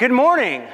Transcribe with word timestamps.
Good 0.00 0.12
morning. 0.12 0.66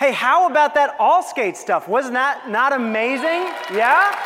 Hey, 0.00 0.10
how 0.10 0.48
about 0.48 0.76
that 0.76 0.96
all 0.98 1.22
skate 1.22 1.58
stuff? 1.58 1.88
Wasn't 1.88 2.14
that 2.14 2.48
not 2.48 2.72
amazing? 2.72 3.52
Yeah? 3.76 4.16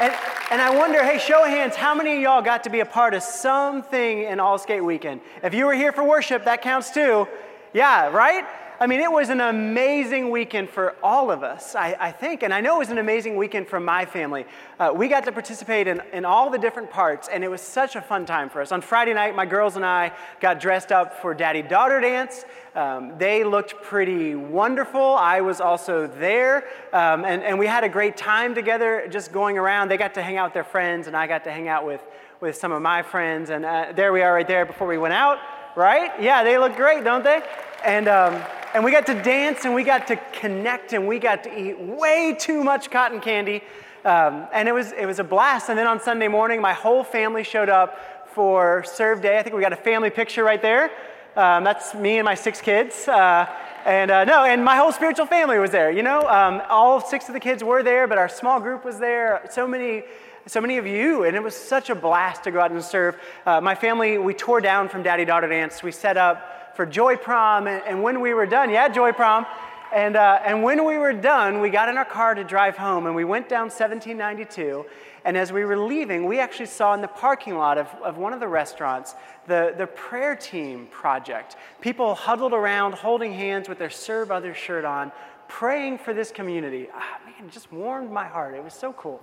And, 0.00 0.14
and 0.50 0.62
I 0.62 0.74
wonder, 0.74 1.04
hey, 1.04 1.18
show 1.18 1.44
of 1.44 1.50
hands, 1.50 1.76
how 1.76 1.94
many 1.94 2.16
of 2.16 2.22
y'all 2.22 2.40
got 2.40 2.64
to 2.64 2.70
be 2.70 2.80
a 2.80 2.86
part 2.86 3.12
of 3.12 3.22
something 3.22 4.22
in 4.22 4.40
All 4.40 4.56
Skate 4.56 4.82
Weekend? 4.82 5.20
If 5.42 5.52
you 5.52 5.66
were 5.66 5.74
here 5.74 5.92
for 5.92 6.02
worship, 6.02 6.46
that 6.46 6.62
counts 6.62 6.90
too. 6.90 7.28
Yeah, 7.74 8.08
right? 8.08 8.46
I 8.80 8.86
mean, 8.86 9.00
it 9.00 9.10
was 9.10 9.28
an 9.28 9.40
amazing 9.40 10.30
weekend 10.30 10.70
for 10.70 10.94
all 11.02 11.32
of 11.32 11.42
us, 11.42 11.74
I, 11.74 11.96
I 11.98 12.12
think. 12.12 12.44
And 12.44 12.54
I 12.54 12.60
know 12.60 12.76
it 12.76 12.78
was 12.78 12.90
an 12.90 12.98
amazing 12.98 13.34
weekend 13.34 13.66
for 13.66 13.80
my 13.80 14.04
family. 14.04 14.46
Uh, 14.78 14.92
we 14.94 15.08
got 15.08 15.24
to 15.24 15.32
participate 15.32 15.88
in, 15.88 16.00
in 16.12 16.24
all 16.24 16.48
the 16.48 16.58
different 16.58 16.88
parts, 16.88 17.26
and 17.26 17.42
it 17.42 17.50
was 17.50 17.60
such 17.60 17.96
a 17.96 18.00
fun 18.00 18.24
time 18.24 18.48
for 18.48 18.60
us. 18.60 18.70
On 18.70 18.80
Friday 18.80 19.14
night, 19.14 19.34
my 19.34 19.46
girls 19.46 19.74
and 19.74 19.84
I 19.84 20.12
got 20.38 20.60
dressed 20.60 20.92
up 20.92 21.20
for 21.20 21.34
daddy 21.34 21.60
daughter 21.60 22.00
dance. 22.00 22.44
Um, 22.76 23.18
they 23.18 23.42
looked 23.42 23.82
pretty 23.82 24.36
wonderful. 24.36 25.16
I 25.16 25.40
was 25.40 25.60
also 25.60 26.06
there, 26.06 26.68
um, 26.92 27.24
and, 27.24 27.42
and 27.42 27.58
we 27.58 27.66
had 27.66 27.82
a 27.82 27.88
great 27.88 28.16
time 28.16 28.54
together 28.54 29.08
just 29.10 29.32
going 29.32 29.58
around. 29.58 29.88
They 29.88 29.96
got 29.96 30.14
to 30.14 30.22
hang 30.22 30.36
out 30.36 30.50
with 30.50 30.54
their 30.54 30.62
friends, 30.62 31.08
and 31.08 31.16
I 31.16 31.26
got 31.26 31.42
to 31.44 31.50
hang 31.50 31.66
out 31.66 31.84
with, 31.84 32.02
with 32.40 32.54
some 32.54 32.70
of 32.70 32.80
my 32.80 33.02
friends. 33.02 33.50
And 33.50 33.64
uh, 33.64 33.92
there 33.96 34.12
we 34.12 34.22
are 34.22 34.32
right 34.32 34.46
there 34.46 34.64
before 34.64 34.86
we 34.86 34.98
went 34.98 35.14
out, 35.14 35.38
right? 35.74 36.12
Yeah, 36.22 36.44
they 36.44 36.58
look 36.58 36.76
great, 36.76 37.02
don't 37.02 37.24
they? 37.24 37.42
And 37.84 38.06
um, 38.06 38.40
and 38.74 38.84
we 38.84 38.90
got 38.90 39.06
to 39.06 39.14
dance 39.22 39.64
and 39.64 39.74
we 39.74 39.82
got 39.82 40.06
to 40.08 40.16
connect 40.32 40.92
and 40.92 41.08
we 41.08 41.18
got 41.18 41.44
to 41.44 41.58
eat 41.58 41.78
way 41.80 42.36
too 42.38 42.62
much 42.62 42.90
cotton 42.90 43.20
candy. 43.20 43.62
Um, 44.04 44.46
and 44.52 44.68
it 44.68 44.72
was, 44.72 44.92
it 44.92 45.06
was 45.06 45.18
a 45.18 45.24
blast. 45.24 45.68
And 45.68 45.78
then 45.78 45.86
on 45.86 46.00
Sunday 46.00 46.28
morning, 46.28 46.60
my 46.60 46.72
whole 46.72 47.02
family 47.02 47.44
showed 47.44 47.68
up 47.68 48.28
for 48.34 48.84
Serve 48.84 49.22
Day. 49.22 49.38
I 49.38 49.42
think 49.42 49.56
we 49.56 49.62
got 49.62 49.72
a 49.72 49.76
family 49.76 50.10
picture 50.10 50.44
right 50.44 50.60
there. 50.60 50.90
Um, 51.34 51.64
that's 51.64 51.94
me 51.94 52.18
and 52.18 52.24
my 52.24 52.34
six 52.34 52.60
kids. 52.60 53.08
Uh, 53.08 53.46
and 53.84 54.10
uh, 54.10 54.24
no, 54.24 54.44
and 54.44 54.64
my 54.64 54.76
whole 54.76 54.92
spiritual 54.92 55.26
family 55.26 55.58
was 55.58 55.70
there. 55.70 55.90
You 55.90 56.02
know, 56.02 56.28
um, 56.28 56.60
all 56.68 57.00
six 57.00 57.28
of 57.28 57.34
the 57.34 57.40
kids 57.40 57.64
were 57.64 57.82
there, 57.82 58.06
but 58.06 58.18
our 58.18 58.28
small 58.28 58.60
group 58.60 58.84
was 58.84 58.98
there. 58.98 59.46
So 59.50 59.66
many, 59.66 60.02
so 60.46 60.60
many 60.60 60.78
of 60.78 60.86
you, 60.86 61.24
and 61.24 61.36
it 61.36 61.42
was 61.42 61.56
such 61.56 61.90
a 61.90 61.94
blast 61.94 62.44
to 62.44 62.50
go 62.50 62.60
out 62.60 62.70
and 62.70 62.82
serve. 62.82 63.16
Uh, 63.46 63.60
my 63.60 63.74
family, 63.74 64.18
we 64.18 64.34
tore 64.34 64.60
down 64.60 64.88
from 64.88 65.02
Daddy 65.02 65.24
Daughter 65.24 65.48
Dance. 65.48 65.82
We 65.82 65.92
set 65.92 66.16
up 66.16 66.57
for 66.78 66.86
Joy 66.86 67.16
Prom. 67.16 67.66
And, 67.66 67.82
and 67.84 68.04
when 68.04 68.20
we 68.20 68.34
were 68.34 68.46
done, 68.46 68.70
yeah, 68.70 68.86
Joy 68.86 69.10
Prom. 69.10 69.46
And, 69.92 70.14
uh, 70.14 70.38
and 70.44 70.62
when 70.62 70.84
we 70.84 70.96
were 70.96 71.12
done, 71.12 71.60
we 71.60 71.70
got 71.70 71.88
in 71.88 71.98
our 71.98 72.04
car 72.04 72.36
to 72.36 72.44
drive 72.44 72.76
home 72.76 73.06
and 73.06 73.16
we 73.16 73.24
went 73.24 73.48
down 73.48 73.62
1792. 73.62 74.86
And 75.24 75.36
as 75.36 75.50
we 75.50 75.64
were 75.64 75.76
leaving, 75.76 76.24
we 76.24 76.38
actually 76.38 76.66
saw 76.66 76.94
in 76.94 77.00
the 77.00 77.08
parking 77.08 77.56
lot 77.56 77.78
of, 77.78 77.88
of 78.04 78.16
one 78.16 78.32
of 78.32 78.38
the 78.38 78.46
restaurants 78.46 79.16
the, 79.48 79.74
the 79.76 79.88
prayer 79.88 80.36
team 80.36 80.86
project. 80.92 81.56
People 81.80 82.14
huddled 82.14 82.52
around, 82.52 82.94
holding 82.94 83.32
hands 83.32 83.68
with 83.68 83.80
their 83.80 83.90
Serve 83.90 84.30
Others 84.30 84.56
shirt 84.56 84.84
on, 84.84 85.10
praying 85.48 85.98
for 85.98 86.14
this 86.14 86.30
community. 86.30 86.86
Ah, 86.94 87.18
man, 87.26 87.48
it 87.48 87.50
just 87.50 87.72
warmed 87.72 88.12
my 88.12 88.26
heart. 88.26 88.54
It 88.54 88.62
was 88.62 88.74
so 88.74 88.92
cool. 88.92 89.20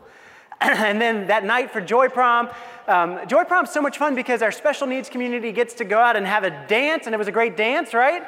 and 0.62 1.02
then 1.02 1.28
that 1.28 1.44
night 1.44 1.72
for 1.72 1.82
Joy 1.82 2.10
Prom, 2.10 2.50
um, 2.88 3.20
Joy 3.28 3.44
Prom's 3.44 3.72
so 3.72 3.82
much 3.82 3.98
fun 3.98 4.16
because 4.16 4.42
our 4.42 4.52
special 4.52 4.88
needs 4.88 5.10
community 5.10 5.52
gets 5.52 5.74
to 5.76 5.84
go 5.84 6.00
out 6.00 6.16
and 6.16 6.26
have 6.26 6.44
a 6.44 6.68
dance, 6.68 7.06
and 7.06 7.16
it 7.16 7.18
was 7.18 7.28
a 7.28 7.32
great 7.32 7.58
dance, 7.58 7.94
right? 7.94 8.24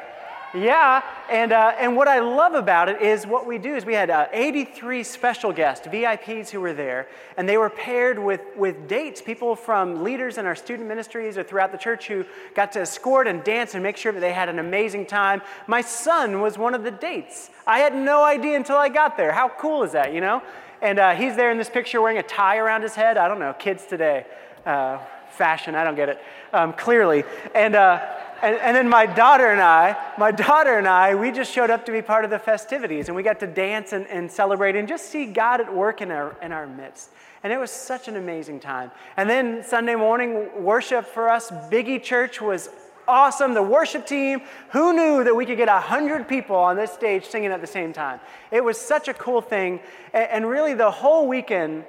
Yeah, 0.53 1.03
and, 1.29 1.51
uh, 1.51 1.73
and 1.77 1.95
what 1.97 2.07
I 2.07 2.19
love 2.19 2.53
about 2.53 2.87
it 2.87 3.01
is 3.01 3.27
what 3.27 3.45
we 3.45 3.57
do 3.57 3.75
is 3.75 3.85
we 3.85 3.93
had 3.93 4.09
uh, 4.09 4.27
83 4.31 5.03
special 5.03 5.51
guests, 5.51 5.85
VIPs 5.87 6.49
who 6.49 6.61
were 6.61 6.71
there, 6.71 7.07
and 7.35 7.47
they 7.47 7.57
were 7.57 7.69
paired 7.69 8.17
with, 8.17 8.41
with 8.55 8.87
dates, 8.87 9.21
people 9.21 9.57
from 9.57 10.03
leaders 10.03 10.37
in 10.37 10.45
our 10.45 10.55
student 10.55 10.87
ministries 10.87 11.37
or 11.37 11.43
throughout 11.43 11.73
the 11.73 11.77
church 11.77 12.07
who 12.07 12.23
got 12.55 12.71
to 12.71 12.81
escort 12.81 13.27
and 13.27 13.43
dance 13.43 13.73
and 13.73 13.83
make 13.83 13.97
sure 13.97 14.13
that 14.13 14.21
they 14.21 14.31
had 14.31 14.47
an 14.47 14.59
amazing 14.59 15.05
time. 15.05 15.41
My 15.67 15.81
son 15.81 16.39
was 16.39 16.57
one 16.57 16.73
of 16.73 16.83
the 16.83 16.91
dates. 16.91 17.49
I 17.67 17.79
had 17.79 17.93
no 17.93 18.23
idea 18.23 18.55
until 18.55 18.77
I 18.77 18.87
got 18.87 19.17
there. 19.17 19.33
How 19.33 19.49
cool 19.49 19.83
is 19.83 19.91
that, 19.91 20.13
you 20.13 20.21
know? 20.21 20.41
And 20.81 20.99
uh, 20.99 21.15
he's 21.15 21.35
there 21.35 21.51
in 21.51 21.57
this 21.57 21.69
picture 21.69 22.01
wearing 22.01 22.17
a 22.17 22.23
tie 22.23 22.57
around 22.57 22.83
his 22.83 22.95
head. 22.95 23.17
I 23.17 23.27
don't 23.27 23.39
know, 23.39 23.53
kids 23.53 23.85
today. 23.85 24.25
Uh, 24.65 24.99
fashion, 25.29 25.75
I 25.75 25.83
don't 25.83 25.95
get 25.95 26.09
it, 26.09 26.21
um, 26.51 26.73
clearly. 26.73 27.23
And, 27.53 27.75
uh, 27.75 28.03
and, 28.41 28.55
and, 28.57 28.75
then 28.75 28.89
my 28.89 29.05
daughter 29.05 29.47
and 29.47 29.61
I, 29.61 29.95
my 30.17 30.31
daughter 30.31 30.77
and 30.77 30.87
I, 30.87 31.15
we 31.15 31.31
just 31.31 31.51
showed 31.51 31.69
up 31.69 31.85
to 31.85 31.91
be 31.91 32.01
part 32.01 32.25
of 32.25 32.31
the 32.31 32.39
festivities 32.39 33.07
and 33.07 33.15
we 33.15 33.23
got 33.23 33.39
to 33.39 33.47
dance 33.47 33.93
and, 33.93 34.07
and 34.07 34.31
celebrate 34.31 34.75
and 34.75 34.87
just 34.87 35.05
see 35.05 35.25
God 35.25 35.61
at 35.61 35.73
work 35.73 36.01
in 36.01 36.11
our, 36.11 36.35
in 36.41 36.51
our 36.51 36.67
midst. 36.67 37.11
And 37.43 37.53
it 37.53 37.57
was 37.57 37.71
such 37.71 38.07
an 38.07 38.15
amazing 38.15 38.59
time. 38.59 38.91
And 39.15 39.29
then 39.29 39.63
Sunday 39.63 39.95
morning 39.95 40.49
worship 40.63 41.05
for 41.05 41.29
us, 41.29 41.51
Biggie 41.51 42.01
Church 42.01 42.41
was 42.41 42.69
awesome. 43.07 43.53
The 43.53 43.63
worship 43.63 44.05
team, 44.05 44.41
who 44.71 44.93
knew 44.93 45.23
that 45.23 45.35
we 45.35 45.45
could 45.45 45.57
get 45.57 45.67
100 45.67 46.27
people 46.27 46.55
on 46.55 46.75
this 46.75 46.91
stage 46.91 47.25
singing 47.25 47.51
at 47.51 47.61
the 47.61 47.67
same 47.67 47.93
time? 47.93 48.19
It 48.51 48.63
was 48.63 48.77
such 48.77 49.07
a 49.07 49.13
cool 49.13 49.41
thing. 49.41 49.79
And 50.13 50.47
really, 50.47 50.73
the 50.73 50.91
whole 50.91 51.27
weekend 51.27 51.85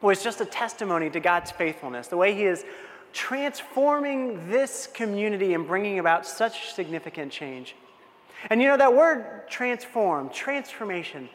was 0.00 0.22
just 0.22 0.40
a 0.40 0.44
testimony 0.44 1.10
to 1.10 1.20
God's 1.20 1.50
faithfulness, 1.50 2.08
the 2.08 2.16
way 2.16 2.34
He 2.34 2.44
is 2.44 2.64
transforming 3.12 4.50
this 4.50 4.88
community 4.92 5.54
and 5.54 5.66
bringing 5.66 5.98
about 5.98 6.26
such 6.26 6.72
significant 6.74 7.32
change. 7.32 7.74
And 8.50 8.60
you 8.60 8.68
know, 8.68 8.76
that 8.76 8.94
word 8.94 9.48
transform, 9.48 10.28
transformation, 10.28 11.28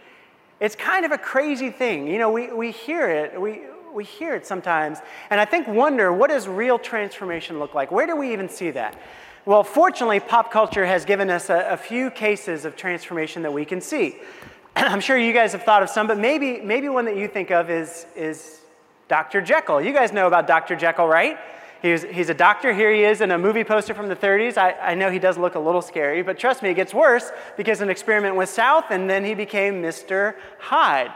it's 0.60 0.76
kind 0.76 1.06
of 1.06 1.12
a 1.12 1.18
crazy 1.18 1.70
thing. 1.70 2.08
You 2.08 2.20
know, 2.20 2.32
we, 2.32 2.52
we 2.52 2.72
hear 2.72 3.10
it, 3.10 3.40
we, 3.40 3.62
we 3.94 4.04
hear 4.04 4.36
it 4.36 4.46
sometimes, 4.46 5.00
and 5.30 5.40
I 5.40 5.46
think 5.46 5.68
wonder 5.68 6.12
what 6.12 6.30
does 6.30 6.48
real 6.48 6.80
transformation 6.80 7.60
look 7.60 7.74
like? 7.74 7.92
Where 7.92 8.08
do 8.08 8.16
we 8.16 8.34
even 8.34 8.50
see 8.50 8.72
that? 8.72 9.00
Well, 9.46 9.64
fortunately, 9.64 10.20
pop 10.20 10.52
culture 10.52 10.86
has 10.86 11.06
given 11.06 11.30
us 11.30 11.50
a, 11.50 11.70
a 11.72 11.78
few 11.78 12.12
cases 12.12 12.66
of 12.66 12.76
transformation 12.76 13.42
that 13.44 13.54
we 13.54 13.66
can 13.66 13.82
see. 13.82 14.18
I'm 14.76 15.00
sure 15.00 15.18
you 15.18 15.34
guys 15.34 15.54
have 15.54 15.64
thought 15.64 15.82
of 15.82 15.90
some, 15.90 16.08
but 16.08 16.18
maybe, 16.18 16.62
maybe 16.62 16.90
one 16.90 17.06
that 17.06 17.18
you 17.18 17.28
think 17.28 17.50
of 17.50 17.70
is, 17.70 18.06
is 18.16 18.60
Dr. 19.08 19.42
Jekyll. 19.42 19.82
You 19.82 19.94
guys 19.94 20.14
know 20.14 20.28
about 20.28 20.46
Dr. 20.46 20.76
Jekyll, 20.76 21.08
right? 21.08 21.38
He's, 21.82 22.04
he's 22.04 22.30
a 22.30 22.34
doctor. 22.34 22.74
Here 22.74 22.94
he 22.94 23.04
is 23.04 23.22
in 23.22 23.32
a 23.32 23.38
movie 23.38 23.64
poster 23.64 23.94
from 23.94 24.10
the 24.10 24.16
30s. 24.16 24.58
I, 24.58 24.74
I 24.74 24.96
know 24.96 25.10
he 25.10 25.20
does 25.20 25.38
look 25.38 25.56
a 25.56 25.60
little 25.60 25.82
scary, 25.82 26.22
but 26.22 26.38
trust 26.38 26.62
me, 26.62 26.70
it 26.70 26.74
gets 26.74 26.94
worse 26.94 27.32
because 27.56 27.82
an 27.82 27.90
experiment 27.90 28.36
went 28.36 28.50
south 28.50 28.86
and 28.90 29.10
then 29.10 29.24
he 29.24 29.34
became 29.34 29.82
Mr. 29.82 30.36
Hyde, 30.60 31.12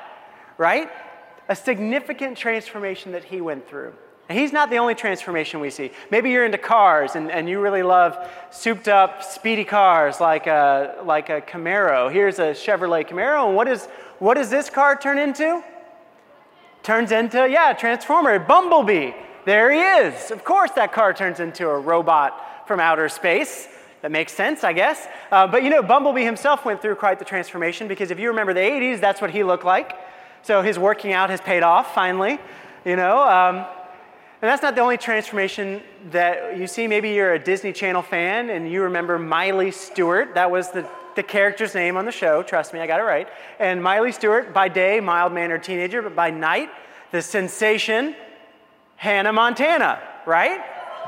right? 0.58 0.90
A 1.50 1.56
significant 1.56 2.38
transformation 2.38 3.12
that 3.12 3.26
he 3.26 3.42
went 3.42 3.68
through. 3.68 3.94
And 4.30 4.40
he's 4.40 4.54
not 4.54 4.70
the 4.70 4.78
only 4.78 4.96
transformation 4.96 5.60
we 5.60 5.70
see. 5.70 5.92
Maybe 6.10 6.30
you're 6.30 6.46
into 6.46 6.58
cars 6.58 7.16
and, 7.16 7.30
and 7.30 7.50
you 7.50 7.60
really 7.60 7.84
love 7.84 8.18
souped 8.52 8.88
up, 8.88 9.22
speedy 9.22 9.66
cars 9.66 10.22
like 10.22 10.48
a, 10.48 11.02
like 11.04 11.30
a 11.30 11.42
Camaro. 11.42 12.12
Here's 12.12 12.40
a 12.40 12.52
Chevrolet 12.52 13.08
Camaro. 13.08 13.48
And 13.48 13.56
what, 13.56 13.68
is, 13.68 13.86
what 14.20 14.36
does 14.36 14.50
this 14.50 14.70
car 14.70 14.96
turn 14.96 15.18
into? 15.18 15.62
Turns 16.84 17.12
into, 17.12 17.50
yeah, 17.50 17.72
a 17.72 17.78
Transformer, 17.78 18.40
Bumblebee. 18.40 19.12
There 19.46 19.72
he 19.72 20.08
is. 20.08 20.32
Of 20.32 20.46
course, 20.46 20.72
that 20.72 20.94
car 20.94 21.14
turns 21.14 21.42
into 21.42 21.68
a 21.68 21.78
robot 21.78 22.68
from 22.68 22.80
outer 22.80 23.10
space. 23.10 23.68
That 24.02 24.12
makes 24.12 24.34
sense, 24.34 24.64
I 24.64 24.74
guess. 24.74 25.06
Uh, 25.32 25.48
but 25.48 25.64
you 25.64 25.70
know, 25.70 25.84
Bumblebee 25.84 26.24
himself 26.24 26.66
went 26.66 26.82
through 26.82 26.96
quite 26.96 27.20
the 27.20 27.26
transformation 27.26 27.88
because 27.88 28.10
if 28.10 28.20
you 28.20 28.30
remember 28.30 28.54
the 28.54 28.62
80s, 28.62 29.00
that's 29.00 29.22
what 29.22 29.32
he 29.32 29.44
looked 29.44 29.66
like. 29.66 29.98
So 30.44 30.62
his 30.62 30.78
working 30.78 31.14
out 31.14 31.30
has 31.30 31.40
paid 31.40 31.64
off 31.64 31.96
finally, 31.96 32.38
you 32.86 32.96
know. 32.96 33.22
Um, 33.22 33.56
and 33.56 34.50
that's 34.50 34.62
not 34.62 34.76
the 34.76 34.82
only 34.82 34.98
transformation 34.98 35.82
that 36.12 36.58
you 36.58 36.68
see. 36.68 36.86
Maybe 36.86 37.12
you're 37.12 37.34
a 37.34 37.40
Disney 37.40 37.72
Channel 37.72 38.02
fan 38.02 38.50
and 38.50 38.70
you 38.70 38.84
remember 38.84 39.18
Miley 39.18 39.72
Stewart. 39.72 40.36
That 40.36 40.52
was 40.52 40.70
the, 40.72 40.86
the 41.16 41.24
character's 41.24 41.74
name 41.74 41.96
on 41.96 42.04
the 42.04 42.12
show. 42.12 42.44
Trust 42.44 42.74
me, 42.74 42.82
I 42.82 42.88
got 42.88 43.00
it 43.00 43.04
right. 43.04 43.30
And 43.58 43.82
Miley 43.82 44.12
Stewart, 44.12 44.54
by 44.54 44.68
day, 44.68 45.00
mild 45.00 45.32
mannered 45.32 45.64
teenager, 45.64 46.02
but 46.02 46.14
by 46.14 46.30
night, 46.30 46.70
the 47.12 47.22
sensation, 47.22 48.16
Hannah 48.98 49.32
Montana, 49.32 50.02
right? 50.26 50.60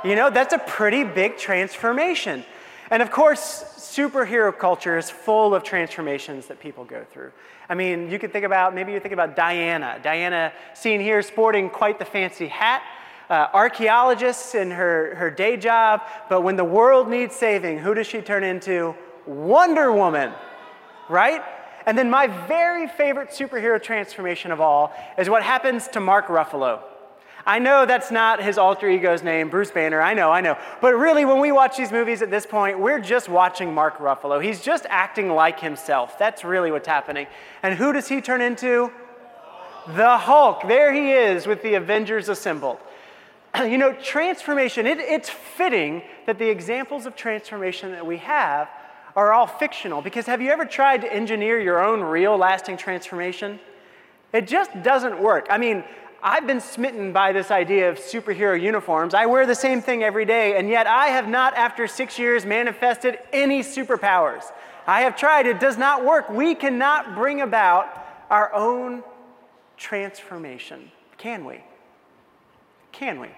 You 0.06 0.16
know, 0.16 0.30
that's 0.30 0.54
a 0.54 0.60
pretty 0.60 1.04
big 1.04 1.38
transformation. 1.38 2.46
And 2.90 3.02
of 3.02 3.12
course, 3.12 3.66
superhero 3.76 4.58
culture 4.58 4.98
is 4.98 5.10
full 5.10 5.54
of 5.54 5.64
transformations 5.64 6.48
that 6.48 6.62
people 6.62 6.86
go 6.86 7.04
through. 7.12 7.34
I 7.70 7.76
mean, 7.76 8.10
you 8.10 8.20
could 8.20 8.32
think 8.32 8.46
about, 8.46 8.76
maybe 8.76 8.92
you 8.92 9.00
think 9.00 9.14
about 9.14 9.36
Diana. 9.36 10.00
Diana, 10.02 10.54
seen 10.74 11.00
here 11.02 11.22
sporting 11.22 11.70
quite 11.70 12.00
the 12.00 12.06
fancy 12.06 12.48
hat, 12.48 12.84
uh, 13.30 13.48
archaeologist 13.54 14.56
in 14.56 14.72
her, 14.72 15.16
her 15.16 15.32
day 15.32 15.58
job, 15.58 16.02
but 16.30 16.42
when 16.42 16.56
the 16.56 16.64
world 16.64 17.10
needs 17.10 17.36
saving, 17.36 17.80
who 17.80 17.94
does 17.94 18.08
she 18.08 18.22
turn 18.22 18.44
into? 18.44 18.96
Wonder 19.26 19.92
Woman, 19.92 20.32
right? 21.10 21.42
And 21.86 21.98
then 21.98 22.10
my 22.10 22.28
very 22.28 22.88
favorite 22.88 23.30
superhero 23.30 23.82
transformation 23.82 24.52
of 24.52 24.62
all 24.62 24.94
is 25.18 25.30
what 25.30 25.44
happens 25.44 25.88
to 25.90 26.00
Mark 26.00 26.28
Ruffalo. 26.28 26.82
I 27.46 27.60
know 27.60 27.86
that's 27.86 28.10
not 28.10 28.42
his 28.42 28.58
alter 28.58 28.90
ego's 28.90 29.22
name, 29.22 29.50
Bruce 29.50 29.70
Banner. 29.70 30.02
I 30.02 30.16
know, 30.16 30.32
I 30.32 30.42
know. 30.42 30.58
But 30.82 30.96
really, 30.96 31.26
when 31.26 31.40
we 31.40 31.52
watch 31.52 31.78
these 31.78 31.92
movies 31.92 32.24
at 32.24 32.32
this 32.32 32.46
point, 32.46 32.80
we're 32.80 33.00
just 33.00 33.30
watching 33.30 33.72
Mark 33.72 34.00
Ruffalo. 34.00 34.44
He's 34.44 34.62
just 34.62 34.88
acting 34.90 35.30
like 35.30 35.60
himself. 35.60 36.18
That's 36.18 36.44
really 36.44 36.72
what's 36.72 36.88
happening. 36.88 37.28
And 37.62 37.76
who 37.76 37.94
does 37.94 38.08
he 38.08 38.20
turn 38.20 38.42
into? 38.42 38.92
The 39.96 40.18
Hulk. 40.18 40.68
There 40.68 40.92
he 40.92 41.12
is 41.12 41.46
with 41.46 41.62
the 41.62 41.76
Avengers 41.76 42.30
assembled. 42.30 42.80
you 43.58 43.78
know, 43.78 43.94
transformation, 43.94 44.88
it, 44.88 44.98
it's 44.98 45.30
fitting 45.30 46.02
that 46.26 46.40
the 46.40 46.50
examples 46.50 47.06
of 47.06 47.16
transformation 47.16 47.92
that 47.92 48.06
we 48.06 48.18
have 48.18 48.68
are 49.16 49.32
all 49.32 49.46
fictional. 49.46 50.02
Because 50.02 50.26
have 50.26 50.42
you 50.42 50.50
ever 50.50 50.66
tried 50.66 51.02
to 51.02 51.14
engineer 51.14 51.60
your 51.60 51.84
own 51.84 52.02
real 52.02 52.36
lasting 52.38 52.78
transformation? 52.78 53.60
It 54.34 54.48
just 54.48 54.72
doesn't 54.84 55.22
work. 55.22 55.48
I 55.50 55.58
mean, 55.58 55.84
I've 56.28 56.48
been 56.48 56.60
smitten 56.60 57.14
by 57.14 57.34
this 57.34 57.52
idea 57.52 57.88
of 57.88 58.00
superhero 58.00 58.60
uniforms. 58.60 59.14
I 59.14 59.28
wear 59.28 59.46
the 59.46 59.54
same 59.54 59.80
thing 59.80 60.04
every 60.04 60.26
day, 60.26 60.58
and 60.58 60.68
yet 60.68 60.88
I 60.88 61.10
have 61.10 61.28
not, 61.28 61.56
after 61.56 61.86
six 61.86 62.18
years, 62.18 62.48
manifested 62.48 63.20
any 63.32 63.62
superpowers. 63.62 64.44
I 64.88 65.02
have 65.02 65.16
tried, 65.16 65.46
it 65.46 65.60
does 65.60 65.78
not 65.78 66.04
work. 66.04 66.28
We 66.32 66.56
cannot 66.56 67.14
bring 67.14 67.42
about 67.42 68.08
our 68.32 68.52
own 68.56 69.04
transformation, 69.78 70.92
can 71.20 71.46
we? 71.46 71.64
Can 72.92 73.20
we? 73.20 73.30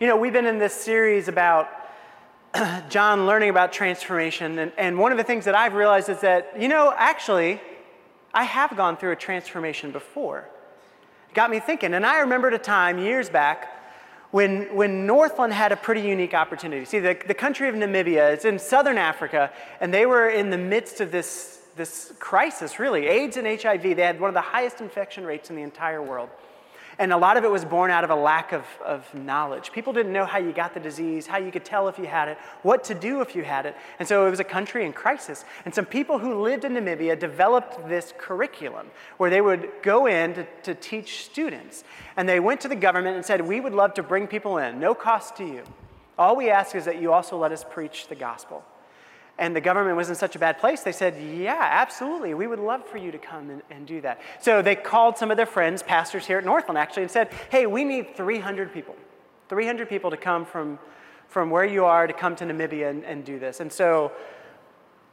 You 0.00 0.06
know, 0.06 0.16
we've 0.16 0.32
been 0.32 0.46
in 0.46 0.58
this 0.58 0.72
series 0.72 1.28
about 1.28 1.68
John 2.88 3.26
learning 3.26 3.50
about 3.50 3.74
transformation, 3.74 4.58
and, 4.58 4.72
and 4.78 4.98
one 4.98 5.12
of 5.12 5.18
the 5.18 5.24
things 5.24 5.44
that 5.44 5.54
I've 5.54 5.74
realized 5.74 6.08
is 6.08 6.22
that, 6.22 6.58
you 6.58 6.68
know, 6.68 6.94
actually, 6.96 7.60
I 8.32 8.44
have 8.44 8.74
gone 8.74 8.96
through 8.96 9.12
a 9.12 9.16
transformation 9.16 9.90
before. 9.90 10.48
Got 11.38 11.50
me 11.50 11.60
thinking, 11.60 11.94
and 11.94 12.04
I 12.04 12.18
remembered 12.18 12.52
a 12.54 12.58
time 12.58 12.98
years 12.98 13.30
back 13.30 13.68
when, 14.32 14.74
when 14.74 15.06
Northland 15.06 15.52
had 15.52 15.70
a 15.70 15.76
pretty 15.76 16.00
unique 16.00 16.34
opportunity. 16.34 16.84
See, 16.84 16.98
the, 16.98 17.16
the 17.28 17.32
country 17.32 17.68
of 17.68 17.76
Namibia 17.76 18.36
is 18.36 18.44
in 18.44 18.58
southern 18.58 18.98
Africa, 18.98 19.52
and 19.80 19.94
they 19.94 20.04
were 20.04 20.30
in 20.30 20.50
the 20.50 20.58
midst 20.58 21.00
of 21.00 21.12
this, 21.12 21.60
this 21.76 22.12
crisis, 22.18 22.80
really 22.80 23.06
AIDS 23.06 23.36
and 23.36 23.46
HIV. 23.46 23.82
They 23.82 24.02
had 24.02 24.18
one 24.18 24.26
of 24.26 24.34
the 24.34 24.40
highest 24.40 24.80
infection 24.80 25.24
rates 25.24 25.48
in 25.48 25.54
the 25.54 25.62
entire 25.62 26.02
world. 26.02 26.28
And 26.98 27.12
a 27.12 27.16
lot 27.16 27.36
of 27.36 27.44
it 27.44 27.50
was 27.50 27.64
born 27.64 27.92
out 27.92 28.02
of 28.02 28.10
a 28.10 28.14
lack 28.14 28.52
of, 28.52 28.64
of 28.84 29.12
knowledge. 29.14 29.70
People 29.70 29.92
didn't 29.92 30.12
know 30.12 30.24
how 30.24 30.38
you 30.38 30.52
got 30.52 30.74
the 30.74 30.80
disease, 30.80 31.28
how 31.28 31.38
you 31.38 31.52
could 31.52 31.64
tell 31.64 31.86
if 31.86 31.96
you 31.96 32.06
had 32.06 32.28
it, 32.28 32.38
what 32.62 32.82
to 32.84 32.94
do 32.94 33.20
if 33.20 33.36
you 33.36 33.44
had 33.44 33.66
it. 33.66 33.76
And 34.00 34.08
so 34.08 34.26
it 34.26 34.30
was 34.30 34.40
a 34.40 34.44
country 34.44 34.84
in 34.84 34.92
crisis. 34.92 35.44
And 35.64 35.72
some 35.72 35.86
people 35.86 36.18
who 36.18 36.42
lived 36.42 36.64
in 36.64 36.72
Namibia 36.72 37.16
developed 37.16 37.88
this 37.88 38.12
curriculum 38.18 38.88
where 39.16 39.30
they 39.30 39.40
would 39.40 39.70
go 39.82 40.06
in 40.06 40.34
to, 40.34 40.46
to 40.64 40.74
teach 40.74 41.24
students. 41.24 41.84
And 42.16 42.28
they 42.28 42.40
went 42.40 42.60
to 42.62 42.68
the 42.68 42.76
government 42.76 43.14
and 43.14 43.24
said, 43.24 43.46
We 43.46 43.60
would 43.60 43.74
love 43.74 43.94
to 43.94 44.02
bring 44.02 44.26
people 44.26 44.58
in, 44.58 44.80
no 44.80 44.92
cost 44.92 45.36
to 45.36 45.44
you. 45.44 45.62
All 46.18 46.34
we 46.34 46.50
ask 46.50 46.74
is 46.74 46.84
that 46.86 47.00
you 47.00 47.12
also 47.12 47.38
let 47.38 47.52
us 47.52 47.64
preach 47.68 48.08
the 48.08 48.16
gospel 48.16 48.64
and 49.38 49.54
the 49.54 49.60
government 49.60 49.96
was 49.96 50.08
in 50.08 50.16
such 50.16 50.34
a 50.34 50.38
bad 50.38 50.58
place, 50.58 50.82
they 50.82 50.92
said, 50.92 51.14
Yeah, 51.16 51.58
absolutely. 51.60 52.34
We 52.34 52.46
would 52.46 52.58
love 52.58 52.84
for 52.86 52.98
you 52.98 53.12
to 53.12 53.18
come 53.18 53.50
and, 53.50 53.62
and, 53.70 53.86
do 53.86 54.00
that. 54.00 54.20
So 54.40 54.62
they 54.62 54.74
called 54.74 55.16
some 55.16 55.30
of 55.30 55.36
their 55.36 55.46
friends, 55.46 55.82
pastors 55.82 56.26
here 56.26 56.38
at 56.38 56.44
Northland, 56.44 56.76
actually, 56.76 57.04
and 57.04 57.10
said, 57.10 57.32
Hey, 57.50 57.66
we 57.66 57.84
need 57.84 58.16
300 58.16 58.72
people. 58.72 58.96
300 59.48 59.88
people 59.88 60.10
to 60.10 60.16
come 60.16 60.44
from, 60.44 60.78
from 61.28 61.50
where 61.50 61.64
you 61.64 61.84
are 61.84 62.06
to 62.06 62.12
come 62.12 62.34
to 62.36 62.44
Namibia 62.44 62.90
and, 62.90 63.04
and 63.04 63.24
do 63.24 63.38
this. 63.38 63.60
And 63.60 63.72
so 63.72 64.12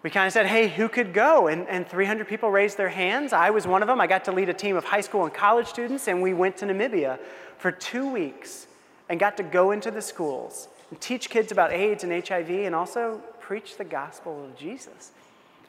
we 0.01 0.09
kind 0.09 0.25
of 0.25 0.33
said, 0.33 0.47
Hey, 0.47 0.69
who 0.69 0.89
could 0.89 1.13
go? 1.13 1.47
And, 1.47 1.67
and 1.69 1.87
300 1.87 2.27
people 2.27 2.49
raised 2.49 2.77
their 2.77 2.89
hands. 2.89 3.31
I 3.31 3.51
was 3.51 3.67
one 3.67 3.83
of 3.83 3.87
them. 3.87 4.01
I 4.01 4.07
got 4.07 4.25
to 4.25 4.31
lead 4.31 4.49
a 4.49 4.53
team 4.53 4.75
of 4.75 4.85
high 4.85 5.01
school 5.01 5.23
and 5.23 5.33
college 5.33 5.67
students, 5.67 6.07
and 6.07 6.19
we 6.19 6.33
went 6.33 6.57
to 6.57 6.65
Namibia 6.65 7.19
for 7.59 7.71
two 7.71 8.11
weeks 8.11 8.65
and 9.07 9.19
got 9.19 9.37
to 9.37 9.43
go 9.43 9.69
into 9.69 9.91
the 9.91 10.01
schools 10.01 10.67
and 10.89 10.99
teach 10.99 11.29
kids 11.29 11.51
about 11.51 11.71
AIDS 11.71 12.03
and 12.03 12.27
HIV 12.27 12.49
and 12.49 12.73
also 12.73 13.21
preach 13.45 13.77
the 13.77 13.83
gospel 13.83 14.43
of 14.43 14.57
Jesus. 14.57 15.11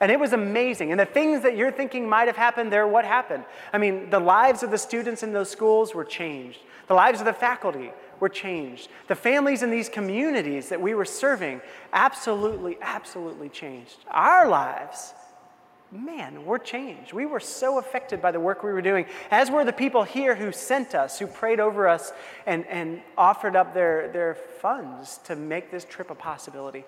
And 0.00 0.10
it 0.10 0.18
was 0.18 0.32
amazing. 0.32 0.92
And 0.92 1.00
the 1.00 1.04
things 1.04 1.42
that 1.42 1.56
you're 1.56 1.70
thinking 1.70 2.08
might 2.08 2.26
have 2.26 2.36
happened 2.36 2.72
there, 2.72 2.86
what 2.86 3.04
happened? 3.04 3.44
I 3.72 3.78
mean, 3.78 4.08
the 4.08 4.18
lives 4.18 4.62
of 4.62 4.70
the 4.70 4.78
students 4.78 5.22
in 5.22 5.32
those 5.34 5.50
schools 5.50 5.94
were 5.94 6.04
changed. 6.04 6.60
The 6.88 6.94
lives 6.94 7.20
of 7.20 7.26
the 7.26 7.34
faculty 7.34 7.90
were 8.18 8.30
changed. 8.30 8.88
The 9.08 9.14
families 9.14 9.62
in 9.62 9.70
these 9.70 9.90
communities 9.90 10.70
that 10.70 10.80
we 10.80 10.94
were 10.94 11.04
serving 11.04 11.60
absolutely, 11.92 12.78
absolutely 12.80 13.50
changed. 13.50 13.96
Our 14.10 14.48
lives, 14.48 15.12
man, 15.92 16.46
were 16.46 16.58
changed. 16.58 17.12
We 17.12 17.26
were 17.26 17.40
so 17.40 17.78
affected 17.78 18.22
by 18.22 18.32
the 18.32 18.40
work 18.40 18.62
we 18.62 18.72
were 18.72 18.82
doing, 18.82 19.04
as 19.30 19.50
were 19.50 19.66
the 19.66 19.72
people 19.72 20.02
here 20.04 20.34
who 20.34 20.50
sent 20.50 20.94
us, 20.94 21.18
who 21.18 21.26
prayed 21.26 21.60
over 21.60 21.88
us, 21.88 22.12
and, 22.46 22.66
and 22.66 23.02
offered 23.18 23.54
up 23.54 23.74
their, 23.74 24.08
their 24.12 24.34
funds 24.34 25.20
to 25.24 25.36
make 25.36 25.70
this 25.70 25.84
trip 25.84 26.10
a 26.10 26.14
possibility. 26.14 26.84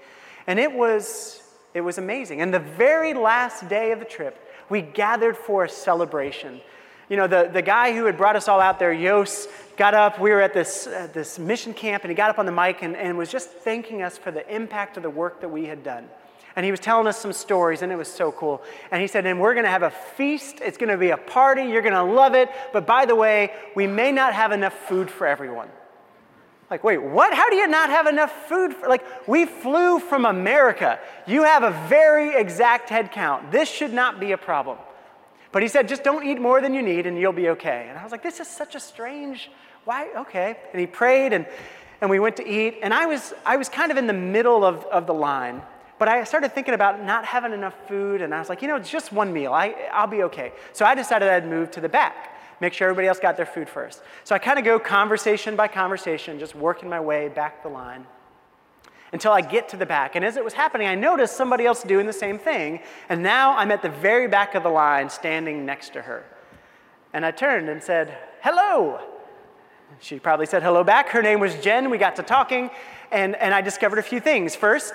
And 0.49 0.59
it 0.59 0.73
was, 0.73 1.43
it 1.75 1.83
was 1.83 1.99
amazing. 1.99 2.41
And 2.41 2.53
the 2.53 2.59
very 2.59 3.13
last 3.13 3.69
day 3.69 3.93
of 3.93 3.99
the 3.99 4.07
trip, 4.07 4.37
we 4.71 4.81
gathered 4.81 5.37
for 5.37 5.65
a 5.65 5.69
celebration. 5.69 6.63
You 7.11 7.19
know, 7.19 7.27
the, 7.27 7.51
the 7.53 7.61
guy 7.61 7.95
who 7.95 8.07
had 8.07 8.17
brought 8.17 8.35
us 8.35 8.49
all 8.49 8.59
out 8.59 8.79
there, 8.79 8.93
Yos, 8.93 9.47
got 9.77 9.93
up. 9.93 10.19
We 10.19 10.31
were 10.31 10.41
at 10.41 10.55
this, 10.55 10.87
uh, 10.87 11.09
this 11.13 11.39
mission 11.39 11.75
camp, 11.75 12.03
and 12.03 12.11
he 12.11 12.15
got 12.15 12.31
up 12.31 12.39
on 12.39 12.47
the 12.47 12.53
mic 12.53 12.83
and, 12.83 12.97
and 12.97 13.19
was 13.19 13.31
just 13.31 13.51
thanking 13.51 14.03
us 14.03 14.17
for 14.17 14.31
the 14.31 14.55
impact 14.55 14.97
of 14.97 15.03
the 15.03 15.11
work 15.11 15.43
that 15.43 15.51
we 15.51 15.67
had 15.67 15.85
done. 15.85 16.09
And 16.57 16.65
he 16.65 16.71
was 16.71 16.81
telling 16.81 17.07
us 17.07 17.21
some 17.21 17.35
stories, 17.35 17.83
and 17.83 17.93
it 17.93 17.97
was 17.97 18.09
so 18.09 18.33
cool. 18.33 18.63
And 18.91 19.03
he 19.03 19.07
said, 19.07 19.27
And 19.27 19.39
we're 19.39 19.53
going 19.53 19.67
to 19.67 19.71
have 19.71 19.83
a 19.83 19.91
feast. 19.91 20.61
It's 20.63 20.79
going 20.79 20.89
to 20.89 20.97
be 20.97 21.11
a 21.11 21.19
party. 21.19 21.65
You're 21.65 21.83
going 21.83 21.93
to 21.93 22.03
love 22.03 22.35
it. 22.35 22.49
But 22.73 22.87
by 22.87 23.05
the 23.05 23.15
way, 23.15 23.53
we 23.77 23.87
may 23.87 24.13
not 24.13 24.33
have 24.33 24.51
enough 24.53 24.75
food 24.89 25.11
for 25.11 25.27
everyone. 25.27 25.69
Like, 26.71 26.85
wait, 26.85 26.99
what? 26.99 27.33
How 27.33 27.49
do 27.49 27.57
you 27.57 27.67
not 27.67 27.89
have 27.89 28.07
enough 28.07 28.49
food? 28.49 28.75
For, 28.75 28.89
like, 28.89 29.03
we 29.27 29.47
flew 29.47 29.99
from 29.99 30.27
America. 30.27 30.99
You 31.27 31.45
have 31.45 31.63
a 31.63 31.71
very 31.89 32.35
exact 32.35 32.91
head 32.91 33.11
count. 33.11 33.51
This 33.51 33.71
should 33.71 33.93
not 33.93 34.21
be 34.21 34.33
a 34.33 34.39
problem. 34.39 34.77
But 35.51 35.63
he 35.63 35.69
said, 35.69 35.89
just 35.89 36.05
don't 36.05 36.27
eat 36.27 36.39
more 36.39 36.61
than 36.61 36.75
you 36.75 36.83
need 36.83 37.07
and 37.07 37.19
you'll 37.19 37.33
be 37.33 37.49
okay. 37.51 37.87
And 37.89 37.99
I 37.99 38.03
was 38.03 38.13
like, 38.13 38.23
this 38.23 38.39
is 38.39 38.49
such 38.49 38.75
a 38.75 38.81
strange, 38.81 39.51
why? 39.85 40.09
Okay. 40.15 40.59
And 40.73 40.81
he 40.81 40.87
prayed 40.87 41.33
and, 41.33 41.47
and 42.03 42.11
we 42.11 42.21
went 42.21 42.37
to 42.37 42.47
eat. 42.47 42.81
And 42.83 42.93
I 42.93 43.07
was, 43.07 43.33
I 43.47 43.57
was 43.57 43.71
kind 43.71 43.91
of 43.91 43.97
in 43.97 44.07
the 44.07 44.13
middle 44.13 44.63
of, 44.63 44.85
of 44.85 45.07
the 45.07 45.15
line. 45.15 45.63
But 45.99 46.09
I 46.09 46.23
started 46.25 46.55
thinking 46.55 46.75
about 46.75 47.03
not 47.03 47.25
having 47.25 47.55
enough 47.55 47.75
food. 47.89 48.21
And 48.21 48.35
I 48.35 48.41
was 48.41 48.51
like, 48.51 48.61
you 48.61 48.69
know, 48.69 48.77
it's 48.77 48.91
just 48.91 49.11
one 49.11 49.33
meal. 49.33 49.55
I, 49.55 49.75
I'll 49.91 50.07
be 50.07 50.23
okay. 50.25 50.53
So 50.75 50.85
I 50.85 50.95
decided 50.95 51.29
I'd 51.29 51.49
move 51.49 51.71
to 51.73 51.81
the 51.81 51.89
back 51.89 52.38
make 52.61 52.73
sure 52.73 52.89
everybody 52.89 53.09
else 53.09 53.19
got 53.19 53.37
their 53.37 53.47
food 53.47 53.69
first. 53.69 54.03
So 54.25 54.35
I 54.35 54.39
kind 54.39 54.59
of 54.59 54.65
go 54.65 54.79
conversation 54.79 55.57
by 55.57 55.69
conversation, 55.69 56.39
just 56.39 56.55
working 56.55 56.89
my 56.89 57.01
way 57.01 57.29
back 57.29 57.63
the 57.63 57.69
line 57.69 58.07
until 59.13 59.33
I 59.33 59.41
get 59.41 59.69
to 59.71 59.77
the 59.77 59.87
back. 59.87 60.17
And 60.17 60.25
as 60.25 60.37
it 60.37 60.45
was 60.45 60.53
happening, 60.53 60.87
I 60.87 60.95
noticed 60.95 61.37
somebody 61.37 61.65
else 61.65 61.83
doing 61.83 62.07
the 62.07 62.13
same 62.13 62.39
thing. 62.39 62.81
And 63.09 63.23
now 63.23 63.57
I'm 63.57 63.71
at 63.71 63.83
the 63.83 63.89
very 63.89 64.29
back 64.29 64.55
of 64.55 64.63
the 64.63 64.69
line, 64.69 65.09
standing 65.09 65.65
next 65.65 65.93
to 65.95 66.03
her. 66.03 66.25
And 67.13 67.25
I 67.25 67.31
turned 67.31 67.69
and 67.69 67.83
said, 67.83 68.17
Hello. 68.43 69.01
She 70.01 70.19
probably 70.19 70.47
said 70.47 70.63
hello 70.63 70.85
back. 70.85 71.09
Her 71.09 71.23
name 71.23 71.41
was 71.41 71.55
Jen. 71.57 71.91
We 71.91 71.99
got 71.99 72.17
to 72.17 72.23
talking, 72.23 72.71
and, 73.11 73.35
and 73.37 73.55
I 73.55 73.63
discovered 73.63 73.99
a 73.99 74.03
few 74.03 74.21
things. 74.21 74.55
First, 74.55 74.93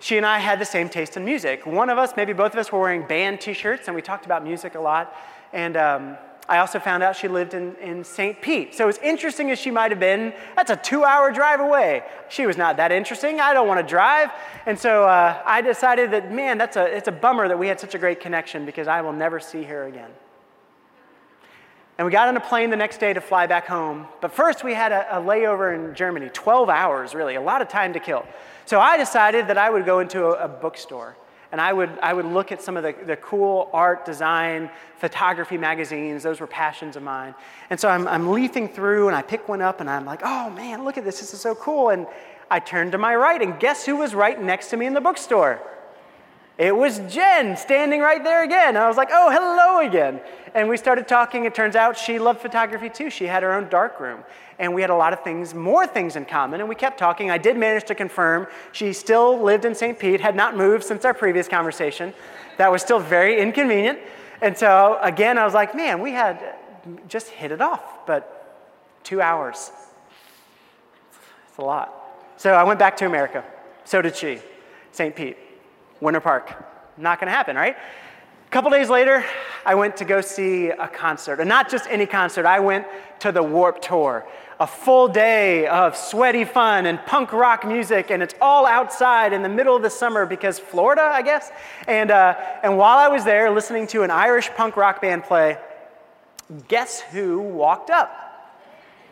she 0.00 0.16
and 0.16 0.26
I 0.26 0.40
had 0.40 0.58
the 0.58 0.64
same 0.64 0.88
taste 0.88 1.16
in 1.16 1.24
music. 1.24 1.64
One 1.64 1.88
of 1.88 1.96
us, 1.96 2.14
maybe 2.16 2.32
both 2.32 2.52
of 2.52 2.58
us, 2.58 2.72
were 2.72 2.80
wearing 2.80 3.06
band 3.06 3.40
t 3.40 3.52
shirts, 3.52 3.86
and 3.86 3.94
we 3.94 4.02
talked 4.02 4.26
about 4.26 4.42
music 4.42 4.74
a 4.74 4.80
lot. 4.80 5.16
And 5.52 5.76
um, 5.76 6.18
I 6.48 6.58
also 6.58 6.80
found 6.80 7.02
out 7.02 7.14
she 7.14 7.28
lived 7.28 7.54
in, 7.54 7.76
in 7.76 8.02
St. 8.02 8.40
Pete. 8.42 8.74
So, 8.74 8.88
as 8.88 8.98
interesting 8.98 9.50
as 9.50 9.58
she 9.58 9.70
might 9.70 9.90
have 9.92 10.00
been, 10.00 10.32
that's 10.56 10.70
a 10.70 10.76
two 10.76 11.04
hour 11.04 11.30
drive 11.30 11.60
away. 11.60 12.02
She 12.28 12.46
was 12.46 12.56
not 12.56 12.76
that 12.78 12.90
interesting. 12.90 13.40
I 13.40 13.54
don't 13.54 13.68
want 13.68 13.80
to 13.80 13.86
drive. 13.86 14.30
And 14.66 14.78
so 14.78 15.04
uh, 15.04 15.40
I 15.44 15.60
decided 15.60 16.10
that, 16.10 16.32
man, 16.32 16.58
that's 16.58 16.76
a, 16.76 16.84
it's 16.84 17.08
a 17.08 17.12
bummer 17.12 17.46
that 17.46 17.58
we 17.58 17.68
had 17.68 17.78
such 17.78 17.94
a 17.94 17.98
great 17.98 18.20
connection 18.20 18.66
because 18.66 18.88
I 18.88 19.02
will 19.02 19.12
never 19.12 19.38
see 19.38 19.62
her 19.64 19.84
again. 19.84 20.10
And 21.96 22.06
we 22.06 22.12
got 22.12 22.26
on 22.26 22.36
a 22.36 22.40
plane 22.40 22.70
the 22.70 22.76
next 22.76 22.98
day 22.98 23.12
to 23.12 23.20
fly 23.20 23.46
back 23.46 23.66
home. 23.66 24.08
But 24.20 24.32
first, 24.32 24.64
we 24.64 24.74
had 24.74 24.90
a, 24.90 25.18
a 25.18 25.20
layover 25.20 25.74
in 25.74 25.94
Germany 25.94 26.30
12 26.32 26.68
hours, 26.68 27.14
really, 27.14 27.36
a 27.36 27.40
lot 27.40 27.62
of 27.62 27.68
time 27.68 27.92
to 27.92 28.00
kill. 28.00 28.26
So 28.66 28.80
I 28.80 28.96
decided 28.96 29.46
that 29.48 29.58
I 29.58 29.70
would 29.70 29.84
go 29.84 30.00
into 30.00 30.24
a, 30.24 30.44
a 30.44 30.48
bookstore 30.48 31.16
and 31.52 31.60
I 31.60 31.72
would, 31.72 31.90
I 32.02 32.14
would 32.14 32.24
look 32.24 32.50
at 32.50 32.62
some 32.62 32.76
of 32.76 32.82
the, 32.82 32.94
the 33.06 33.16
cool 33.16 33.68
art, 33.72 34.04
design, 34.04 34.70
photography 34.96 35.58
magazines. 35.58 36.22
Those 36.22 36.40
were 36.40 36.46
passions 36.46 36.96
of 36.96 37.02
mine. 37.02 37.34
And 37.70 37.78
so 37.78 37.88
I'm, 37.88 38.08
I'm 38.08 38.32
leafing 38.32 38.68
through 38.68 39.08
and 39.08 39.16
I 39.16 39.22
pick 39.22 39.48
one 39.48 39.60
up 39.60 39.80
and 39.80 39.88
I'm 39.88 40.06
like, 40.06 40.22
oh 40.24 40.50
man, 40.50 40.84
look 40.84 40.98
at 40.98 41.04
this. 41.04 41.20
This 41.20 41.34
is 41.34 41.40
so 41.40 41.54
cool. 41.54 41.90
And 41.90 42.06
I 42.50 42.58
turn 42.58 42.90
to 42.90 42.98
my 42.98 43.16
right, 43.16 43.40
and 43.40 43.58
guess 43.58 43.86
who 43.86 43.96
was 43.96 44.14
right 44.14 44.40
next 44.40 44.68
to 44.70 44.76
me 44.76 44.84
in 44.84 44.92
the 44.92 45.00
bookstore? 45.00 45.58
It 46.58 46.76
was 46.76 47.00
Jen 47.08 47.56
standing 47.56 48.00
right 48.02 48.22
there 48.22 48.44
again. 48.44 48.76
I 48.76 48.86
was 48.86 48.98
like, 48.98 49.08
oh, 49.10 49.30
hello 49.30 49.86
again. 49.86 50.20
And 50.54 50.68
we 50.68 50.76
started 50.76 51.08
talking. 51.08 51.46
It 51.46 51.54
turns 51.54 51.76
out 51.76 51.96
she 51.96 52.18
loved 52.18 52.40
photography 52.40 52.90
too. 52.90 53.08
She 53.08 53.24
had 53.24 53.42
her 53.42 53.54
own 53.54 53.70
dark 53.70 53.98
room. 54.00 54.22
And 54.62 54.72
we 54.72 54.80
had 54.80 54.90
a 54.90 54.94
lot 54.94 55.12
of 55.12 55.24
things, 55.24 55.54
more 55.54 55.88
things 55.88 56.14
in 56.14 56.24
common. 56.24 56.60
And 56.60 56.68
we 56.68 56.76
kept 56.76 56.96
talking. 56.96 57.32
I 57.32 57.36
did 57.36 57.56
manage 57.56 57.84
to 57.86 57.96
confirm 57.96 58.46
she 58.70 58.92
still 58.92 59.42
lived 59.42 59.64
in 59.64 59.74
St. 59.74 59.98
Pete, 59.98 60.20
had 60.20 60.36
not 60.36 60.56
moved 60.56 60.84
since 60.84 61.04
our 61.04 61.12
previous 61.12 61.48
conversation. 61.48 62.14
That 62.58 62.70
was 62.70 62.80
still 62.80 63.00
very 63.00 63.40
inconvenient. 63.40 63.98
And 64.40 64.56
so, 64.56 64.98
again, 65.02 65.36
I 65.36 65.44
was 65.44 65.52
like, 65.52 65.74
man, 65.74 66.00
we 66.00 66.12
had 66.12 66.54
just 67.08 67.26
hit 67.26 67.50
it 67.50 67.60
off. 67.60 68.06
But 68.06 69.00
two 69.02 69.20
hours. 69.20 69.72
It's 71.48 71.58
a 71.58 71.62
lot. 71.62 71.92
So 72.36 72.54
I 72.54 72.62
went 72.62 72.78
back 72.78 72.96
to 72.98 73.06
America. 73.06 73.44
So 73.84 74.00
did 74.00 74.14
she, 74.14 74.38
St. 74.92 75.14
Pete. 75.14 75.36
Winter 76.00 76.20
Park. 76.20 76.54
Not 76.96 77.18
going 77.18 77.26
to 77.26 77.32
happen, 77.32 77.56
right? 77.56 77.74
A 77.74 78.50
couple 78.50 78.70
days 78.70 78.90
later, 78.90 79.24
I 79.64 79.74
went 79.74 79.96
to 79.96 80.04
go 80.04 80.20
see 80.20 80.68
a 80.68 80.86
concert, 80.86 81.40
and 81.40 81.48
not 81.48 81.70
just 81.70 81.86
any 81.88 82.06
concert. 82.06 82.44
I 82.44 82.60
went 82.60 82.86
to 83.20 83.32
the 83.32 83.42
Warp 83.42 83.80
Tour. 83.80 84.26
A 84.60 84.66
full 84.66 85.08
day 85.08 85.66
of 85.66 85.96
sweaty 85.96 86.44
fun 86.44 86.86
and 86.86 87.04
punk 87.06 87.32
rock 87.32 87.66
music, 87.66 88.10
and 88.10 88.22
it's 88.22 88.34
all 88.40 88.66
outside 88.66 89.32
in 89.32 89.42
the 89.42 89.48
middle 89.48 89.76
of 89.76 89.82
the 89.82 89.90
summer 89.90 90.26
because 90.26 90.58
Florida, 90.58 91.02
I 91.02 91.22
guess. 91.22 91.50
And, 91.86 92.10
uh, 92.10 92.34
and 92.62 92.76
while 92.76 92.98
I 92.98 93.08
was 93.08 93.24
there 93.24 93.50
listening 93.50 93.86
to 93.88 94.02
an 94.02 94.10
Irish 94.10 94.50
punk 94.50 94.76
rock 94.76 95.00
band 95.00 95.24
play, 95.24 95.58
guess 96.68 97.00
who 97.00 97.40
walked 97.40 97.90
up? 97.90 98.22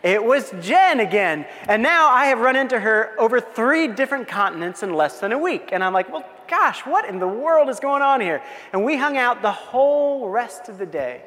It 0.03 0.25
was 0.25 0.53
Jen 0.63 1.01
again. 1.01 1.47
And 1.69 1.83
now 1.83 2.09
I 2.09 2.27
have 2.27 2.41
run 2.41 2.57
into 2.57 2.81
her 2.81 3.15
over 3.19 3.41
three 3.41 3.89
different 3.89 4.29
continents 4.29 4.83
in 4.83 4.95
less 4.95 5.21
than 5.21 5.33
a 5.33 5.39
week. 5.39 5.71
And 5.73 5.85
I'm 5.85 5.93
like, 5.93 6.11
well, 6.11 6.25
gosh, 6.49 6.81
what 6.87 7.05
in 7.05 7.19
the 7.19 7.29
world 7.29 7.69
is 7.69 7.81
going 7.81 8.03
on 8.03 8.21
here? 8.21 8.43
And 8.73 8.85
we 8.85 8.97
hung 8.97 9.17
out 9.17 9.43
the 9.43 9.53
whole 9.53 10.29
rest 10.29 10.69
of 10.69 10.79
the 10.79 10.87
day 10.87 11.23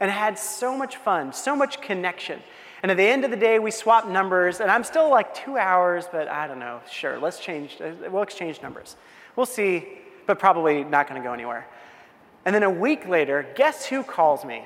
and 0.00 0.10
had 0.10 0.38
so 0.38 0.76
much 0.76 0.96
fun, 0.96 1.32
so 1.32 1.54
much 1.54 1.80
connection. 1.80 2.40
And 2.82 2.90
at 2.90 2.96
the 2.96 3.04
end 3.04 3.24
of 3.24 3.30
the 3.30 3.36
day, 3.36 3.58
we 3.58 3.70
swapped 3.70 4.08
numbers, 4.08 4.60
and 4.60 4.70
I'm 4.70 4.84
still 4.84 5.10
like 5.10 5.34
two 5.34 5.56
hours, 5.56 6.06
but 6.10 6.28
I 6.28 6.46
don't 6.46 6.60
know. 6.60 6.80
Sure, 6.90 7.18
let's 7.18 7.40
change, 7.40 7.80
uh, 7.80 7.92
we'll 8.10 8.22
exchange 8.22 8.62
numbers. 8.62 8.96
We'll 9.34 9.46
see, 9.46 9.88
but 10.26 10.38
probably 10.38 10.84
not 10.84 11.08
going 11.08 11.20
to 11.20 11.26
go 11.26 11.32
anywhere. 11.32 11.66
And 12.44 12.54
then 12.54 12.62
a 12.62 12.70
week 12.70 13.08
later, 13.08 13.46
guess 13.56 13.84
who 13.84 14.02
calls 14.02 14.44
me? 14.44 14.64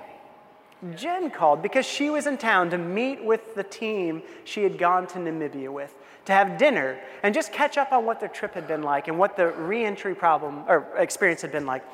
Jen 0.97 1.31
called 1.31 1.63
because 1.63 1.87
she 1.87 2.11
was 2.11 2.27
in 2.27 2.37
town 2.37 2.71
to 2.71 2.79
meet 2.79 3.25
with 3.25 3.55
the 3.55 3.63
team 3.63 4.23
she 4.45 4.63
had 4.63 4.79
gone 4.79 5.07
to 5.09 5.19
Namibia 5.19 5.69
with, 5.69 5.95
to 6.25 6.33
have 6.33 6.59
dinner 6.59 6.99
and 7.23 7.33
just 7.33 7.53
catch 7.53 7.79
up 7.79 7.93
on 7.93 8.05
what 8.05 8.19
their 8.19 8.29
trip 8.29 8.55
had 8.55 8.67
been 8.67 8.83
like 8.83 9.09
and 9.09 9.19
what 9.19 9.37
the 9.37 9.49
reentry 9.53 10.15
problem 10.15 10.65
or 10.69 10.87
experience 10.97 11.41
had 11.43 11.53
been 11.53 11.67
like. 11.67 11.85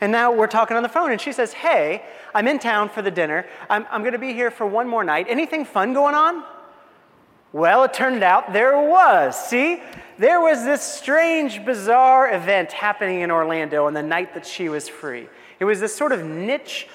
And 0.00 0.10
now 0.10 0.32
we're 0.32 0.46
talking 0.46 0.76
on 0.76 0.82
the 0.82 0.88
phone, 0.88 1.12
and 1.12 1.20
she 1.20 1.32
says, 1.32 1.52
Hey, 1.52 2.02
I'm 2.34 2.48
in 2.48 2.58
town 2.58 2.88
for 2.88 3.02
the 3.02 3.10
dinner. 3.10 3.46
I'm, 3.68 3.86
I'm 3.90 4.02
going 4.02 4.12
to 4.12 4.18
be 4.18 4.32
here 4.32 4.50
for 4.50 4.66
one 4.66 4.88
more 4.88 5.04
night. 5.04 5.26
Anything 5.28 5.64
fun 5.64 5.92
going 5.92 6.14
on? 6.14 6.44
Well, 7.52 7.84
it 7.84 7.92
turned 7.92 8.22
out 8.22 8.52
there 8.52 8.78
was. 8.78 9.36
See, 9.48 9.82
there 10.18 10.40
was 10.40 10.64
this 10.64 10.82
strange, 10.82 11.64
bizarre 11.64 12.32
event 12.32 12.72
happening 12.72 13.20
in 13.20 13.30
Orlando 13.30 13.86
on 13.86 13.94
the 13.94 14.02
night 14.02 14.34
that 14.34 14.46
she 14.46 14.68
was 14.68 14.88
free. 14.88 15.28
It 15.58 15.64
was 15.64 15.80
this 15.80 15.94
sort 15.94 16.12
of 16.12 16.24
niche 16.24 16.86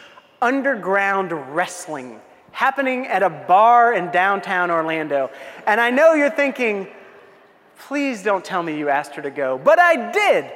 underground 0.42 1.32
wrestling 1.56 2.22
happening 2.52 3.06
at 3.08 3.22
a 3.22 3.30
bar 3.30 3.94
in 3.94 4.12
downtown 4.12 4.72
Orlando. 4.72 5.30
And 5.68 5.82
I 5.82 5.90
know 5.90 6.14
you're 6.14 6.30
thinking, 6.30 6.88
please 7.78 8.24
don't 8.24 8.46
tell 8.46 8.64
me 8.64 8.78
you 8.78 8.88
asked 8.88 9.16
her 9.16 9.22
to 9.22 9.30
go, 9.30 9.58
but 9.58 9.78
I 9.78 10.12
did. 10.12 10.52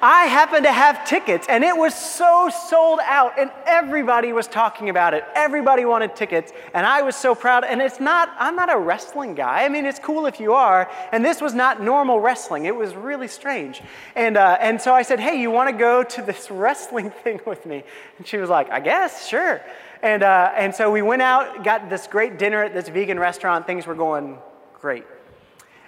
I 0.00 0.26
happened 0.26 0.64
to 0.64 0.72
have 0.72 1.04
tickets, 1.04 1.46
and 1.48 1.64
it 1.64 1.76
was 1.76 1.92
so 1.92 2.50
sold 2.68 3.00
out, 3.02 3.38
and 3.38 3.50
everybody 3.66 4.32
was 4.32 4.46
talking 4.46 4.90
about 4.90 5.12
it. 5.12 5.24
Everybody 5.34 5.84
wanted 5.84 6.14
tickets, 6.14 6.52
and 6.72 6.86
I 6.86 7.02
was 7.02 7.16
so 7.16 7.34
proud. 7.34 7.64
And 7.64 7.82
it's 7.82 7.98
not, 7.98 8.30
I'm 8.38 8.54
not 8.54 8.72
a 8.72 8.78
wrestling 8.78 9.34
guy. 9.34 9.64
I 9.64 9.68
mean, 9.68 9.84
it's 9.86 9.98
cool 9.98 10.26
if 10.26 10.38
you 10.38 10.52
are, 10.52 10.88
and 11.10 11.24
this 11.24 11.40
was 11.40 11.52
not 11.52 11.82
normal 11.82 12.20
wrestling. 12.20 12.66
It 12.66 12.76
was 12.76 12.94
really 12.94 13.26
strange. 13.26 13.82
And, 14.14 14.36
uh, 14.36 14.58
and 14.60 14.80
so 14.80 14.94
I 14.94 15.02
said, 15.02 15.18
Hey, 15.18 15.40
you 15.40 15.50
want 15.50 15.68
to 15.68 15.76
go 15.76 16.04
to 16.04 16.22
this 16.22 16.48
wrestling 16.50 17.10
thing 17.10 17.40
with 17.44 17.66
me? 17.66 17.82
And 18.18 18.26
she 18.26 18.36
was 18.36 18.48
like, 18.48 18.70
I 18.70 18.78
guess, 18.78 19.26
sure. 19.26 19.60
And, 20.02 20.22
uh, 20.22 20.52
and 20.54 20.72
so 20.72 20.92
we 20.92 21.02
went 21.02 21.22
out, 21.22 21.64
got 21.64 21.90
this 21.90 22.06
great 22.06 22.38
dinner 22.38 22.62
at 22.62 22.72
this 22.72 22.88
vegan 22.88 23.18
restaurant. 23.18 23.66
Things 23.66 23.84
were 23.84 23.96
going 23.96 24.38
great. 24.74 25.04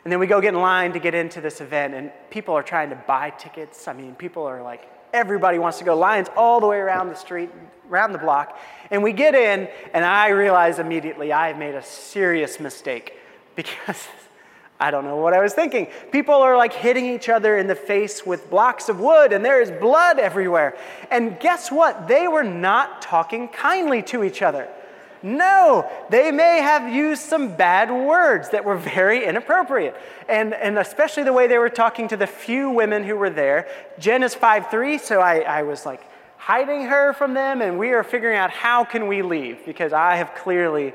And 0.05 0.13
then 0.13 0.19
we 0.19 0.27
go 0.27 0.41
get 0.41 0.55
in 0.55 0.61
line 0.61 0.93
to 0.95 0.99
get 0.99 1.15
into 1.15 1.41
this 1.41 1.61
event, 1.61 1.95
and 1.95 2.11
people 2.31 2.55
are 2.55 2.63
trying 2.63 2.91
to 2.91 2.97
buy 2.97 3.31
tickets. 3.31 3.87
I 3.87 3.93
mean, 3.93 4.15
people 4.15 4.45
are 4.45 4.63
like, 4.63 4.89
everybody 5.13 5.59
wants 5.59 5.79
to 5.79 5.85
go. 5.85 5.97
Lines 5.97 6.29
all 6.37 6.61
the 6.61 6.67
way 6.67 6.79
around 6.79 7.09
the 7.09 7.15
street, 7.15 7.51
around 7.91 8.13
the 8.13 8.19
block. 8.19 8.59
And 8.91 9.03
we 9.03 9.13
get 9.13 9.35
in, 9.35 9.69
and 9.93 10.05
I 10.05 10.29
realize 10.29 10.79
immediately 10.79 11.33
I 11.33 11.49
have 11.49 11.59
made 11.59 11.75
a 11.75 11.83
serious 11.83 12.59
mistake 12.59 13.15
because 13.57 14.09
I 14.79 14.91
don't 14.91 15.05
know 15.05 15.17
what 15.17 15.35
I 15.35 15.41
was 15.41 15.53
thinking. 15.53 15.89
People 16.11 16.37
are 16.37 16.57
like 16.57 16.73
hitting 16.73 17.05
each 17.05 17.29
other 17.29 17.59
in 17.59 17.67
the 17.67 17.75
face 17.75 18.25
with 18.25 18.49
blocks 18.49 18.89
of 18.89 19.01
wood, 19.01 19.35
and 19.35 19.45
there 19.45 19.61
is 19.61 19.71
blood 19.71 20.19
everywhere. 20.19 20.79
And 21.11 21.39
guess 21.39 21.71
what? 21.71 22.09
They 22.09 22.27
were 22.27 22.45
not 22.45 23.03
talking 23.03 23.49
kindly 23.49 24.03
to 24.05 24.25
each 24.25 24.41
other. 24.41 24.69
No, 25.23 25.91
they 26.09 26.31
may 26.31 26.59
have 26.59 26.93
used 26.93 27.23
some 27.23 27.55
bad 27.55 27.91
words 27.91 28.51
that 28.51 28.65
were 28.65 28.77
very 28.77 29.25
inappropriate. 29.25 29.95
And, 30.29 30.55
and 30.55 30.79
especially 30.79 31.25
the 31.25 31.33
way 31.33 31.47
they 31.47 31.59
were 31.59 31.69
talking 31.69 32.09
to 32.09 32.17
the 32.17 32.27
few 32.27 32.71
women 32.71 33.05
who 33.05 33.17
were 33.17 33.31
there. 33.31 33.69
Jen 33.99 34.23
is 34.23 34.35
5'3, 34.35 34.99
so 34.99 35.21
I, 35.21 35.41
I 35.41 35.63
was 35.63 35.85
like 35.85 36.03
hiding 36.39 36.87
her 36.87 37.13
from 37.13 37.35
them, 37.35 37.61
and 37.61 37.79
we 37.79 37.91
are 37.91 38.03
figuring 38.03 38.39
out 38.39 38.51
how 38.51 38.83
can 38.83 39.07
we 39.07 39.21
leave 39.21 39.65
because 39.67 39.93
I 39.93 40.17
have 40.17 40.35
clearly 40.35 40.95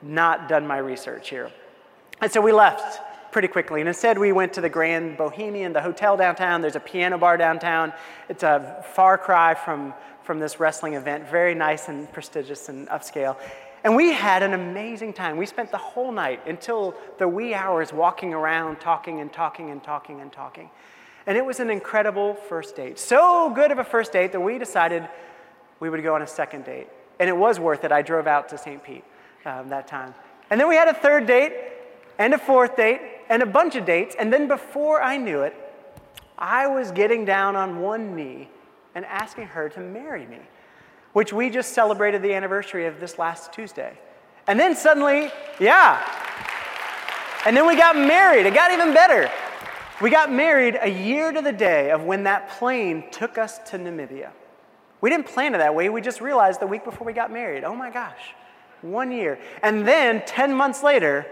not 0.00 0.48
done 0.48 0.66
my 0.66 0.78
research 0.78 1.28
here. 1.28 1.50
And 2.20 2.32
so 2.32 2.40
we 2.40 2.52
left 2.52 3.00
pretty 3.30 3.48
quickly. 3.48 3.80
And 3.80 3.88
instead, 3.88 4.18
we 4.18 4.32
went 4.32 4.54
to 4.54 4.62
the 4.62 4.70
Grand 4.70 5.18
Bohemian, 5.18 5.74
the 5.74 5.82
hotel 5.82 6.16
downtown. 6.16 6.62
There's 6.62 6.76
a 6.76 6.80
piano 6.80 7.18
bar 7.18 7.36
downtown. 7.36 7.92
It's 8.30 8.42
a 8.42 8.82
far 8.94 9.18
cry 9.18 9.54
from, 9.54 9.92
from 10.22 10.38
this 10.38 10.58
wrestling 10.58 10.94
event, 10.94 11.28
very 11.28 11.54
nice 11.54 11.88
and 11.88 12.10
prestigious 12.10 12.70
and 12.70 12.88
upscale. 12.88 13.36
And 13.86 13.94
we 13.94 14.12
had 14.12 14.42
an 14.42 14.52
amazing 14.52 15.12
time. 15.12 15.36
We 15.36 15.46
spent 15.46 15.70
the 15.70 15.78
whole 15.78 16.10
night 16.10 16.44
until 16.48 16.92
the 17.18 17.28
wee 17.28 17.54
hours 17.54 17.92
walking 17.92 18.34
around, 18.34 18.80
talking 18.80 19.20
and 19.20 19.32
talking 19.32 19.70
and 19.70 19.80
talking 19.80 20.20
and 20.20 20.32
talking. 20.32 20.70
And 21.24 21.38
it 21.38 21.46
was 21.46 21.60
an 21.60 21.70
incredible 21.70 22.34
first 22.34 22.74
date. 22.74 22.98
So 22.98 23.48
good 23.54 23.70
of 23.70 23.78
a 23.78 23.84
first 23.84 24.12
date 24.12 24.32
that 24.32 24.40
we 24.40 24.58
decided 24.58 25.08
we 25.78 25.88
would 25.88 26.02
go 26.02 26.16
on 26.16 26.22
a 26.22 26.26
second 26.26 26.64
date. 26.64 26.88
And 27.20 27.28
it 27.28 27.36
was 27.36 27.60
worth 27.60 27.84
it. 27.84 27.92
I 27.92 28.02
drove 28.02 28.26
out 28.26 28.48
to 28.48 28.58
St. 28.58 28.82
Pete 28.82 29.04
um, 29.44 29.68
that 29.68 29.86
time. 29.86 30.16
And 30.50 30.60
then 30.60 30.68
we 30.68 30.74
had 30.74 30.88
a 30.88 30.94
third 30.94 31.28
date 31.28 31.52
and 32.18 32.34
a 32.34 32.38
fourth 32.38 32.74
date 32.76 33.00
and 33.28 33.40
a 33.40 33.46
bunch 33.46 33.76
of 33.76 33.84
dates. 33.84 34.16
And 34.18 34.32
then 34.32 34.48
before 34.48 35.00
I 35.00 35.16
knew 35.16 35.42
it, 35.42 35.54
I 36.36 36.66
was 36.66 36.90
getting 36.90 37.24
down 37.24 37.54
on 37.54 37.78
one 37.80 38.16
knee 38.16 38.48
and 38.96 39.04
asking 39.04 39.46
her 39.46 39.68
to 39.68 39.78
marry 39.78 40.26
me 40.26 40.40
which 41.16 41.32
we 41.32 41.48
just 41.48 41.72
celebrated 41.72 42.20
the 42.20 42.34
anniversary 42.34 42.84
of 42.84 43.00
this 43.00 43.18
last 43.18 43.50
Tuesday. 43.50 43.96
And 44.46 44.60
then 44.60 44.76
suddenly, 44.76 45.30
yeah. 45.58 46.06
And 47.46 47.56
then 47.56 47.66
we 47.66 47.74
got 47.74 47.96
married. 47.96 48.44
It 48.44 48.52
got 48.52 48.70
even 48.70 48.92
better. 48.92 49.30
We 50.02 50.10
got 50.10 50.30
married 50.30 50.76
a 50.78 50.90
year 50.90 51.32
to 51.32 51.40
the 51.40 51.52
day 51.52 51.90
of 51.90 52.02
when 52.02 52.24
that 52.24 52.50
plane 52.50 53.10
took 53.10 53.38
us 53.38 53.56
to 53.70 53.78
Namibia. 53.78 54.30
We 55.00 55.08
didn't 55.08 55.24
plan 55.24 55.54
it 55.54 55.58
that 55.58 55.74
way. 55.74 55.88
We 55.88 56.02
just 56.02 56.20
realized 56.20 56.60
the 56.60 56.66
week 56.66 56.84
before 56.84 57.06
we 57.06 57.14
got 57.14 57.32
married. 57.32 57.64
Oh 57.64 57.74
my 57.74 57.88
gosh, 57.88 58.34
one 58.82 59.10
year. 59.10 59.38
And 59.62 59.88
then 59.88 60.22
10 60.26 60.54
months 60.54 60.82
later, 60.82 61.24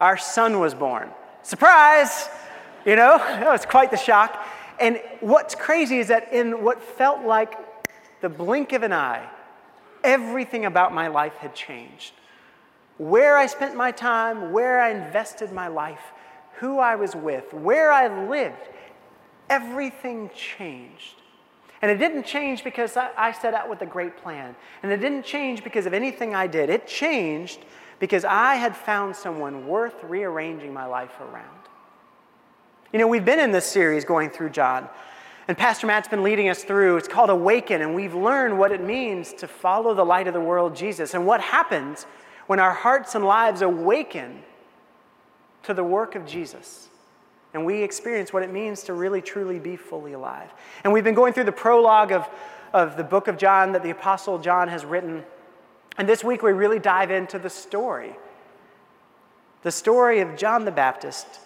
our 0.00 0.18
son 0.18 0.60
was 0.60 0.72
born. 0.72 1.10
Surprise! 1.42 2.28
You 2.86 2.94
know, 2.94 3.18
that 3.18 3.50
was 3.50 3.66
quite 3.66 3.90
the 3.90 3.96
shock. 3.96 4.46
And 4.78 5.00
what's 5.18 5.56
crazy 5.56 5.98
is 5.98 6.06
that 6.06 6.32
in 6.32 6.62
what 6.62 6.80
felt 6.80 7.24
like 7.24 7.58
the 8.20 8.28
blink 8.28 8.72
of 8.72 8.82
an 8.82 8.92
eye, 8.92 9.28
everything 10.04 10.64
about 10.64 10.94
my 10.94 11.08
life 11.08 11.34
had 11.34 11.54
changed. 11.54 12.12
Where 12.98 13.36
I 13.36 13.46
spent 13.46 13.74
my 13.76 13.92
time, 13.92 14.52
where 14.52 14.80
I 14.80 14.90
invested 14.90 15.52
my 15.52 15.68
life, 15.68 16.12
who 16.56 16.78
I 16.78 16.96
was 16.96 17.16
with, 17.16 17.52
where 17.54 17.90
I 17.90 18.26
lived, 18.28 18.68
everything 19.48 20.30
changed. 20.34 21.14
And 21.82 21.90
it 21.90 21.96
didn't 21.96 22.26
change 22.26 22.62
because 22.62 22.96
I, 22.96 23.32
set 23.32 23.54
out 23.54 23.70
with 23.70 23.80
a 23.80 23.86
great 23.86 24.18
plan. 24.18 24.54
And 24.82 24.92
it 24.92 24.98
didn't 24.98 25.24
change 25.24 25.64
because 25.64 25.86
of 25.86 25.94
anything 25.94 26.34
I 26.34 26.46
did. 26.46 26.68
It 26.68 26.86
changed 26.86 27.60
because 27.98 28.24
I 28.24 28.56
had 28.56 28.76
found 28.76 29.16
someone 29.16 29.66
worth 29.66 30.04
rearranging 30.04 30.74
my 30.74 30.84
life 30.84 31.18
around. 31.20 31.46
You 32.92 32.98
know, 32.98 33.06
we've 33.06 33.24
been 33.24 33.40
in 33.40 33.50
this 33.50 33.64
series 33.64 34.04
going 34.04 34.28
through 34.28 34.50
John. 34.50 34.88
And 35.50 35.58
Pastor 35.58 35.88
Matt's 35.88 36.06
been 36.06 36.22
leading 36.22 36.48
us 36.48 36.62
through. 36.62 36.96
It's 36.96 37.08
called 37.08 37.28
Awaken, 37.28 37.82
and 37.82 37.92
we've 37.92 38.14
learned 38.14 38.56
what 38.56 38.70
it 38.70 38.80
means 38.80 39.32
to 39.32 39.48
follow 39.48 39.94
the 39.94 40.04
light 40.04 40.28
of 40.28 40.32
the 40.32 40.40
world, 40.40 40.76
Jesus, 40.76 41.12
and 41.12 41.26
what 41.26 41.40
happens 41.40 42.06
when 42.46 42.60
our 42.60 42.72
hearts 42.72 43.16
and 43.16 43.24
lives 43.24 43.60
awaken 43.60 44.44
to 45.64 45.74
the 45.74 45.82
work 45.82 46.14
of 46.14 46.24
Jesus. 46.24 46.88
And 47.52 47.66
we 47.66 47.82
experience 47.82 48.32
what 48.32 48.44
it 48.44 48.52
means 48.52 48.84
to 48.84 48.92
really, 48.92 49.20
truly 49.20 49.58
be 49.58 49.74
fully 49.74 50.12
alive. 50.12 50.54
And 50.84 50.92
we've 50.92 51.02
been 51.02 51.16
going 51.16 51.32
through 51.32 51.46
the 51.46 51.50
prologue 51.50 52.12
of, 52.12 52.28
of 52.72 52.96
the 52.96 53.02
book 53.02 53.26
of 53.26 53.36
John 53.36 53.72
that 53.72 53.82
the 53.82 53.90
Apostle 53.90 54.38
John 54.38 54.68
has 54.68 54.84
written. 54.84 55.24
And 55.98 56.08
this 56.08 56.22
week 56.22 56.44
we 56.44 56.52
really 56.52 56.78
dive 56.78 57.10
into 57.10 57.40
the 57.40 57.50
story 57.50 58.14
the 59.62 59.72
story 59.72 60.20
of 60.20 60.36
John 60.36 60.64
the 60.64 60.70
Baptist 60.70 61.40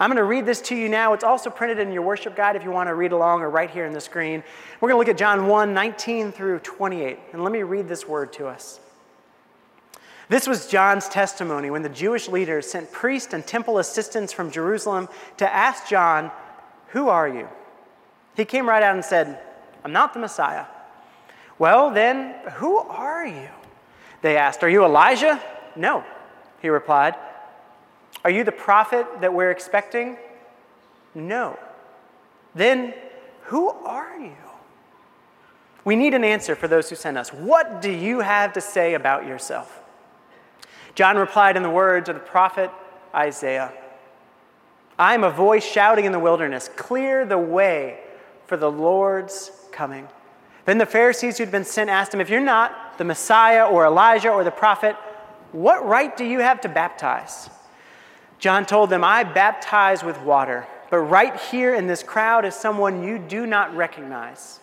I'm 0.00 0.10
going 0.10 0.16
to 0.18 0.24
read 0.24 0.46
this 0.46 0.60
to 0.62 0.76
you 0.76 0.88
now. 0.88 1.12
It's 1.12 1.24
also 1.24 1.50
printed 1.50 1.80
in 1.80 1.92
your 1.92 2.02
worship 2.02 2.36
guide 2.36 2.54
if 2.54 2.62
you 2.62 2.70
want 2.70 2.88
to 2.88 2.94
read 2.94 3.10
along 3.10 3.40
or 3.40 3.50
right 3.50 3.68
here 3.68 3.84
in 3.84 3.92
the 3.92 4.00
screen. 4.00 4.44
We're 4.80 4.90
going 4.90 4.96
to 4.96 4.98
look 4.98 5.12
at 5.12 5.18
John 5.18 5.48
1 5.48 5.74
19 5.74 6.30
through 6.30 6.60
28. 6.60 7.18
And 7.32 7.42
let 7.42 7.52
me 7.52 7.62
read 7.62 7.88
this 7.88 8.06
word 8.06 8.32
to 8.34 8.46
us. 8.46 8.78
This 10.28 10.46
was 10.46 10.68
John's 10.68 11.08
testimony 11.08 11.70
when 11.70 11.82
the 11.82 11.88
Jewish 11.88 12.28
leaders 12.28 12.70
sent 12.70 12.92
priests 12.92 13.32
and 13.32 13.44
temple 13.44 13.78
assistants 13.78 14.32
from 14.32 14.50
Jerusalem 14.50 15.08
to 15.38 15.52
ask 15.52 15.88
John, 15.88 16.30
Who 16.88 17.08
are 17.08 17.28
you? 17.28 17.48
He 18.36 18.44
came 18.44 18.68
right 18.68 18.82
out 18.82 18.94
and 18.94 19.04
said, 19.04 19.40
I'm 19.84 19.92
not 19.92 20.12
the 20.12 20.20
Messiah. 20.20 20.66
Well, 21.58 21.90
then, 21.90 22.34
who 22.52 22.76
are 22.76 23.26
you? 23.26 23.48
They 24.22 24.36
asked, 24.36 24.62
Are 24.62 24.68
you 24.68 24.84
Elijah? 24.84 25.42
No. 25.74 26.04
he 26.60 26.68
replied. 26.68 27.16
Are 28.24 28.30
you 28.30 28.44
the 28.44 28.52
prophet 28.52 29.06
that 29.20 29.32
we're 29.32 29.50
expecting? 29.50 30.16
No. 31.14 31.58
Then 32.54 32.94
who 33.42 33.70
are 33.70 34.18
you? 34.18 34.36
We 35.84 35.96
need 35.96 36.14
an 36.14 36.24
answer 36.24 36.54
for 36.54 36.68
those 36.68 36.90
who 36.90 36.96
sent 36.96 37.16
us. 37.16 37.32
What 37.32 37.80
do 37.80 37.90
you 37.90 38.20
have 38.20 38.52
to 38.54 38.60
say 38.60 38.94
about 38.94 39.26
yourself? 39.26 39.80
John 40.94 41.16
replied 41.16 41.56
in 41.56 41.62
the 41.62 41.70
words 41.70 42.08
of 42.08 42.16
the 42.16 42.20
prophet 42.20 42.70
Isaiah 43.14 43.72
I 44.98 45.14
am 45.14 45.22
a 45.22 45.30
voice 45.30 45.64
shouting 45.64 46.04
in 46.04 46.12
the 46.12 46.18
wilderness, 46.18 46.68
clear 46.76 47.24
the 47.24 47.38
way 47.38 48.00
for 48.46 48.56
the 48.56 48.70
Lord's 48.70 49.52
coming. 49.70 50.08
Then 50.64 50.78
the 50.78 50.86
Pharisees 50.86 51.38
who'd 51.38 51.52
been 51.52 51.64
sent 51.64 51.88
asked 51.88 52.12
him, 52.12 52.20
If 52.20 52.28
you're 52.28 52.40
not 52.40 52.98
the 52.98 53.04
Messiah 53.04 53.66
or 53.66 53.86
Elijah 53.86 54.30
or 54.30 54.42
the 54.42 54.50
prophet, 54.50 54.96
what 55.52 55.86
right 55.86 56.14
do 56.16 56.24
you 56.24 56.40
have 56.40 56.60
to 56.62 56.68
baptize? 56.68 57.48
John 58.38 58.66
told 58.66 58.90
them, 58.90 59.02
I 59.02 59.24
baptize 59.24 60.04
with 60.04 60.20
water, 60.22 60.66
but 60.90 60.98
right 60.98 61.38
here 61.40 61.74
in 61.74 61.86
this 61.86 62.02
crowd 62.02 62.44
is 62.44 62.54
someone 62.54 63.02
you 63.02 63.18
do 63.18 63.46
not 63.46 63.74
recognize. 63.76 64.60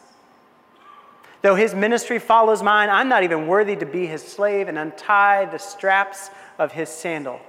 Though 1.41 1.55
his 1.55 1.75
ministry 1.75 2.17
follows 2.17 2.63
mine, 2.63 2.89
I'm 2.89 3.09
not 3.09 3.23
even 3.23 3.47
worthy 3.47 3.75
to 3.75 3.85
be 3.85 4.07
his 4.07 4.23
slave 4.23 4.67
and 4.67 4.79
untie 4.79 5.45
the 5.45 5.59
straps 5.59 6.31
of 6.57 6.71
his 6.71 6.89
sandal. 6.89 7.39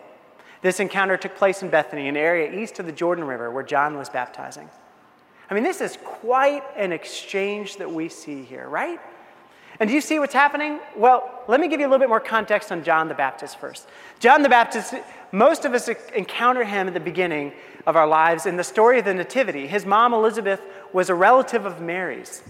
This 0.61 0.81
encounter 0.81 1.17
took 1.17 1.37
place 1.37 1.63
in 1.63 1.71
Bethany, 1.71 2.09
an 2.09 2.17
area 2.17 2.61
east 2.61 2.79
of 2.79 2.87
the 2.87 2.93
Jordan 2.93 3.25
River 3.25 3.51
where 3.51 3.63
John 3.63 3.97
was 3.97 4.11
baptizing. 4.11 4.69
I 5.49 5.55
mean, 5.55 5.63
this 5.63 5.81
is 5.81 5.97
quite 6.05 6.65
an 6.77 6.93
exchange 6.93 7.77
that 7.77 7.91
we 7.91 8.09
see 8.09 8.43
here, 8.43 8.69
right? 8.69 9.01
And 9.79 9.89
do 9.89 9.95
you 9.95 10.01
see 10.01 10.19
what's 10.19 10.35
happening? 10.35 10.81
Well, 10.97 11.45
let 11.49 11.61
me 11.61 11.69
give 11.69 11.81
you 11.81 11.87
a 11.87 11.89
little 11.89 12.01
bit 12.01 12.09
more 12.09 12.21
context 12.21 12.73
on 12.73 12.83
John 12.83 13.09
the 13.09 13.15
Baptist 13.15 13.59
first. 13.59 13.87
John 14.19 14.43
the 14.43 14.49
Baptist, 14.49 14.95
most 15.37 15.67
of 15.67 15.75
us 15.75 15.89
encounter 16.15 16.65
him 16.65 16.89
at 16.89 16.95
the 16.95 17.01
beginning 17.01 17.53
of 17.87 17.95
our 17.95 18.07
lives 18.07 18.47
in 18.47 18.57
the 18.57 18.65
story 18.65 18.99
of 18.99 19.05
the 19.05 19.13
Nativity. 19.13 19.67
His 19.67 19.85
mom, 19.85 20.15
Elizabeth, 20.15 20.63
was 20.95 21.11
a 21.11 21.15
relative 21.15 21.67
of 21.67 21.81
Mary's. 21.81 22.43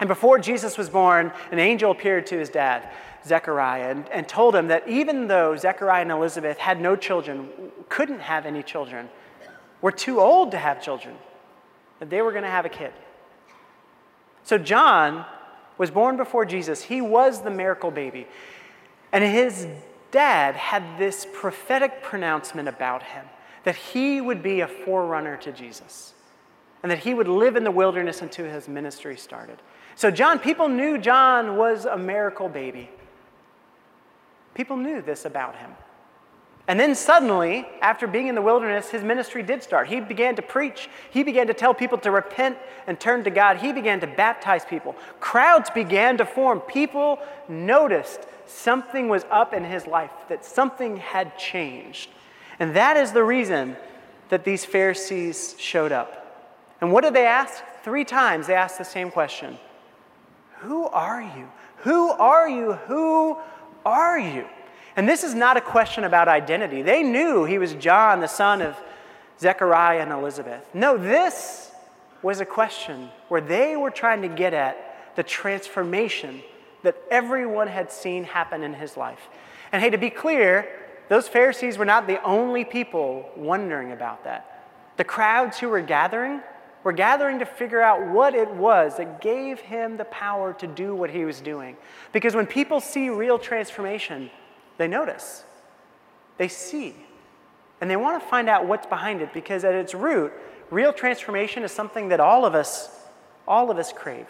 And 0.00 0.08
before 0.08 0.38
Jesus 0.38 0.78
was 0.78 0.88
born, 0.88 1.30
an 1.50 1.58
angel 1.58 1.90
appeared 1.90 2.26
to 2.28 2.38
his 2.38 2.48
dad, 2.48 2.88
Zechariah, 3.26 3.90
and, 3.90 4.08
and 4.08 4.26
told 4.26 4.56
him 4.56 4.68
that 4.68 4.88
even 4.88 5.26
though 5.26 5.56
Zechariah 5.56 6.02
and 6.02 6.10
Elizabeth 6.10 6.56
had 6.56 6.80
no 6.80 6.96
children, 6.96 7.50
couldn't 7.90 8.20
have 8.20 8.46
any 8.46 8.62
children, 8.62 9.10
were 9.82 9.92
too 9.92 10.18
old 10.18 10.52
to 10.52 10.58
have 10.58 10.82
children, 10.82 11.16
that 11.98 12.08
they 12.08 12.22
were 12.22 12.32
going 12.32 12.44
to 12.44 12.50
have 12.50 12.64
a 12.64 12.70
kid. 12.70 12.94
So 14.42 14.56
John 14.56 15.26
was 15.76 15.90
born 15.90 16.16
before 16.16 16.46
Jesus. 16.46 16.80
He 16.80 17.02
was 17.02 17.42
the 17.42 17.50
miracle 17.50 17.90
baby. 17.90 18.26
And 19.12 19.22
his 19.22 19.68
dad 20.16 20.56
had 20.56 20.98
this 20.98 21.26
prophetic 21.30 22.02
pronouncement 22.02 22.66
about 22.66 23.02
him 23.02 23.26
that 23.64 23.76
he 23.76 24.18
would 24.18 24.42
be 24.42 24.60
a 24.60 24.66
forerunner 24.66 25.36
to 25.36 25.52
Jesus 25.52 26.14
and 26.82 26.90
that 26.90 27.00
he 27.00 27.12
would 27.12 27.28
live 27.28 27.54
in 27.54 27.64
the 27.64 27.70
wilderness 27.70 28.22
until 28.22 28.46
his 28.46 28.66
ministry 28.66 29.14
started. 29.18 29.58
So, 29.94 30.10
John, 30.10 30.38
people 30.38 30.70
knew 30.70 30.96
John 30.96 31.58
was 31.58 31.84
a 31.84 31.98
miracle 31.98 32.48
baby. 32.48 32.88
People 34.54 34.78
knew 34.78 35.02
this 35.02 35.26
about 35.26 35.56
him. 35.56 35.72
And 36.66 36.80
then 36.80 36.94
suddenly, 36.94 37.68
after 37.82 38.06
being 38.06 38.28
in 38.28 38.34
the 38.34 38.40
wilderness, 38.40 38.88
his 38.88 39.04
ministry 39.04 39.42
did 39.42 39.62
start. 39.62 39.86
He 39.86 40.00
began 40.00 40.34
to 40.36 40.42
preach. 40.42 40.88
He 41.10 41.24
began 41.24 41.46
to 41.48 41.54
tell 41.54 41.74
people 41.74 41.98
to 41.98 42.10
repent 42.10 42.56
and 42.86 42.98
turn 42.98 43.22
to 43.24 43.30
God. 43.30 43.58
He 43.58 43.70
began 43.70 44.00
to 44.00 44.06
baptize 44.06 44.64
people. 44.64 44.96
Crowds 45.20 45.68
began 45.68 46.16
to 46.16 46.24
form. 46.24 46.60
People 46.60 47.18
noticed 47.48 48.20
something 48.46 49.08
was 49.08 49.24
up 49.30 49.52
in 49.52 49.64
his 49.64 49.86
life, 49.86 50.10
that 50.28 50.44
something 50.44 50.96
had 50.96 51.38
changed. 51.38 52.10
And 52.58 52.74
that 52.76 52.96
is 52.96 53.12
the 53.12 53.22
reason 53.22 53.76
that 54.28 54.44
these 54.44 54.64
Pharisees 54.64 55.54
showed 55.58 55.92
up. 55.92 56.22
And 56.80 56.92
what 56.92 57.04
did 57.04 57.14
they 57.14 57.26
ask? 57.26 57.62
Three 57.82 58.04
times 58.04 58.46
they 58.46 58.54
asked 58.54 58.78
the 58.78 58.84
same 58.84 59.10
question 59.10 59.58
Who 60.58 60.86
are 60.86 61.22
you? 61.22 61.48
Who 61.78 62.10
are 62.10 62.48
you? 62.48 62.72
Who 62.72 63.38
are 63.84 64.18
you? 64.18 64.46
And 64.96 65.08
this 65.08 65.24
is 65.24 65.34
not 65.34 65.56
a 65.56 65.60
question 65.60 66.04
about 66.04 66.26
identity. 66.26 66.82
They 66.82 67.02
knew 67.02 67.44
he 67.44 67.58
was 67.58 67.74
John, 67.74 68.20
the 68.20 68.26
son 68.26 68.62
of 68.62 68.76
Zechariah 69.38 70.00
and 70.00 70.10
Elizabeth. 70.10 70.66
No, 70.72 70.96
this 70.96 71.70
was 72.22 72.40
a 72.40 72.46
question 72.46 73.10
where 73.28 73.42
they 73.42 73.76
were 73.76 73.90
trying 73.90 74.22
to 74.22 74.28
get 74.28 74.54
at 74.54 75.14
the 75.16 75.22
transformation 75.22 76.42
that 76.86 76.96
everyone 77.10 77.68
had 77.68 77.92
seen 77.92 78.24
happen 78.24 78.62
in 78.62 78.74
his 78.74 78.96
life. 78.96 79.28
And 79.72 79.82
hey, 79.82 79.90
to 79.90 79.98
be 79.98 80.08
clear, 80.08 80.68
those 81.08 81.28
Pharisees 81.28 81.78
were 81.78 81.84
not 81.84 82.06
the 82.06 82.22
only 82.22 82.64
people 82.64 83.28
wondering 83.36 83.92
about 83.92 84.24
that. 84.24 84.68
The 84.96 85.04
crowds 85.04 85.58
who 85.58 85.68
were 85.68 85.80
gathering 85.80 86.40
were 86.84 86.92
gathering 86.92 87.40
to 87.40 87.44
figure 87.44 87.82
out 87.82 88.06
what 88.08 88.34
it 88.34 88.48
was 88.48 88.96
that 88.98 89.20
gave 89.20 89.58
him 89.58 89.96
the 89.96 90.04
power 90.04 90.52
to 90.54 90.68
do 90.68 90.94
what 90.94 91.10
he 91.10 91.24
was 91.24 91.40
doing. 91.40 91.76
Because 92.12 92.36
when 92.36 92.46
people 92.46 92.78
see 92.78 93.08
real 93.08 93.40
transformation, 93.40 94.30
they 94.78 94.86
notice, 94.86 95.42
they 96.38 96.46
see, 96.46 96.94
and 97.80 97.90
they 97.90 97.96
want 97.96 98.22
to 98.22 98.28
find 98.28 98.48
out 98.48 98.66
what's 98.66 98.86
behind 98.86 99.20
it 99.20 99.34
because 99.34 99.64
at 99.64 99.74
its 99.74 99.94
root, 99.94 100.32
real 100.70 100.92
transformation 100.92 101.64
is 101.64 101.72
something 101.72 102.08
that 102.10 102.20
all 102.20 102.44
of 102.44 102.54
us, 102.54 102.88
all 103.48 103.70
of 103.70 103.78
us 103.78 103.92
crave. 103.92 104.28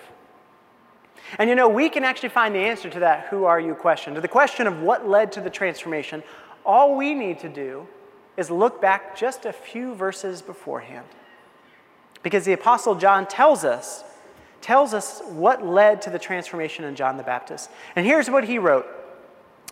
And 1.39 1.51
you 1.51 1.57
know, 1.57 1.69
we 1.69 1.89
can 1.89 2.05
actually 2.05 2.29
find 2.29 2.55
the 2.55 2.61
answer 2.61 2.89
to 2.91 3.01
that 3.01 3.27
who 3.27 3.45
are 3.45 3.61
you 3.61 3.75
question. 3.75 4.15
To 4.15 4.21
the 4.21 4.29
question 4.29 4.67
of 4.67 4.81
what 4.81 5.09
led 5.09 5.33
to 5.33 5.41
the 5.41 5.51
transformation, 5.51 6.23
all 6.65 6.97
we 6.97 7.15
need 7.15 7.41
to 7.41 7.49
do 7.49 7.87
is 8.37 8.51
look 8.51 8.81
back 8.81 9.17
just 9.17 9.45
a 9.47 9.53
few 9.53 9.95
verses 9.95 10.43
beforehand. 10.43 11.07
Because 12.23 12.45
the 12.45 12.53
apostle 12.53 12.95
John 12.95 13.27
tells 13.27 13.65
us 13.65 14.05
tells 14.61 14.95
us 14.95 15.23
what 15.29 15.65
led 15.65 16.03
to 16.03 16.11
the 16.11 16.19
transformation 16.19 16.85
in 16.85 16.97
John 16.97 17.17
the 17.17 17.23
Baptist. 17.23 17.71
And 17.95 18.05
here's 18.05 18.29
what 18.29 18.43
he 18.43 18.59
wrote 18.59 18.87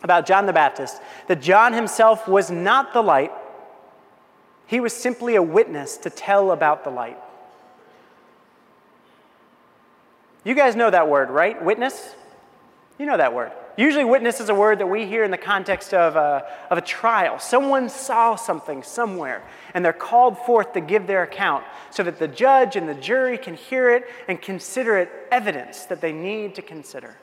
about 0.04 0.24
John 0.26 0.46
the 0.46 0.52
Baptist 0.52 1.00
that 1.26 1.42
John 1.42 1.72
himself 1.72 2.28
was 2.28 2.50
not 2.50 2.92
the 2.92 3.02
light, 3.02 3.32
he 4.66 4.78
was 4.78 4.94
simply 4.94 5.34
a 5.34 5.42
witness 5.42 5.96
to 5.98 6.10
tell 6.10 6.52
about 6.52 6.84
the 6.84 6.90
light. 6.90 7.18
You 10.44 10.54
guys 10.54 10.76
know 10.76 10.90
that 10.90 11.08
word, 11.08 11.30
right? 11.30 11.62
Witness? 11.62 12.14
You 12.98 13.06
know 13.06 13.16
that 13.16 13.34
word. 13.34 13.50
Usually, 13.76 14.04
witness 14.04 14.38
is 14.38 14.50
a 14.50 14.54
word 14.54 14.78
that 14.78 14.86
we 14.86 15.04
hear 15.04 15.24
in 15.24 15.32
the 15.32 15.38
context 15.38 15.92
of 15.92 16.14
a, 16.14 16.46
of 16.70 16.78
a 16.78 16.80
trial. 16.80 17.40
Someone 17.40 17.88
saw 17.88 18.36
something 18.36 18.84
somewhere, 18.84 19.42
and 19.72 19.84
they're 19.84 19.92
called 19.92 20.38
forth 20.38 20.74
to 20.74 20.80
give 20.80 21.08
their 21.08 21.24
account 21.24 21.64
so 21.90 22.04
that 22.04 22.20
the 22.20 22.28
judge 22.28 22.76
and 22.76 22.88
the 22.88 22.94
jury 22.94 23.36
can 23.36 23.54
hear 23.54 23.90
it 23.90 24.04
and 24.28 24.40
consider 24.40 24.96
it 24.98 25.10
evidence 25.32 25.86
that 25.86 26.00
they 26.00 26.12
need 26.12 26.54
to 26.54 26.62
consider. 26.62 27.16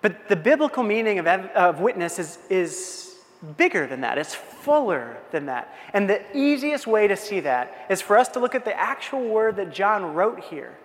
But 0.00 0.28
the 0.28 0.36
biblical 0.36 0.82
meaning 0.82 1.18
of, 1.18 1.26
of 1.26 1.80
witness 1.80 2.18
is, 2.18 2.38
is 2.48 3.16
bigger 3.58 3.86
than 3.86 4.00
that, 4.02 4.16
it's 4.16 4.34
fuller 4.34 5.18
than 5.32 5.46
that. 5.46 5.76
And 5.92 6.08
the 6.08 6.22
easiest 6.34 6.86
way 6.86 7.08
to 7.08 7.16
see 7.16 7.40
that 7.40 7.86
is 7.90 8.00
for 8.00 8.16
us 8.16 8.28
to 8.28 8.40
look 8.40 8.54
at 8.54 8.64
the 8.64 8.78
actual 8.78 9.28
word 9.28 9.56
that 9.56 9.70
John 9.70 10.14
wrote 10.14 10.40
here. 10.44 10.78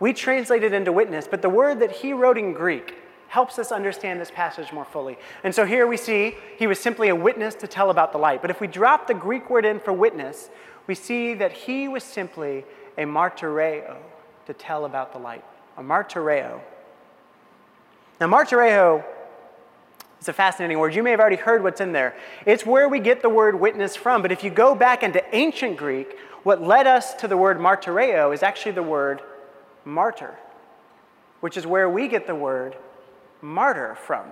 We 0.00 0.12
translate 0.12 0.64
it 0.64 0.72
into 0.72 0.92
witness, 0.92 1.28
but 1.28 1.42
the 1.42 1.48
word 1.48 1.80
that 1.80 1.92
he 1.92 2.12
wrote 2.12 2.38
in 2.38 2.52
Greek 2.52 2.94
helps 3.28 3.58
us 3.58 3.72
understand 3.72 4.20
this 4.20 4.30
passage 4.30 4.72
more 4.72 4.84
fully. 4.84 5.18
And 5.42 5.54
so 5.54 5.64
here 5.64 5.86
we 5.86 5.96
see 5.96 6.36
he 6.56 6.66
was 6.66 6.78
simply 6.78 7.08
a 7.08 7.16
witness 7.16 7.54
to 7.56 7.66
tell 7.66 7.90
about 7.90 8.12
the 8.12 8.18
light. 8.18 8.40
But 8.40 8.50
if 8.50 8.60
we 8.60 8.66
drop 8.66 9.06
the 9.06 9.14
Greek 9.14 9.50
word 9.50 9.64
in 9.64 9.80
for 9.80 9.92
witness, 9.92 10.50
we 10.86 10.94
see 10.94 11.34
that 11.34 11.52
he 11.52 11.88
was 11.88 12.04
simply 12.04 12.64
a 12.96 13.02
martyreo 13.02 13.96
to 14.46 14.52
tell 14.52 14.84
about 14.84 15.12
the 15.12 15.18
light. 15.18 15.44
A 15.76 15.82
martyreo. 15.82 16.60
Now, 18.20 18.28
martyreo 18.28 19.04
is 20.20 20.28
a 20.28 20.32
fascinating 20.32 20.78
word. 20.78 20.94
You 20.94 21.02
may 21.02 21.10
have 21.10 21.20
already 21.20 21.36
heard 21.36 21.64
what's 21.64 21.80
in 21.80 21.92
there. 21.92 22.14
It's 22.46 22.64
where 22.64 22.88
we 22.88 23.00
get 23.00 23.22
the 23.22 23.28
word 23.28 23.58
witness 23.58 23.96
from. 23.96 24.22
But 24.22 24.30
if 24.30 24.44
you 24.44 24.50
go 24.50 24.74
back 24.74 25.02
into 25.02 25.22
ancient 25.34 25.76
Greek, 25.76 26.16
what 26.44 26.62
led 26.62 26.86
us 26.86 27.14
to 27.14 27.26
the 27.26 27.36
word 27.36 27.58
martyreo 27.58 28.32
is 28.32 28.42
actually 28.42 28.72
the 28.72 28.82
word 28.82 29.22
martyr, 29.84 30.36
which 31.40 31.56
is 31.56 31.66
where 31.66 31.88
we 31.88 32.08
get 32.08 32.26
the 32.26 32.34
word 32.34 32.76
martyr 33.40 33.94
from. 33.94 34.26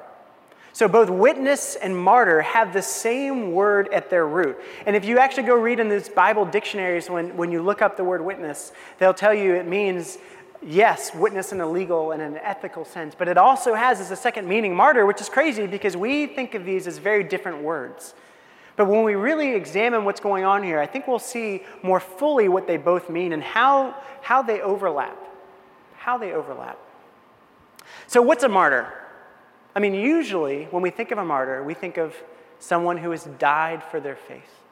So 0.75 0.89
both 0.89 1.11
witness 1.11 1.75
and 1.77 1.95
martyr 1.97 2.41
have 2.41 2.73
the 2.73 2.81
same 2.81 3.53
word 3.53 3.93
at 3.93 4.09
their 4.09 4.27
root. 4.27 4.59
And 4.87 4.97
if 4.97 5.05
you 5.05 5.19
actually 5.19 5.43
go 5.43 5.55
read 5.55 5.81
in 5.81 5.91
these 5.91 6.09
Bible 6.09 6.47
dictionaries, 6.47 7.11
when, 7.11 7.37
when 7.37 7.53
you 7.53 7.61
look 7.61 7.83
up 7.83 7.99
the 7.99 8.05
word 8.05 8.25
witness, 8.25 8.73
they'll 8.99 9.13
tell 9.13 9.35
you 9.35 9.55
it 9.55 9.69
means 9.69 10.17
yes, 10.65 11.15
witness 11.15 11.53
in 11.53 11.61
a 11.61 11.69
legal 11.69 12.13
and 12.13 12.23
an 12.23 12.39
ethical 12.39 12.85
sense, 12.85 13.15
but 13.17 13.29
it 13.29 13.37
also 13.37 13.75
has 13.75 14.01
as 14.01 14.11
a 14.11 14.17
second 14.17 14.49
meaning 14.49 14.75
martyr, 14.75 15.05
which 15.05 15.21
is 15.21 15.29
crazy 15.29 15.67
because 15.67 15.97
we 15.97 16.27
think 16.27 16.55
of 16.55 16.65
these 16.65 16.87
as 16.87 16.99
very 16.99 17.25
different 17.25 17.63
words. 17.63 18.15
But 18.77 18.87
when 18.87 19.03
we 19.03 19.15
really 19.15 19.55
examine 19.55 20.05
what's 20.05 20.21
going 20.21 20.45
on 20.45 20.63
here, 20.63 20.79
I 20.79 20.87
think 20.87 21.07
we'll 21.07 21.19
see 21.19 21.65
more 21.83 22.01
fully 22.01 22.49
what 22.49 22.67
they 22.67 22.79
both 22.79 23.11
mean 23.11 23.33
and 23.33 23.43
how, 23.43 23.95
how 24.23 24.41
they 24.41 24.61
overlap. 24.61 25.19
How 26.03 26.19
they 26.19 26.33
overlap. 26.33 26.81
So, 28.09 28.23
what's 28.23 28.43
a 28.43 28.49
martyr? 28.49 28.93
I 29.77 29.79
mean, 29.79 29.95
usually 29.95 30.65
when 30.65 30.83
we 30.83 30.91
think 30.91 31.13
of 31.13 31.19
a 31.19 31.25
martyr, 31.25 31.63
we 31.63 31.75
think 31.75 31.97
of 31.97 32.13
someone 32.59 32.97
who 32.97 33.13
has 33.13 33.25
died 33.39 33.85
for 33.85 34.01
their 34.01 34.17
faith, 34.17 34.63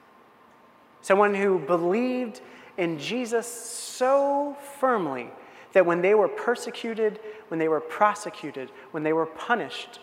someone 1.03 1.33
who 1.37 1.61
believed 1.61 2.41
in 2.77 2.99
Jesus 2.99 3.47
so 3.47 4.57
firmly 4.81 5.31
that 5.73 5.87
when 5.87 6.03
they 6.03 6.15
were 6.15 6.27
persecuted, 6.27 7.21
when 7.47 7.61
they 7.61 7.69
were 7.69 7.81
prosecuted, 7.81 8.73
when 8.91 9.05
they 9.05 9.13
were 9.13 9.27
punished, 9.27 10.01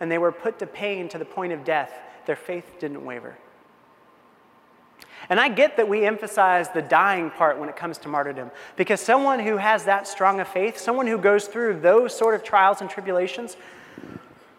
and 0.00 0.12
they 0.12 0.18
were 0.18 0.30
put 0.30 0.58
to 0.58 0.66
pain 0.66 1.08
to 1.08 1.16
the 1.16 1.24
point 1.24 1.54
of 1.54 1.64
death, 1.64 1.90
their 2.26 2.36
faith 2.36 2.78
didn't 2.78 3.02
waver. 3.02 3.38
And 5.28 5.40
I 5.40 5.48
get 5.48 5.76
that 5.76 5.88
we 5.88 6.04
emphasize 6.04 6.68
the 6.68 6.82
dying 6.82 7.30
part 7.30 7.58
when 7.58 7.68
it 7.68 7.76
comes 7.76 7.98
to 7.98 8.08
martyrdom, 8.08 8.50
because 8.76 9.00
someone 9.00 9.40
who 9.40 9.56
has 9.56 9.84
that 9.84 10.06
strong 10.06 10.40
a 10.40 10.44
faith, 10.44 10.78
someone 10.78 11.06
who 11.06 11.18
goes 11.18 11.46
through 11.46 11.80
those 11.80 12.16
sort 12.16 12.34
of 12.34 12.44
trials 12.44 12.80
and 12.80 12.88
tribulations, 12.88 13.56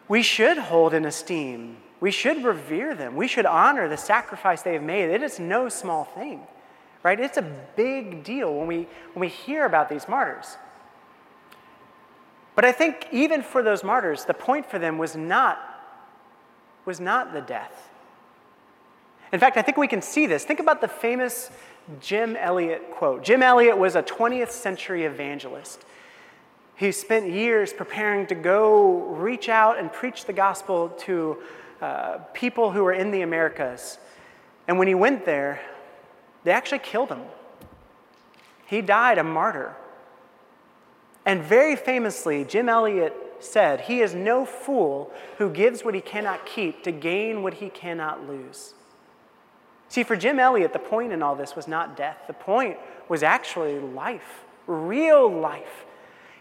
we 0.08 0.22
should 0.22 0.58
hold 0.58 0.94
in 0.94 1.06
esteem. 1.06 1.78
We 2.00 2.12
should 2.12 2.44
revere 2.44 2.94
them. 2.94 3.16
We 3.16 3.28
should 3.28 3.46
honor 3.46 3.88
the 3.88 3.98
sacrifice 3.98 4.62
they 4.62 4.74
have 4.74 4.84
made. 4.84 5.10
It 5.10 5.24
is 5.24 5.40
no 5.40 5.70
small 5.70 6.04
thing, 6.04 6.42
right? 7.02 7.20
It's 7.20 7.38
a 7.38 7.56
big 7.76 8.24
deal 8.24 8.54
when 8.54 8.68
we, 8.68 8.88
when 9.14 9.22
we 9.22 9.30
hear 9.30 9.66
about 9.66 9.90
these 9.90 10.08
martyrs. 10.08 10.58
But 12.56 12.66
I 12.66 12.72
think 12.72 13.08
even 13.12 13.42
for 13.42 13.64
those 13.64 13.84
martyrs, 13.84 14.26
the 14.26 14.34
point 14.34 14.70
for 14.70 14.80
them 14.80 14.98
was 14.98 15.16
not, 15.16 15.60
was 16.86 17.00
not 17.00 17.32
the 17.32 17.42
death. 17.42 17.90
In 19.32 19.40
fact, 19.40 19.58
I 19.58 19.62
think 19.62 19.78
we 19.78 19.88
can 19.88 20.02
see 20.02 20.26
this. 20.26 20.46
Think 20.46 20.60
about 20.60 20.82
the 20.82 20.88
famous 20.88 21.52
Jim 22.00 22.36
Elliot 22.36 22.92
quote. 22.92 23.24
Jim 23.24 23.44
Elliot 23.44 23.78
was 23.78 23.96
a 23.96 24.04
20th 24.04 24.52
century 24.52 25.04
evangelist. 25.04 25.84
He 26.76 26.92
spent 26.92 27.32
years 27.32 27.74
preparing 27.74 28.28
to 28.28 28.36
go 28.36 29.00
reach 29.06 29.50
out 29.50 29.80
and 29.80 29.92
preach 29.92 30.26
the 30.26 30.34
gospel 30.34 30.90
to 31.00 31.38
uh, 31.82 32.18
people 32.34 32.72
who 32.72 32.84
were 32.84 32.94
in 32.94 33.12
the 33.12 33.22
Americas. 33.22 33.98
And 34.68 34.78
when 34.78 34.88
he 34.88 34.96
went 34.96 35.26
there, 35.26 35.62
they 36.44 36.52
actually 36.52 36.80
killed 36.80 37.10
him. 37.10 37.22
He 38.68 38.82
died 38.82 39.18
a 39.18 39.24
martyr. 39.24 39.76
And 41.26 41.42
very 41.44 41.76
famously, 41.76 42.46
Jim 42.46 42.70
Elliot 42.70 43.14
said, 43.40 43.82
He 43.82 44.02
is 44.02 44.14
no 44.14 44.46
fool 44.46 45.12
who 45.38 45.50
gives 45.50 45.84
what 45.84 45.96
he 45.96 46.02
cannot 46.02 46.46
keep 46.46 46.84
to 46.84 46.92
gain 46.92 47.44
what 47.44 47.56
he 47.56 47.70
cannot 47.70 48.28
lose. 48.28 48.74
See, 49.90 50.04
for 50.04 50.16
Jim 50.16 50.40
Elliot, 50.40 50.74
the 50.74 50.80
point 50.80 51.14
in 51.14 51.24
all 51.24 51.36
this 51.36 51.56
was 51.56 51.68
not 51.68 51.96
death, 51.96 52.18
the 52.28 52.34
point 52.34 52.78
was 53.08 53.24
actually 53.24 53.80
life, 53.80 54.44
real 54.68 55.30
life. 55.30 55.86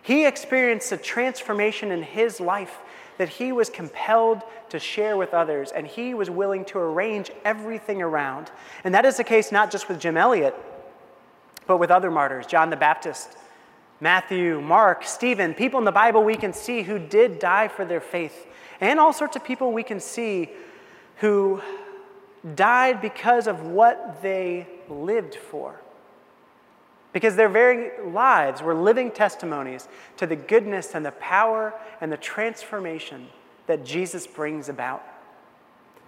He 0.03 0.27
experienced 0.27 0.91
a 0.93 0.97
transformation 0.97 1.91
in 1.91 2.03
his 2.03 2.41
life 2.41 2.79
that 3.19 3.29
he 3.29 3.53
was 3.53 3.71
compelled 3.71 4.43
to 4.69 4.79
share 4.79 5.17
with 5.17 5.33
others, 5.33 5.73
and 5.73 5.87
he 5.87 6.15
was 6.15 6.29
willing 6.29 6.65
to 6.67 6.79
arrange 6.79 7.31
everything 7.45 8.03
around. 8.03 8.51
And 8.85 8.95
that 8.95 9.05
is 9.05 9.17
the 9.17 9.25
case 9.25 9.51
not 9.51 9.71
just 9.71 9.89
with 9.89 10.01
Jim 10.01 10.17
Elliot, 10.17 10.55
but 11.67 11.79
with 11.79 11.91
other 11.91 12.11
martyrs 12.11 12.47
John 12.47 12.71
the 12.71 12.77
Baptist, 12.77 13.37
Matthew, 14.01 14.61
Mark, 14.61 15.05
Stephen, 15.05 15.55
people 15.55 15.79
in 15.79 15.85
the 15.85 15.93
Bible 15.93 16.23
we 16.23 16.37
can 16.37 16.53
see 16.53 16.83
who 16.83 16.99
did 16.99 17.39
die 17.39 17.69
for 17.69 17.85
their 17.85 18.01
faith, 18.01 18.47
and 18.81 19.01
all 19.01 19.13
sorts 19.13 19.37
of 19.37 19.45
people 19.45 19.73
we 19.73 19.83
can 19.83 20.01
see 20.01 20.51
who 21.17 21.63
died 22.55 23.01
because 23.01 23.47
of 23.47 23.63
what 23.63 24.23
they 24.23 24.67
lived 24.89 25.35
for. 25.35 25.81
Because 27.13 27.35
their 27.35 27.49
very 27.49 27.91
lives 28.09 28.63
were 28.63 28.75
living 28.75 29.11
testimonies 29.11 29.89
to 30.19 30.27
the 30.27 30.37
goodness 30.37 30.95
and 30.95 31.05
the 31.05 31.13
power 31.13 31.75
and 32.01 32.13
the 32.13 32.17
transformation 32.17 33.29
that 33.67 33.85
Jesus 33.85 34.27
brings 34.27 34.69
about. 34.69 35.03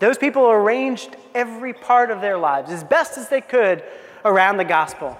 Those 0.00 0.18
people 0.18 0.48
arranged 0.48 1.16
every 1.34 1.72
part 1.72 2.10
of 2.10 2.20
their 2.20 2.38
lives 2.38 2.70
as 2.70 2.84
best 2.84 3.18
as 3.18 3.28
they 3.28 3.40
could 3.40 3.82
around 4.24 4.58
the 4.58 4.64
gospel. 4.64 5.18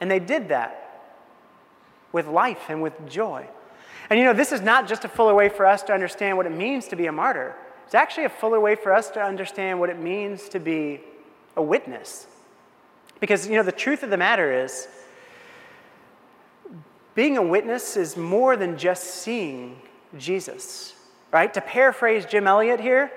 And 0.00 0.10
they 0.10 0.20
did 0.20 0.50
that 0.50 0.84
with 2.12 2.26
life 2.28 2.66
and 2.68 2.82
with 2.82 3.08
joy. 3.08 3.48
And 4.10 4.18
you 4.18 4.24
know, 4.24 4.32
this 4.32 4.52
is 4.52 4.60
not 4.60 4.86
just 4.86 5.04
a 5.04 5.08
fuller 5.08 5.34
way 5.34 5.48
for 5.48 5.66
us 5.66 5.82
to 5.84 5.92
understand 5.92 6.36
what 6.36 6.46
it 6.46 6.52
means 6.52 6.86
to 6.88 6.96
be 6.96 7.06
a 7.06 7.12
martyr. 7.12 7.56
It's 7.88 7.94
actually 7.94 8.26
a 8.26 8.28
fuller 8.28 8.60
way 8.60 8.74
for 8.74 8.92
us 8.92 9.08
to 9.12 9.22
understand 9.22 9.80
what 9.80 9.88
it 9.88 9.98
means 9.98 10.50
to 10.50 10.60
be 10.60 11.00
a 11.56 11.62
witness. 11.62 12.26
Because, 13.18 13.48
you 13.48 13.56
know, 13.56 13.62
the 13.62 13.72
truth 13.72 14.02
of 14.02 14.10
the 14.10 14.18
matter 14.18 14.52
is, 14.62 14.86
being 17.14 17.38
a 17.38 17.42
witness 17.42 17.96
is 17.96 18.14
more 18.14 18.58
than 18.58 18.76
just 18.76 19.04
seeing 19.04 19.80
Jesus, 20.18 20.96
right? 21.32 21.54
To 21.54 21.62
paraphrase 21.62 22.26
Jim 22.26 22.46
Elliot 22.46 22.78
here, 22.78 23.10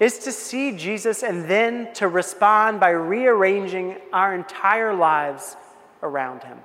is 0.00 0.18
to 0.18 0.32
see 0.32 0.76
Jesus 0.76 1.22
and 1.22 1.44
then 1.44 1.94
to 1.94 2.08
respond 2.08 2.80
by 2.80 2.90
rearranging 2.90 3.98
our 4.12 4.34
entire 4.34 4.92
lives 4.92 5.56
around 6.02 6.42
him 6.42 6.58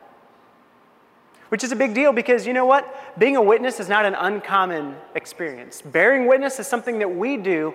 which 1.50 1.64
is 1.64 1.72
a 1.72 1.76
big 1.76 1.94
deal 1.94 2.12
because 2.12 2.46
you 2.46 2.54
know 2.54 2.66
what? 2.66 3.20
Being 3.20 3.36
a 3.36 3.42
witness 3.42 3.80
is 3.80 3.88
not 3.90 4.06
an 4.06 4.16
uncommon 4.16 4.96
experience. 5.16 5.82
Bearing 5.82 6.28
witness 6.28 6.60
is 6.60 6.68
something 6.68 7.00
that 7.00 7.16
we 7.16 7.38
do 7.38 7.74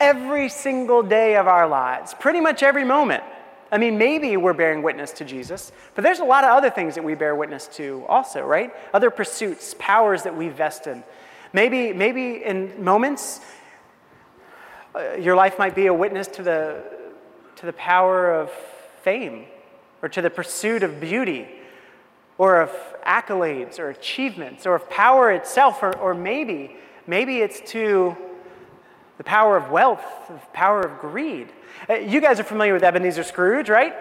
every 0.00 0.48
single 0.48 1.02
day 1.02 1.36
of 1.36 1.48
our 1.48 1.66
lives, 1.66 2.14
pretty 2.14 2.40
much 2.40 2.62
every 2.62 2.84
moment. 2.84 3.22
I 3.70 3.78
mean, 3.78 3.98
maybe 3.98 4.36
we're 4.36 4.54
bearing 4.54 4.82
witness 4.82 5.12
to 5.12 5.24
Jesus, 5.24 5.72
but 5.94 6.02
there's 6.02 6.20
a 6.20 6.24
lot 6.24 6.44
of 6.44 6.50
other 6.50 6.70
things 6.70 6.94
that 6.94 7.04
we 7.04 7.14
bear 7.14 7.34
witness 7.34 7.66
to 7.74 8.04
also, 8.08 8.46
right? 8.46 8.72
Other 8.94 9.10
pursuits, 9.10 9.74
powers 9.78 10.22
that 10.22 10.34
we 10.34 10.48
vest 10.48 10.86
in. 10.86 11.04
Maybe, 11.52 11.92
maybe 11.92 12.44
in 12.44 12.82
moments, 12.82 13.40
uh, 14.94 15.16
your 15.20 15.36
life 15.36 15.58
might 15.58 15.74
be 15.74 15.86
a 15.86 15.94
witness 15.94 16.28
to 16.28 16.42
the, 16.42 16.82
to 17.56 17.66
the 17.66 17.72
power 17.74 18.32
of 18.32 18.50
fame 19.02 19.46
or 20.00 20.08
to 20.08 20.22
the 20.22 20.30
pursuit 20.30 20.82
of 20.82 21.00
beauty 21.00 21.48
or 22.38 22.62
of 22.62 22.70
accolades 23.04 23.78
or 23.78 23.90
achievements 23.90 24.64
or 24.64 24.74
of 24.76 24.88
power 24.88 25.32
itself, 25.32 25.82
or, 25.82 25.96
or 25.98 26.14
maybe, 26.14 26.76
maybe 27.06 27.38
it's 27.38 27.60
to 27.72 28.16
the 29.18 29.24
power 29.24 29.56
of 29.56 29.70
wealth, 29.70 30.04
the 30.28 30.38
power 30.52 30.80
of 30.80 31.00
greed. 31.00 31.48
Uh, 31.90 31.94
you 31.94 32.20
guys 32.20 32.38
are 32.38 32.44
familiar 32.44 32.72
with 32.72 32.84
Ebenezer 32.84 33.24
Scrooge, 33.24 33.68
right? 33.68 33.94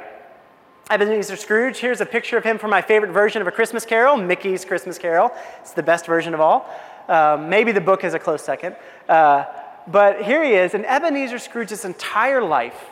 Ebenezer 0.89 1.35
Scrooge, 1.35 1.77
here's 1.79 1.99
a 1.99 2.05
picture 2.05 2.37
of 2.37 2.43
him 2.43 2.57
from 2.57 2.69
my 2.69 2.81
favorite 2.81 3.11
version 3.11 3.41
of 3.41 3.47
A 3.47 3.51
Christmas 3.51 3.85
Carol, 3.85 4.15
Mickey's 4.15 4.63
Christmas 4.63 4.97
Carol. 4.97 5.31
It's 5.59 5.73
the 5.73 5.83
best 5.83 6.05
version 6.05 6.33
of 6.33 6.39
all. 6.39 6.69
Um, 7.09 7.49
maybe 7.49 7.71
the 7.71 7.81
book 7.81 8.03
is 8.03 8.13
a 8.13 8.19
close 8.19 8.43
second. 8.43 8.75
Uh, 9.09 9.45
but 9.87 10.21
here 10.21 10.43
he 10.43 10.51
is, 10.51 10.73
and 10.73 10.85
Ebenezer 10.85 11.39
Scrooge's 11.39 11.83
entire 11.85 12.41
life 12.41 12.85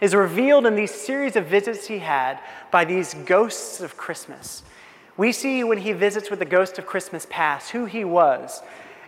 is 0.00 0.14
revealed 0.14 0.66
in 0.66 0.74
these 0.74 0.90
series 0.90 1.36
of 1.36 1.46
visits 1.46 1.86
he 1.86 1.98
had 1.98 2.38
by 2.70 2.84
these 2.84 3.14
ghosts 3.26 3.80
of 3.80 3.96
Christmas. 3.96 4.62
We 5.16 5.32
see 5.32 5.62
when 5.64 5.78
he 5.78 5.92
visits 5.92 6.30
with 6.30 6.38
the 6.38 6.44
ghost 6.46 6.78
of 6.78 6.86
Christmas 6.86 7.26
past 7.28 7.70
who 7.70 7.84
he 7.84 8.04
was 8.04 8.62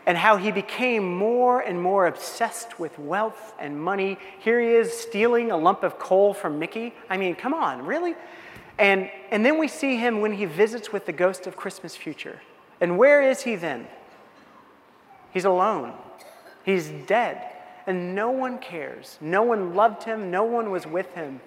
and 0.05 0.19
how 0.19 0.37
he 0.37 0.51
became 0.51 1.17
more 1.17 1.61
and 1.61 1.81
more 1.81 2.07
obsessed 2.07 2.79
with 2.79 2.99
wealth 2.99 3.55
and 3.59 3.81
money. 3.81 4.19
Here 4.41 4.61
he 4.61 4.69
is 4.69 4.93
stealing 4.93 5.51
a 5.51 5.57
lump 5.57 5.83
of 5.83 5.99
coal 5.99 6.35
from 6.35 6.59
Mickey. 6.59 6.93
I 7.09 7.17
mean, 7.17 7.35
come 7.35 7.55
on, 7.55 7.87
really? 7.87 8.15
And, 8.79 9.11
and 9.31 9.47
then 9.47 9.59
we 9.59 9.69
see 9.69 9.97
him 9.97 10.21
when 10.21 10.33
he 10.33 10.45
visits 10.45 10.93
with 10.93 11.07
the 11.07 11.13
ghost 11.13 11.47
of 11.47 11.57
Christmas 11.57 11.95
future. 11.95 12.41
And 12.81 12.99
where 12.99 13.23
is 13.23 13.43
he 13.43 13.55
then? 13.55 13.87
He's 15.33 15.45
alone, 15.47 15.95
he's 16.65 16.89
dead 17.07 17.52
and 17.87 18.15
no 18.15 18.31
one 18.31 18.59
cares. 18.59 19.19
No 19.21 19.43
one 19.43 19.75
loved 19.75 20.05
him, 20.05 20.31
no 20.31 20.45
one 20.45 20.71
was 20.71 20.87
with 20.87 21.15
him. 21.15 21.41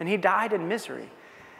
And 0.00 0.08
he 0.08 0.16
died 0.16 0.52
in 0.52 0.68
misery. 0.68 1.10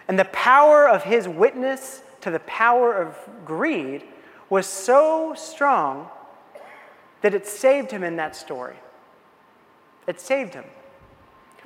And 0.09 0.19
the 0.19 0.25
power 0.27 0.89
of 0.89 1.05
his 1.05 1.29
witness 1.29 2.03
to 2.21 2.31
the 2.31 2.41
power 2.41 2.95
of 2.95 3.17
greed 3.45 4.03
was 4.51 4.67
so 4.67 5.35
strong 5.37 6.09
that 7.23 7.35
it 7.35 7.47
saved 7.47 7.91
him 7.91 8.03
in 8.03 8.17
that 8.17 8.37
story. 8.37 8.77
It 10.07 10.21
saved 10.21 10.55
him. 10.55 10.65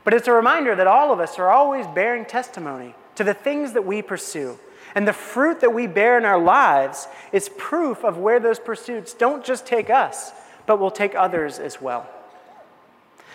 But 0.04 0.14
it's 0.14 0.28
a 0.28 0.32
reminder 0.32 0.74
that 0.74 0.86
all 0.86 1.12
of 1.12 1.20
us 1.20 1.38
are 1.38 1.50
always 1.50 1.86
bearing 1.88 2.24
testimony 2.24 2.94
to 3.16 3.24
the 3.24 3.34
things 3.34 3.72
that 3.72 3.84
we 3.84 4.00
pursue. 4.00 4.58
And 4.94 5.06
the 5.06 5.12
fruit 5.12 5.60
that 5.60 5.74
we 5.74 5.86
bear 5.86 6.16
in 6.16 6.24
our 6.24 6.40
lives 6.40 7.08
is 7.32 7.48
proof 7.48 8.04
of 8.04 8.18
where 8.18 8.40
those 8.40 8.58
pursuits 8.58 9.12
don't 9.12 9.44
just 9.44 9.66
take 9.66 9.90
us, 9.90 10.32
but 10.68 10.78
will 10.78 10.90
take 10.90 11.14
others 11.14 11.58
as 11.58 11.80
well. 11.80 12.06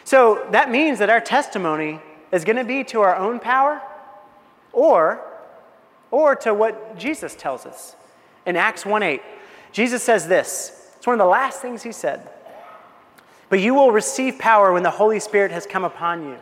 So 0.06 0.48
that 0.52 0.70
means 0.70 1.00
that 1.00 1.10
our 1.10 1.20
testimony 1.20 2.00
is 2.32 2.46
going 2.46 2.58
to 2.58 2.64
be 2.64 2.84
to 2.86 3.02
our 3.02 3.16
own 3.16 3.40
power 3.40 3.82
or, 4.72 5.20
or 6.12 6.36
to 6.38 6.54
what 6.54 6.96
Jesus 6.96 7.36
tells 7.36 7.66
us. 7.66 7.96
In 8.46 8.56
Acts 8.56 8.86
1 8.86 9.02
8, 9.02 9.22
Jesus 9.72 10.04
says 10.04 10.28
this. 10.28 10.92
It's 10.96 11.08
one 11.08 11.16
of 11.16 11.20
the 11.20 11.26
last 11.26 11.60
things 11.60 11.82
he 11.82 11.92
said. 11.92 12.30
But 13.50 13.60
you 13.60 13.74
will 13.74 13.92
receive 13.92 14.38
power 14.38 14.72
when 14.72 14.84
the 14.84 14.92
Holy 14.92 15.20
Spirit 15.20 15.52
has 15.52 15.66
come 15.66 15.84
upon 15.84 16.28
you. 16.28 16.38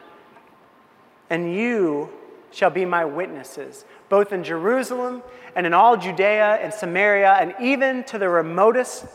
And 1.29 1.55
you 1.55 2.09
shall 2.51 2.69
be 2.69 2.83
my 2.83 3.05
witnesses, 3.05 3.85
both 4.09 4.33
in 4.33 4.43
Jerusalem 4.43 5.23
and 5.55 5.65
in 5.65 5.73
all 5.73 5.95
Judea 5.95 6.59
and 6.61 6.73
Samaria, 6.73 7.37
and 7.39 7.53
even 7.61 8.03
to 8.05 8.17
the 8.17 8.27
remotest 8.27 9.05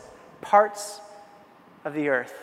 parts 0.41 1.01
of 1.87 1.93
the 1.93 2.09
earth. 2.09 2.33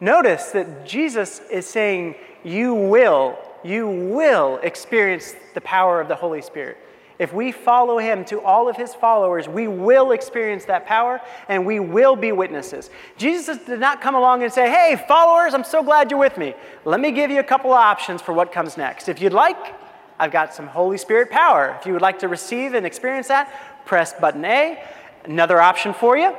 Notice 0.00 0.50
that 0.50 0.86
Jesus 0.86 1.40
is 1.50 1.66
saying, 1.66 2.14
You 2.44 2.74
will, 2.74 3.38
you 3.64 3.88
will 3.88 4.58
experience 4.62 5.34
the 5.54 5.60
power 5.62 6.00
of 6.00 6.08
the 6.08 6.14
Holy 6.14 6.42
Spirit. 6.42 6.76
If 7.18 7.32
we 7.32 7.50
follow 7.50 7.96
him 7.96 8.26
to 8.26 8.42
all 8.42 8.68
of 8.68 8.76
his 8.76 8.94
followers, 8.94 9.48
we 9.48 9.68
will 9.68 10.12
experience 10.12 10.66
that 10.66 10.84
power 10.86 11.18
and 11.48 11.64
we 11.64 11.80
will 11.80 12.14
be 12.14 12.30
witnesses. 12.30 12.90
Jesus 13.16 13.56
did 13.64 13.80
not 13.80 14.02
come 14.02 14.14
along 14.14 14.42
and 14.42 14.52
say, 14.52 14.68
Hey, 14.68 15.02
followers, 15.08 15.54
I'm 15.54 15.64
so 15.64 15.82
glad 15.82 16.10
you're 16.10 16.20
with 16.20 16.36
me. 16.36 16.54
Let 16.84 17.00
me 17.00 17.12
give 17.12 17.30
you 17.30 17.40
a 17.40 17.44
couple 17.44 17.72
of 17.72 17.78
options 17.78 18.20
for 18.20 18.34
what 18.34 18.52
comes 18.52 18.76
next. 18.76 19.08
If 19.08 19.22
you'd 19.22 19.32
like, 19.32 19.56
I've 20.18 20.32
got 20.32 20.54
some 20.54 20.66
Holy 20.66 20.98
Spirit 20.98 21.30
power. 21.30 21.76
If 21.80 21.86
you 21.86 21.94
would 21.94 22.02
like 22.02 22.18
to 22.18 22.28
receive 22.28 22.74
and 22.74 22.84
experience 22.84 23.28
that, 23.28 23.86
press 23.86 24.12
button 24.12 24.44
A. 24.44 24.82
Another 25.24 25.60
option 25.60 25.94
for 25.94 26.18
you. 26.18 26.34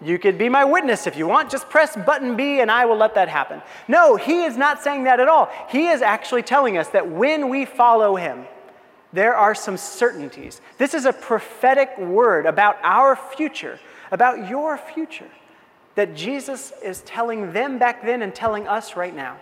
You 0.00 0.18
could 0.18 0.38
be 0.38 0.48
my 0.48 0.64
witness 0.64 1.06
if 1.06 1.16
you 1.16 1.26
want. 1.26 1.50
Just 1.50 1.68
press 1.68 1.96
button 1.96 2.36
B 2.36 2.60
and 2.60 2.70
I 2.70 2.84
will 2.84 2.96
let 2.96 3.14
that 3.16 3.28
happen. 3.28 3.62
No, 3.88 4.16
he 4.16 4.44
is 4.44 4.56
not 4.56 4.82
saying 4.82 5.04
that 5.04 5.18
at 5.18 5.28
all. 5.28 5.50
He 5.68 5.88
is 5.88 6.02
actually 6.02 6.42
telling 6.42 6.78
us 6.78 6.88
that 6.90 7.10
when 7.10 7.48
we 7.48 7.64
follow 7.64 8.14
him, 8.14 8.46
there 9.12 9.34
are 9.34 9.54
some 9.54 9.76
certainties. 9.76 10.60
This 10.76 10.94
is 10.94 11.04
a 11.04 11.12
prophetic 11.12 11.98
word 11.98 12.46
about 12.46 12.76
our 12.82 13.16
future, 13.16 13.80
about 14.12 14.48
your 14.48 14.76
future, 14.76 15.30
that 15.94 16.14
Jesus 16.14 16.72
is 16.82 17.00
telling 17.02 17.52
them 17.52 17.78
back 17.78 18.04
then 18.04 18.22
and 18.22 18.34
telling 18.34 18.68
us 18.68 18.96
right 18.96 19.14
now. 19.14 19.38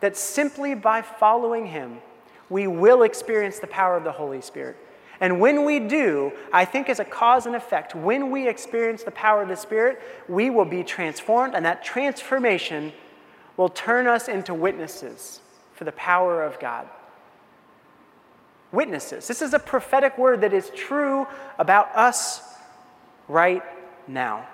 That 0.00 0.16
simply 0.16 0.74
by 0.74 1.02
following 1.02 1.66
him, 1.66 1.98
we 2.48 2.66
will 2.66 3.02
experience 3.02 3.58
the 3.58 3.66
power 3.66 3.96
of 3.96 4.04
the 4.04 4.12
Holy 4.12 4.42
Spirit. 4.42 4.76
And 5.22 5.38
when 5.38 5.64
we 5.64 5.78
do, 5.78 6.32
I 6.52 6.64
think 6.64 6.88
as 6.88 6.98
a 6.98 7.04
cause 7.04 7.46
and 7.46 7.54
effect, 7.54 7.94
when 7.94 8.32
we 8.32 8.48
experience 8.48 9.04
the 9.04 9.12
power 9.12 9.40
of 9.40 9.48
the 9.48 9.56
Spirit, 9.56 10.02
we 10.28 10.50
will 10.50 10.64
be 10.64 10.82
transformed, 10.82 11.54
and 11.54 11.64
that 11.64 11.84
transformation 11.84 12.92
will 13.56 13.68
turn 13.68 14.08
us 14.08 14.26
into 14.26 14.52
witnesses 14.52 15.38
for 15.74 15.84
the 15.84 15.92
power 15.92 16.42
of 16.42 16.58
God. 16.58 16.88
Witnesses. 18.72 19.28
This 19.28 19.42
is 19.42 19.54
a 19.54 19.60
prophetic 19.60 20.18
word 20.18 20.40
that 20.40 20.52
is 20.52 20.72
true 20.74 21.28
about 21.56 21.94
us 21.94 22.42
right 23.28 23.62
now. 24.08 24.48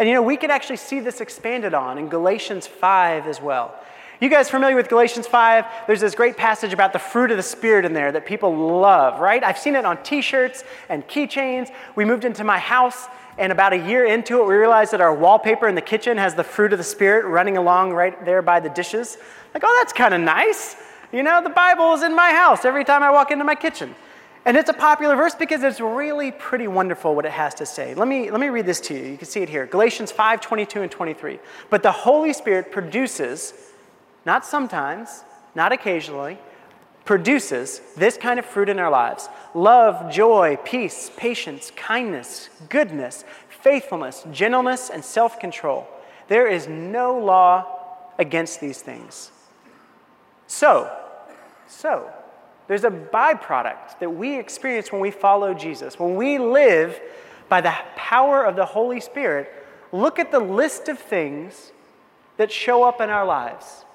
And 0.00 0.08
you 0.08 0.14
know, 0.16 0.22
we 0.22 0.36
can 0.36 0.50
actually 0.50 0.78
see 0.78 0.98
this 0.98 1.20
expanded 1.20 1.72
on 1.72 1.98
in 1.98 2.08
Galatians 2.08 2.66
5 2.66 3.28
as 3.28 3.40
well. 3.40 3.78
You 4.20 4.28
guys 4.28 4.50
familiar 4.50 4.74
with 4.74 4.88
Galatians 4.88 5.28
5? 5.28 5.64
There's 5.86 6.00
this 6.00 6.16
great 6.16 6.36
passage 6.36 6.72
about 6.72 6.92
the 6.92 6.98
fruit 6.98 7.30
of 7.30 7.36
the 7.36 7.42
Spirit 7.42 7.84
in 7.84 7.92
there 7.92 8.10
that 8.10 8.26
people 8.26 8.52
love, 8.80 9.20
right? 9.20 9.44
I've 9.44 9.58
seen 9.58 9.76
it 9.76 9.84
on 9.84 10.02
t 10.02 10.22
shirts 10.22 10.64
and 10.88 11.06
keychains. 11.06 11.70
We 11.94 12.04
moved 12.04 12.24
into 12.24 12.42
my 12.42 12.58
house, 12.58 13.06
and 13.38 13.52
about 13.52 13.74
a 13.74 13.76
year 13.76 14.06
into 14.06 14.42
it, 14.42 14.48
we 14.48 14.56
realized 14.56 14.92
that 14.92 15.00
our 15.00 15.14
wallpaper 15.14 15.68
in 15.68 15.76
the 15.76 15.80
kitchen 15.80 16.18
has 16.18 16.34
the 16.34 16.42
fruit 16.42 16.72
of 16.72 16.78
the 16.78 16.84
Spirit 16.84 17.26
running 17.26 17.56
along 17.56 17.92
right 17.92 18.24
there 18.24 18.42
by 18.42 18.58
the 18.58 18.70
dishes. 18.70 19.18
Like, 19.54 19.62
oh, 19.64 19.76
that's 19.78 19.92
kind 19.92 20.12
of 20.12 20.20
nice. 20.20 20.74
You 21.12 21.22
know, 21.22 21.40
the 21.40 21.50
Bible 21.50 21.94
is 21.94 22.02
in 22.02 22.12
my 22.12 22.32
house 22.32 22.64
every 22.64 22.84
time 22.84 23.04
I 23.04 23.12
walk 23.12 23.30
into 23.30 23.44
my 23.44 23.54
kitchen. 23.54 23.94
And 24.44 24.56
it's 24.56 24.68
a 24.68 24.74
popular 24.74 25.14
verse 25.14 25.36
because 25.36 25.62
it's 25.62 25.78
really 25.78 26.32
pretty 26.32 26.66
wonderful 26.66 27.14
what 27.14 27.24
it 27.24 27.32
has 27.32 27.54
to 27.54 27.66
say. 27.66 27.94
Let 27.94 28.08
me, 28.08 28.32
let 28.32 28.40
me 28.40 28.48
read 28.48 28.66
this 28.66 28.80
to 28.80 28.94
you. 28.94 29.12
You 29.12 29.16
can 29.16 29.28
see 29.28 29.42
it 29.42 29.48
here 29.48 29.66
Galatians 29.66 30.10
5 30.10 30.40
22 30.40 30.82
and 30.82 30.90
23. 30.90 31.38
But 31.70 31.84
the 31.84 31.92
Holy 31.92 32.32
Spirit 32.32 32.72
produces 32.72 33.52
not 34.28 34.44
sometimes, 34.44 35.24
not 35.54 35.72
occasionally, 35.72 36.36
produces 37.06 37.80
this 37.96 38.18
kind 38.18 38.38
of 38.38 38.44
fruit 38.44 38.68
in 38.68 38.78
our 38.78 38.90
lives 38.90 39.26
love, 39.54 40.12
joy, 40.12 40.58
peace, 40.64 41.10
patience, 41.16 41.72
kindness, 41.74 42.50
goodness, 42.68 43.24
faithfulness, 43.48 44.26
gentleness, 44.30 44.90
and 44.90 45.02
self 45.02 45.40
control. 45.40 45.88
There 46.28 46.46
is 46.46 46.68
no 46.68 47.18
law 47.18 47.64
against 48.18 48.60
these 48.60 48.82
things. 48.82 49.30
So, 50.46 50.94
so, 51.66 52.10
there's 52.66 52.84
a 52.84 52.90
byproduct 52.90 53.98
that 54.00 54.10
we 54.10 54.38
experience 54.38 54.92
when 54.92 55.00
we 55.00 55.10
follow 55.10 55.54
Jesus. 55.54 55.98
When 55.98 56.16
we 56.16 56.36
live 56.36 57.00
by 57.48 57.62
the 57.62 57.74
power 57.96 58.44
of 58.44 58.56
the 58.56 58.66
Holy 58.66 59.00
Spirit, 59.00 59.50
look 59.90 60.18
at 60.18 60.30
the 60.30 60.38
list 60.38 60.90
of 60.90 60.98
things 60.98 61.72
that 62.36 62.52
show 62.52 62.82
up 62.82 63.00
in 63.00 63.08
our 63.08 63.24
lives. 63.24 63.86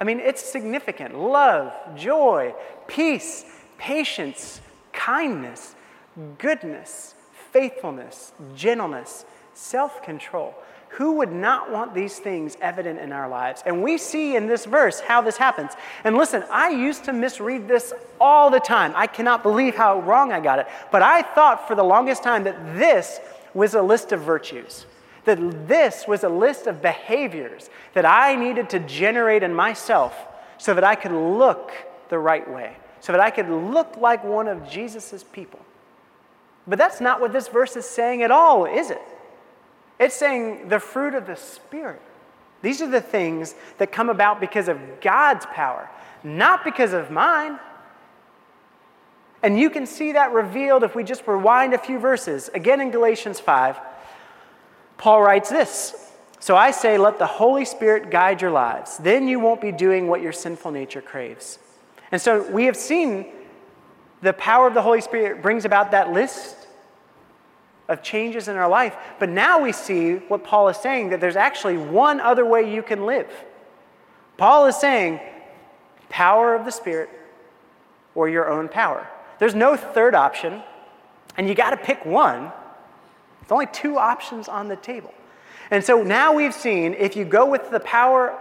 I 0.00 0.04
mean, 0.04 0.18
it's 0.18 0.42
significant 0.42 1.18
love, 1.18 1.72
joy, 1.94 2.54
peace, 2.88 3.44
patience, 3.76 4.60
kindness, 4.92 5.74
goodness, 6.38 7.14
faithfulness, 7.52 8.32
gentleness, 8.56 9.24
self 9.54 10.02
control. 10.02 10.54
Who 10.94 11.12
would 11.18 11.30
not 11.30 11.70
want 11.70 11.94
these 11.94 12.18
things 12.18 12.56
evident 12.60 12.98
in 12.98 13.12
our 13.12 13.28
lives? 13.28 13.62
And 13.64 13.82
we 13.82 13.96
see 13.96 14.34
in 14.34 14.48
this 14.48 14.64
verse 14.64 14.98
how 14.98 15.20
this 15.20 15.36
happens. 15.36 15.72
And 16.02 16.16
listen, 16.16 16.42
I 16.50 16.70
used 16.70 17.04
to 17.04 17.12
misread 17.12 17.68
this 17.68 17.92
all 18.20 18.50
the 18.50 18.58
time. 18.58 18.92
I 18.96 19.06
cannot 19.06 19.44
believe 19.44 19.76
how 19.76 20.00
wrong 20.00 20.32
I 20.32 20.40
got 20.40 20.58
it. 20.58 20.66
But 20.90 21.02
I 21.02 21.22
thought 21.22 21.68
for 21.68 21.76
the 21.76 21.84
longest 21.84 22.24
time 22.24 22.42
that 22.44 22.76
this 22.76 23.20
was 23.54 23.74
a 23.74 23.82
list 23.82 24.10
of 24.10 24.22
virtues 24.22 24.86
that 25.24 25.68
this 25.68 26.06
was 26.06 26.24
a 26.24 26.28
list 26.28 26.66
of 26.66 26.82
behaviors 26.82 27.70
that 27.94 28.04
I 28.04 28.34
needed 28.36 28.70
to 28.70 28.80
generate 28.80 29.42
in 29.42 29.54
myself 29.54 30.14
so 30.58 30.74
that 30.74 30.84
I 30.84 30.94
could 30.94 31.12
look 31.12 31.72
the 32.08 32.18
right 32.18 32.48
way, 32.48 32.76
so 33.00 33.12
that 33.12 33.20
I 33.20 33.30
could 33.30 33.48
look 33.48 33.96
like 33.96 34.24
one 34.24 34.48
of 34.48 34.68
Jesus' 34.68 35.24
people. 35.32 35.60
But 36.66 36.78
that's 36.78 37.00
not 37.00 37.20
what 37.20 37.32
this 37.32 37.48
verse 37.48 37.76
is 37.76 37.86
saying 37.86 38.22
at 38.22 38.30
all, 38.30 38.64
is 38.64 38.90
it? 38.90 39.02
It's 39.98 40.14
saying 40.14 40.68
the 40.68 40.78
fruit 40.78 41.14
of 41.14 41.26
the 41.26 41.36
Spirit. 41.36 42.00
These 42.62 42.82
are 42.82 42.90
the 42.90 43.00
things 43.00 43.54
that 43.78 43.90
come 43.92 44.08
about 44.08 44.40
because 44.40 44.68
of 44.68 45.00
God's 45.00 45.46
power, 45.46 45.88
not 46.22 46.64
because 46.64 46.92
of 46.92 47.10
mine. 47.10 47.58
And 49.42 49.58
you 49.58 49.70
can 49.70 49.86
see 49.86 50.12
that 50.12 50.32
revealed 50.32 50.84
if 50.84 50.94
we 50.94 51.02
just 51.02 51.26
rewind 51.26 51.72
a 51.72 51.78
few 51.78 51.98
verses. 51.98 52.50
Again 52.52 52.80
in 52.80 52.90
Galatians 52.90 53.40
5, 53.40 53.78
Paul 55.00 55.22
writes 55.22 55.48
this 55.48 56.12
So 56.40 56.56
I 56.56 56.70
say, 56.70 56.98
let 56.98 57.18
the 57.18 57.26
Holy 57.26 57.64
Spirit 57.64 58.10
guide 58.10 58.42
your 58.42 58.50
lives. 58.50 58.98
Then 58.98 59.26
you 59.26 59.40
won't 59.40 59.62
be 59.62 59.72
doing 59.72 60.06
what 60.06 60.20
your 60.20 60.32
sinful 60.32 60.70
nature 60.70 61.00
craves. 61.00 61.58
And 62.12 62.20
so 62.20 62.42
we 62.50 62.66
have 62.66 62.76
seen 62.76 63.26
the 64.20 64.34
power 64.34 64.66
of 64.66 64.74
the 64.74 64.82
Holy 64.82 65.00
Spirit 65.00 65.40
brings 65.40 65.64
about 65.64 65.92
that 65.92 66.12
list 66.12 66.68
of 67.88 68.02
changes 68.02 68.46
in 68.46 68.56
our 68.56 68.68
life. 68.68 68.94
But 69.18 69.30
now 69.30 69.62
we 69.62 69.72
see 69.72 70.16
what 70.16 70.44
Paul 70.44 70.68
is 70.68 70.76
saying 70.76 71.10
that 71.10 71.20
there's 71.20 71.36
actually 71.36 71.78
one 71.78 72.20
other 72.20 72.44
way 72.44 72.72
you 72.72 72.82
can 72.82 73.06
live. 73.06 73.28
Paul 74.36 74.66
is 74.66 74.76
saying, 74.76 75.18
power 76.10 76.54
of 76.54 76.66
the 76.66 76.70
Spirit 76.70 77.08
or 78.14 78.28
your 78.28 78.50
own 78.50 78.68
power. 78.68 79.08
There's 79.38 79.54
no 79.54 79.76
third 79.76 80.14
option, 80.14 80.62
and 81.38 81.48
you 81.48 81.54
got 81.54 81.70
to 81.70 81.78
pick 81.78 82.04
one. 82.04 82.52
It's 83.50 83.52
only 83.52 83.66
two 83.66 83.98
options 83.98 84.46
on 84.48 84.68
the 84.68 84.76
table. 84.76 85.12
And 85.72 85.82
so 85.82 86.04
now 86.04 86.32
we've 86.32 86.54
seen 86.54 86.94
if 86.94 87.16
you 87.16 87.24
go 87.24 87.46
with 87.46 87.72
the 87.72 87.80
power 87.80 88.38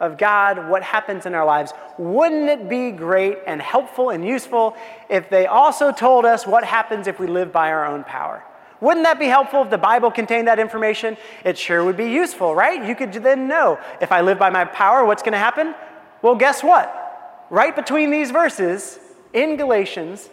of 0.00 0.18
God, 0.18 0.68
what 0.68 0.82
happens 0.82 1.24
in 1.24 1.34
our 1.34 1.46
lives, 1.46 1.72
wouldn't 1.96 2.50
it 2.50 2.68
be 2.68 2.90
great 2.90 3.38
and 3.46 3.62
helpful 3.62 4.10
and 4.10 4.22
useful 4.22 4.76
if 5.08 5.30
they 5.30 5.46
also 5.46 5.92
told 5.92 6.26
us 6.26 6.46
what 6.46 6.62
happens 6.62 7.06
if 7.06 7.18
we 7.18 7.26
live 7.26 7.50
by 7.50 7.70
our 7.70 7.86
own 7.86 8.04
power? 8.04 8.44
Wouldn't 8.82 9.04
that 9.04 9.18
be 9.18 9.28
helpful 9.28 9.62
if 9.62 9.70
the 9.70 9.78
Bible 9.78 10.10
contained 10.10 10.46
that 10.46 10.58
information? 10.58 11.16
It 11.42 11.56
sure 11.56 11.82
would 11.82 11.96
be 11.96 12.10
useful, 12.10 12.54
right? 12.54 12.86
You 12.86 12.94
could 12.94 13.14
then 13.14 13.48
know 13.48 13.78
if 14.02 14.12
I 14.12 14.20
live 14.20 14.38
by 14.38 14.50
my 14.50 14.66
power, 14.66 15.06
what's 15.06 15.22
going 15.22 15.32
to 15.32 15.38
happen? 15.38 15.74
Well, 16.20 16.34
guess 16.34 16.62
what? 16.62 17.46
Right 17.48 17.74
between 17.74 18.10
these 18.10 18.30
verses 18.30 18.98
in 19.32 19.56
Galatians, 19.56 20.28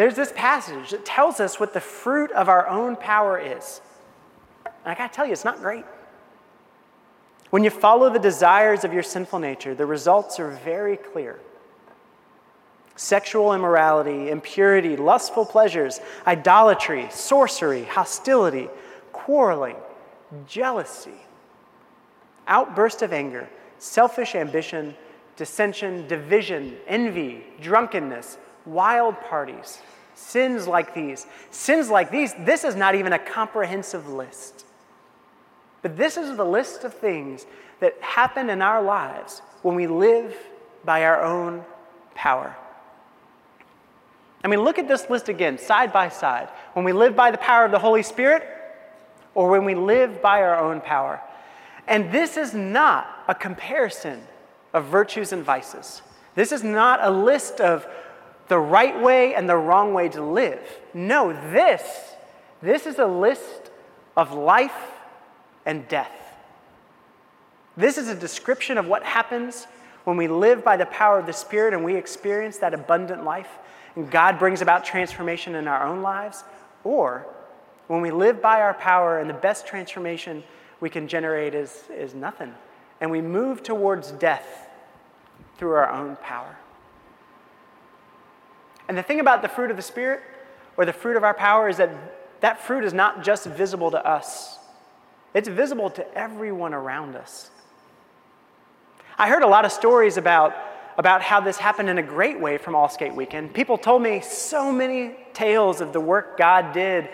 there's 0.00 0.16
this 0.16 0.32
passage 0.34 0.92
that 0.92 1.04
tells 1.04 1.40
us 1.40 1.60
what 1.60 1.74
the 1.74 1.80
fruit 1.80 2.32
of 2.32 2.48
our 2.48 2.66
own 2.66 2.96
power 2.96 3.38
is. 3.38 3.82
And 4.64 4.72
I 4.86 4.94
gotta 4.94 5.12
tell 5.12 5.26
you, 5.26 5.32
it's 5.32 5.44
not 5.44 5.60
great. 5.60 5.84
When 7.50 7.62
you 7.62 7.68
follow 7.68 8.08
the 8.08 8.18
desires 8.18 8.82
of 8.82 8.94
your 8.94 9.02
sinful 9.02 9.40
nature, 9.40 9.74
the 9.74 9.84
results 9.84 10.40
are 10.40 10.52
very 10.52 10.96
clear 10.96 11.38
sexual 12.96 13.52
immorality, 13.52 14.30
impurity, 14.30 14.96
lustful 14.96 15.44
pleasures, 15.44 16.00
idolatry, 16.26 17.06
sorcery, 17.10 17.84
hostility, 17.84 18.70
quarreling, 19.12 19.76
jealousy, 20.48 21.20
outburst 22.46 23.02
of 23.02 23.12
anger, 23.12 23.46
selfish 23.78 24.34
ambition, 24.34 24.94
dissension, 25.36 26.06
division, 26.08 26.78
envy, 26.86 27.44
drunkenness 27.60 28.38
wild 28.66 29.20
parties, 29.20 29.78
sins 30.14 30.66
like 30.66 30.94
these. 30.94 31.26
Sins 31.50 31.90
like 31.90 32.10
these, 32.10 32.34
this 32.40 32.64
is 32.64 32.76
not 32.76 32.94
even 32.94 33.12
a 33.12 33.18
comprehensive 33.18 34.08
list. 34.08 34.64
But 35.82 35.96
this 35.96 36.16
is 36.16 36.36
the 36.36 36.44
list 36.44 36.84
of 36.84 36.94
things 36.94 37.46
that 37.80 38.00
happen 38.00 38.50
in 38.50 38.60
our 38.60 38.82
lives 38.82 39.40
when 39.62 39.74
we 39.74 39.86
live 39.86 40.36
by 40.84 41.04
our 41.04 41.22
own 41.22 41.64
power. 42.14 42.54
I 44.42 44.48
mean, 44.48 44.60
look 44.60 44.78
at 44.78 44.88
this 44.88 45.08
list 45.10 45.28
again, 45.28 45.58
side 45.58 45.92
by 45.92 46.08
side. 46.08 46.48
When 46.72 46.84
we 46.84 46.92
live 46.92 47.14
by 47.14 47.30
the 47.30 47.38
power 47.38 47.64
of 47.64 47.70
the 47.70 47.78
Holy 47.78 48.02
Spirit, 48.02 48.46
or 49.34 49.50
when 49.50 49.64
we 49.64 49.74
live 49.74 50.20
by 50.22 50.42
our 50.42 50.58
own 50.58 50.80
power. 50.80 51.20
And 51.86 52.10
this 52.12 52.36
is 52.36 52.54
not 52.54 53.24
a 53.28 53.34
comparison 53.34 54.22
of 54.72 54.86
virtues 54.86 55.32
and 55.32 55.42
vices. 55.42 56.02
This 56.34 56.52
is 56.52 56.62
not 56.62 57.00
a 57.02 57.10
list 57.10 57.60
of 57.60 57.86
the 58.50 58.58
right 58.58 59.00
way 59.00 59.34
and 59.34 59.48
the 59.48 59.56
wrong 59.56 59.94
way 59.94 60.08
to 60.08 60.20
live. 60.20 60.60
No, 60.92 61.32
this, 61.52 61.82
this 62.60 62.84
is 62.84 62.98
a 62.98 63.06
list 63.06 63.70
of 64.16 64.32
life 64.32 64.76
and 65.64 65.86
death. 65.86 66.10
This 67.76 67.96
is 67.96 68.08
a 68.08 68.14
description 68.14 68.76
of 68.76 68.88
what 68.88 69.04
happens 69.04 69.68
when 70.02 70.16
we 70.16 70.26
live 70.26 70.64
by 70.64 70.76
the 70.76 70.86
power 70.86 71.16
of 71.16 71.26
the 71.26 71.32
Spirit 71.32 71.74
and 71.74 71.84
we 71.84 71.94
experience 71.94 72.58
that 72.58 72.74
abundant 72.74 73.22
life, 73.24 73.48
and 73.94 74.10
God 74.10 74.40
brings 74.40 74.62
about 74.62 74.84
transformation 74.84 75.54
in 75.54 75.68
our 75.68 75.86
own 75.86 76.02
lives, 76.02 76.42
or 76.82 77.26
when 77.86 78.00
we 78.00 78.10
live 78.10 78.42
by 78.42 78.60
our 78.62 78.74
power 78.74 79.20
and 79.20 79.30
the 79.30 79.34
best 79.34 79.64
transformation 79.64 80.42
we 80.80 80.90
can 80.90 81.06
generate 81.06 81.54
is, 81.54 81.84
is 81.88 82.14
nothing, 82.14 82.52
and 83.00 83.12
we 83.12 83.20
move 83.20 83.62
towards 83.62 84.10
death 84.10 84.68
through 85.56 85.74
our 85.74 85.90
own 85.90 86.16
power. 86.16 86.56
And 88.90 88.98
the 88.98 89.04
thing 89.04 89.20
about 89.20 89.40
the 89.40 89.46
fruit 89.46 89.70
of 89.70 89.76
the 89.76 89.84
Spirit 89.84 90.20
or 90.76 90.84
the 90.84 90.92
fruit 90.92 91.16
of 91.16 91.22
our 91.22 91.32
power 91.32 91.68
is 91.68 91.76
that 91.76 91.90
that 92.40 92.60
fruit 92.60 92.82
is 92.82 92.92
not 92.92 93.22
just 93.22 93.46
visible 93.46 93.92
to 93.92 94.04
us, 94.04 94.58
it's 95.32 95.46
visible 95.46 95.90
to 95.90 96.18
everyone 96.18 96.74
around 96.74 97.14
us. 97.14 97.50
I 99.16 99.28
heard 99.28 99.44
a 99.44 99.46
lot 99.46 99.64
of 99.64 99.70
stories 99.70 100.16
about, 100.16 100.56
about 100.98 101.22
how 101.22 101.38
this 101.38 101.56
happened 101.56 101.88
in 101.88 101.98
a 101.98 102.02
great 102.02 102.40
way 102.40 102.58
from 102.58 102.74
All 102.74 102.88
Skate 102.88 103.14
Weekend. 103.14 103.54
People 103.54 103.78
told 103.78 104.02
me 104.02 104.22
so 104.22 104.72
many 104.72 105.14
tales 105.34 105.80
of 105.80 105.92
the 105.92 106.00
work 106.00 106.36
God 106.36 106.72
did 106.72 107.08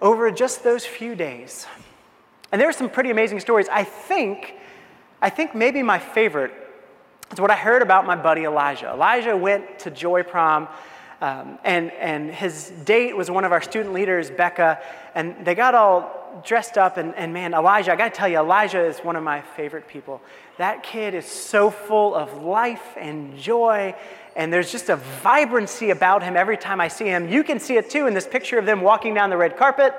over 0.00 0.30
just 0.30 0.64
those 0.64 0.86
few 0.86 1.14
days. 1.14 1.66
And 2.52 2.58
there 2.58 2.68
were 2.68 2.72
some 2.72 2.88
pretty 2.88 3.10
amazing 3.10 3.40
stories. 3.40 3.68
I 3.70 3.84
think, 3.84 4.54
I 5.20 5.28
think 5.28 5.54
maybe 5.54 5.82
my 5.82 5.98
favorite 5.98 6.67
is 7.32 7.40
what 7.40 7.50
I 7.50 7.56
heard 7.56 7.82
about 7.82 8.06
my 8.06 8.16
buddy 8.16 8.44
Elijah. 8.44 8.90
Elijah 8.90 9.36
went 9.36 9.80
to 9.80 9.90
Joy 9.90 10.22
Prom, 10.22 10.68
um, 11.20 11.58
and, 11.64 11.90
and 11.92 12.30
his 12.30 12.70
date 12.84 13.16
was 13.16 13.30
one 13.30 13.44
of 13.44 13.52
our 13.52 13.60
student 13.60 13.92
leaders, 13.92 14.30
Becca, 14.30 14.80
and 15.14 15.34
they 15.44 15.54
got 15.54 15.74
all 15.74 16.42
dressed 16.44 16.78
up, 16.78 16.96
and, 16.96 17.14
and 17.16 17.32
man, 17.32 17.54
Elijah, 17.54 17.92
I 17.92 17.96
gotta 17.96 18.14
tell 18.14 18.28
you, 18.28 18.38
Elijah 18.38 18.84
is 18.84 18.98
one 19.00 19.16
of 19.16 19.22
my 19.22 19.40
favorite 19.40 19.88
people. 19.88 20.20
That 20.58 20.82
kid 20.82 21.14
is 21.14 21.26
so 21.26 21.70
full 21.70 22.14
of 22.14 22.42
life 22.42 22.96
and 22.96 23.36
joy, 23.36 23.94
and 24.36 24.52
there's 24.52 24.70
just 24.70 24.88
a 24.88 24.96
vibrancy 24.96 25.90
about 25.90 26.22
him 26.22 26.36
every 26.36 26.56
time 26.56 26.80
I 26.80 26.88
see 26.88 27.06
him. 27.06 27.28
You 27.28 27.42
can 27.42 27.58
see 27.58 27.76
it 27.76 27.90
too 27.90 28.06
in 28.06 28.14
this 28.14 28.26
picture 28.26 28.58
of 28.58 28.66
them 28.66 28.80
walking 28.80 29.14
down 29.14 29.30
the 29.30 29.36
red 29.36 29.56
carpet. 29.56 29.94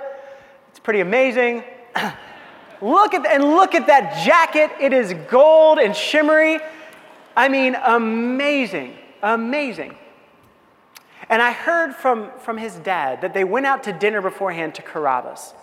It's 0.69 0.79
pretty 0.79 1.01
amazing. 1.01 1.63
look 2.81 3.13
at 3.13 3.25
and 3.25 3.43
look 3.43 3.75
at 3.75 3.87
that 3.87 4.25
jacket. 4.25 4.71
It 4.79 4.93
is 4.93 5.13
gold 5.29 5.79
and 5.79 5.95
shimmery. 5.95 6.59
I 7.39 7.47
mean, 7.47 7.75
amazing, 7.75 8.97
amazing. 9.23 9.95
And 11.29 11.41
I 11.41 11.53
heard 11.53 11.95
from, 11.95 12.31
from 12.39 12.57
his 12.57 12.75
dad 12.75 13.21
that 13.21 13.33
they 13.33 13.45
went 13.45 13.65
out 13.65 13.83
to 13.83 13.93
dinner 13.93 14.19
beforehand 14.19 14.75
to 14.75 14.81
Carrabba's. 14.81 15.53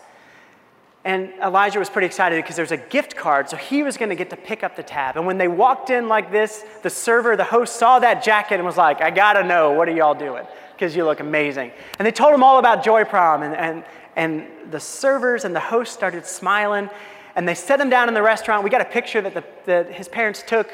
And 1.05 1.35
Elijah 1.35 1.79
was 1.79 1.91
pretty 1.91 2.07
excited 2.07 2.43
because 2.43 2.57
there 2.57 2.63
was 2.63 2.73
a 2.73 2.79
gift 2.79 3.15
card, 3.15 3.51
so 3.51 3.59
he 3.59 3.83
was 3.83 3.99
going 3.99 4.09
to 4.09 4.15
get 4.15 4.31
to 4.31 4.39
pick 4.39 4.65
up 4.65 4.75
the 4.75 4.83
tab. 4.83 5.19
And 5.19 5.27
when 5.27 5.37
they 5.37 5.49
walked 5.49 5.91
in 5.91 6.09
like 6.09 6.33
this, 6.33 6.65
the 6.83 6.89
server, 6.89 7.37
the 7.37 7.45
host 7.45 7.77
saw 7.77 7.99
that 7.99 8.25
jacket 8.25 8.55
and 8.55 8.65
was 8.65 8.79
like, 8.79 9.03
I 9.03 9.11
got 9.11 9.35
to 9.35 9.45
know, 9.45 9.73
what 9.73 9.87
are 9.87 9.95
y'all 9.95 10.15
doing? 10.15 10.47
Because 10.73 10.97
you 10.97 11.05
look 11.05 11.21
amazing. 11.21 11.73
And 11.99 12.07
they 12.07 12.11
told 12.11 12.33
him 12.33 12.43
all 12.43 12.59
about 12.59 12.85
Joy 12.85 13.05
Prom, 13.05 13.43
and, 13.43 13.55
and, 13.55 13.85
and 14.17 14.73
the 14.73 14.81
servers 14.81 15.45
and 15.45 15.55
the 15.55 15.61
host 15.61 15.93
started 15.93 16.25
smiling. 16.25 16.89
And 17.35 17.47
they 17.47 17.55
set 17.55 17.79
him 17.83 17.91
down 17.91 18.09
in 18.09 18.15
the 18.15 18.23
restaurant. 18.23 18.65
We 18.65 18.71
got 18.71 18.81
a 18.81 18.87
picture 18.87 19.21
that, 19.21 19.35
the, 19.35 19.45
that 19.67 19.93
his 19.93 20.09
parents 20.09 20.43
took 20.47 20.71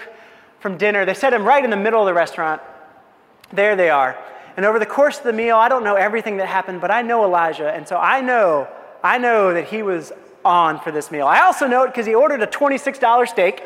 from 0.63 0.79
dinner. 0.79 1.05
They 1.05 1.13
set 1.13 1.35
him 1.35 1.45
right 1.45 1.63
in 1.63 1.71
the 1.71 1.77
middle 1.77 2.01
of 2.01 2.07
the 2.07 2.15
restaurant. 2.15 2.63
There 3.53 3.77
they 3.77 3.91
are. 3.91 4.17
And 4.57 4.65
over 4.65 4.79
the 4.79 4.87
course 4.87 5.19
of 5.19 5.25
the 5.25 5.33
meal, 5.33 5.57
I 5.57 5.69
don't 5.69 5.85
know 5.85 5.97
everything 5.97 6.39
that 6.39 6.47
happened, 6.47 6.81
but 6.81 6.91
I 6.91 7.03
know 7.03 7.25
Elijah. 7.25 7.71
And 7.71 7.87
so 7.87 7.97
I 7.97 8.21
know 8.21 8.69
I 9.03 9.19
know 9.19 9.53
that 9.53 9.67
he 9.67 9.83
was 9.83 10.13
on 10.45 10.81
for 10.81 10.93
this 10.93 11.11
meal. 11.11 11.27
I 11.27 11.41
also 11.41 11.67
know 11.67 11.83
it 11.83 11.89
because 11.89 12.07
he 12.07 12.15
ordered 12.15 12.43
a 12.43 12.47
$26 12.47 13.29
steak. 13.29 13.63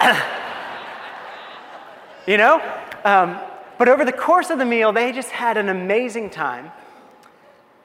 you 2.26 2.38
know? 2.38 2.60
Um, 3.04 3.38
but 3.78 3.88
over 3.88 4.04
the 4.04 4.12
course 4.12 4.50
of 4.50 4.58
the 4.58 4.64
meal, 4.64 4.92
they 4.92 5.12
just 5.12 5.30
had 5.30 5.56
an 5.56 5.68
amazing 5.68 6.30
time. 6.30 6.72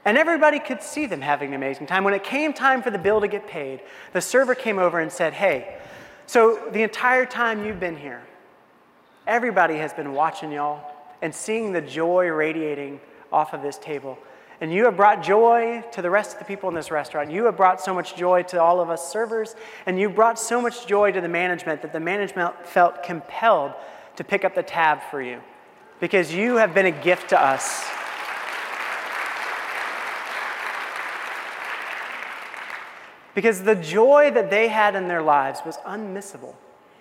And 0.05 0.17
everybody 0.17 0.59
could 0.59 0.81
see 0.81 1.05
them 1.05 1.21
having 1.21 1.49
an 1.49 1.55
amazing 1.55 1.87
time. 1.87 2.03
When 2.03 2.13
it 2.13 2.23
came 2.23 2.53
time 2.53 2.81
for 2.81 2.91
the 2.91 2.99
bill 2.99 3.21
to 3.21 3.27
get 3.27 3.47
paid, 3.47 3.81
the 4.13 4.21
server 4.21 4.55
came 4.55 4.79
over 4.79 4.99
and 4.99 5.11
said, 5.11 5.33
Hey, 5.33 5.77
so 6.27 6.69
the 6.71 6.83
entire 6.83 7.25
time 7.25 7.65
you've 7.65 7.79
been 7.79 7.97
here, 7.97 8.21
everybody 9.27 9.75
has 9.77 9.93
been 9.93 10.13
watching 10.13 10.51
y'all 10.51 10.83
and 11.21 11.33
seeing 11.33 11.71
the 11.71 11.81
joy 11.81 12.27
radiating 12.27 12.99
off 13.31 13.53
of 13.53 13.61
this 13.61 13.77
table. 13.77 14.17
And 14.61 14.71
you 14.71 14.85
have 14.85 14.95
brought 14.95 15.21
joy 15.21 15.83
to 15.91 16.01
the 16.01 16.09
rest 16.09 16.33
of 16.33 16.39
the 16.39 16.45
people 16.45 16.69
in 16.69 16.75
this 16.75 16.89
restaurant. 16.89 17.29
You 17.29 17.45
have 17.45 17.57
brought 17.57 17.81
so 17.81 17.93
much 17.93 18.15
joy 18.15 18.43
to 18.43 18.61
all 18.61 18.79
of 18.79 18.89
us 18.89 19.11
servers, 19.11 19.55
and 19.85 19.99
you 19.99 20.09
brought 20.09 20.39
so 20.39 20.61
much 20.61 20.87
joy 20.87 21.11
to 21.11 21.19
the 21.19 21.27
management 21.27 21.81
that 21.81 21.91
the 21.91 21.99
management 21.99 22.65
felt 22.65 23.03
compelled 23.03 23.73
to 24.15 24.23
pick 24.23 24.45
up 24.45 24.55
the 24.55 24.63
tab 24.63 25.01
for 25.11 25.21
you 25.21 25.41
because 25.99 26.33
you 26.33 26.55
have 26.55 26.73
been 26.73 26.85
a 26.85 26.91
gift 26.91 27.29
to 27.29 27.41
us. 27.41 27.85
Because 33.33 33.63
the 33.63 33.75
joy 33.75 34.31
that 34.31 34.49
they 34.49 34.69
had 34.69 34.95
in 34.95 35.09
their 35.09 35.21
lives 35.21 35.59
was 35.65 35.75
unmissable. 35.85 36.55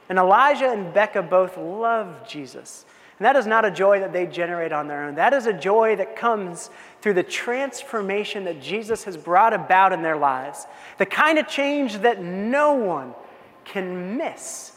And 0.08 0.18
Elijah 0.18 0.70
and 0.70 0.92
Becca 0.92 1.22
both 1.22 1.56
loved 1.56 2.28
Jesus. 2.28 2.84
And 3.18 3.26
that 3.26 3.36
is 3.36 3.46
not 3.46 3.64
a 3.64 3.70
joy 3.70 4.00
that 4.00 4.12
they 4.12 4.26
generate 4.26 4.72
on 4.72 4.88
their 4.88 5.04
own. 5.04 5.14
That 5.14 5.32
is 5.32 5.46
a 5.46 5.52
joy 5.52 5.96
that 5.96 6.16
comes 6.16 6.68
through 7.00 7.14
the 7.14 7.22
transformation 7.22 8.44
that 8.44 8.60
Jesus 8.60 9.04
has 9.04 9.16
brought 9.16 9.54
about 9.54 9.92
in 9.92 10.02
their 10.02 10.16
lives. 10.16 10.66
The 10.98 11.06
kind 11.06 11.38
of 11.38 11.46
change 11.46 11.98
that 11.98 12.20
no 12.22 12.74
one 12.74 13.14
can 13.64 14.16
miss. 14.16 14.72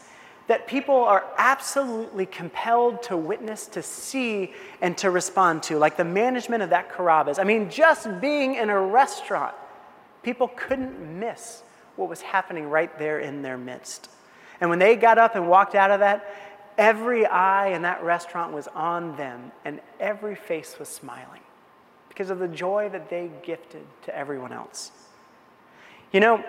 That 0.46 0.66
people 0.66 0.94
are 0.94 1.26
absolutely 1.36 2.26
compelled 2.26 3.02
to 3.04 3.16
witness, 3.16 3.66
to 3.68 3.82
see, 3.82 4.54
and 4.80 4.96
to 4.98 5.10
respond 5.10 5.64
to, 5.64 5.76
like 5.76 5.96
the 5.96 6.04
management 6.04 6.62
of 6.62 6.70
that 6.70 6.90
Carrabba's. 6.90 7.38
I 7.38 7.44
mean, 7.44 7.68
just 7.70 8.20
being 8.20 8.54
in 8.54 8.70
a 8.70 8.80
restaurant, 8.80 9.54
people 10.22 10.48
couldn't 10.48 10.98
miss 11.18 11.62
what 11.96 12.08
was 12.08 12.22
happening 12.22 12.70
right 12.70 12.96
there 12.98 13.18
in 13.18 13.42
their 13.42 13.58
midst. 13.58 14.08
And 14.60 14.70
when 14.70 14.78
they 14.78 14.96
got 14.96 15.18
up 15.18 15.34
and 15.34 15.48
walked 15.48 15.74
out 15.74 15.90
of 15.90 16.00
that, 16.00 16.26
Every 16.78 17.26
eye 17.26 17.70
in 17.70 17.82
that 17.82 18.04
restaurant 18.04 18.52
was 18.52 18.68
on 18.68 19.16
them, 19.16 19.50
and 19.64 19.80
every 19.98 20.36
face 20.36 20.78
was 20.78 20.88
smiling 20.88 21.40
because 22.08 22.30
of 22.30 22.38
the 22.38 22.46
joy 22.46 22.88
that 22.90 23.10
they 23.10 23.32
gifted 23.42 23.84
to 24.04 24.16
everyone 24.16 24.52
else. 24.52 24.92
You 26.12 26.20
know, 26.20 26.44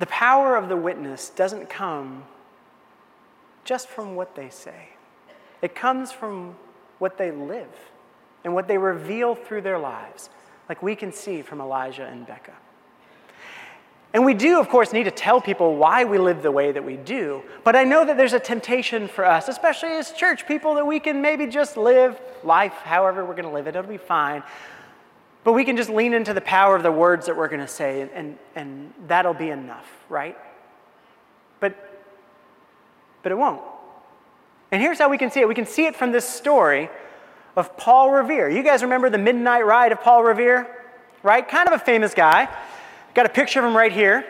the 0.00 0.06
power 0.06 0.56
of 0.56 0.68
the 0.68 0.76
witness 0.76 1.30
doesn't 1.30 1.70
come 1.70 2.24
just 3.64 3.86
from 3.86 4.16
what 4.16 4.34
they 4.34 4.50
say, 4.50 4.88
it 5.62 5.76
comes 5.76 6.10
from 6.10 6.56
what 6.98 7.16
they 7.16 7.30
live 7.30 7.68
and 8.42 8.54
what 8.54 8.66
they 8.66 8.78
reveal 8.78 9.36
through 9.36 9.60
their 9.60 9.78
lives, 9.78 10.30
like 10.68 10.82
we 10.82 10.96
can 10.96 11.12
see 11.12 11.42
from 11.42 11.60
Elijah 11.60 12.06
and 12.06 12.26
Becca. 12.26 12.54
And 14.14 14.24
we 14.24 14.32
do, 14.32 14.58
of 14.58 14.68
course, 14.68 14.92
need 14.92 15.04
to 15.04 15.10
tell 15.10 15.40
people 15.40 15.76
why 15.76 16.04
we 16.04 16.18
live 16.18 16.42
the 16.42 16.50
way 16.50 16.72
that 16.72 16.82
we 16.82 16.96
do. 16.96 17.42
But 17.62 17.76
I 17.76 17.84
know 17.84 18.04
that 18.06 18.16
there's 18.16 18.32
a 18.32 18.40
temptation 18.40 19.06
for 19.06 19.24
us, 19.24 19.48
especially 19.48 19.90
as 19.90 20.12
church 20.12 20.46
people, 20.46 20.74
that 20.76 20.86
we 20.86 20.98
can 20.98 21.20
maybe 21.20 21.46
just 21.46 21.76
live 21.76 22.18
life 22.42 22.72
however 22.84 23.24
we're 23.24 23.34
going 23.34 23.44
to 23.44 23.50
live 23.50 23.66
it. 23.66 23.76
It'll 23.76 23.88
be 23.88 23.98
fine. 23.98 24.42
But 25.44 25.52
we 25.52 25.64
can 25.64 25.76
just 25.76 25.90
lean 25.90 26.14
into 26.14 26.32
the 26.32 26.40
power 26.40 26.74
of 26.74 26.82
the 26.82 26.92
words 26.92 27.26
that 27.26 27.36
we're 27.36 27.48
going 27.48 27.60
to 27.60 27.68
say, 27.68 28.00
and, 28.00 28.10
and, 28.12 28.38
and 28.54 28.94
that'll 29.06 29.34
be 29.34 29.50
enough, 29.50 29.86
right? 30.08 30.36
But, 31.60 31.76
but 33.22 33.32
it 33.32 33.36
won't. 33.36 33.60
And 34.70 34.82
here's 34.82 34.98
how 34.98 35.08
we 35.08 35.18
can 35.18 35.30
see 35.30 35.40
it 35.40 35.48
we 35.48 35.54
can 35.54 35.66
see 35.66 35.86
it 35.86 35.96
from 35.96 36.12
this 36.12 36.28
story 36.28 36.88
of 37.56 37.76
Paul 37.76 38.10
Revere. 38.10 38.48
You 38.48 38.62
guys 38.62 38.82
remember 38.82 39.10
the 39.10 39.18
midnight 39.18 39.66
ride 39.66 39.92
of 39.92 40.00
Paul 40.00 40.22
Revere? 40.22 40.66
Right? 41.22 41.46
Kind 41.46 41.68
of 41.68 41.74
a 41.74 41.84
famous 41.84 42.14
guy. 42.14 42.48
Got 43.18 43.26
a 43.26 43.30
picture 43.30 43.58
of 43.58 43.64
him 43.64 43.76
right 43.76 43.90
here. 43.90 44.24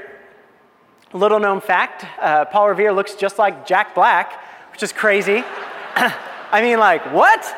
Little 1.12 1.39
known 1.39 1.61
fact 1.61 2.07
uh, 2.22 2.47
Paul 2.47 2.70
Revere 2.70 2.91
looks 2.91 3.16
just 3.16 3.39
like 3.39 3.66
Jack 3.66 3.95
Black, 3.95 4.43
which 4.72 4.82
is 4.82 4.95
crazy. 4.95 5.45
I 5.95 6.62
mean, 6.62 6.78
like, 6.78 7.12
what? 7.12 7.55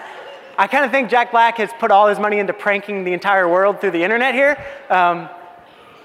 I 0.58 0.66
kind 0.66 0.84
of 0.84 0.90
think 0.90 1.08
Jack 1.08 1.30
Black 1.30 1.58
has 1.58 1.70
put 1.78 1.92
all 1.92 2.08
his 2.08 2.18
money 2.18 2.40
into 2.40 2.52
pranking 2.52 3.04
the 3.04 3.12
entire 3.12 3.48
world 3.48 3.80
through 3.80 3.92
the 3.92 4.02
internet 4.02 4.34
here. 4.34 4.58
Um, 4.88 5.28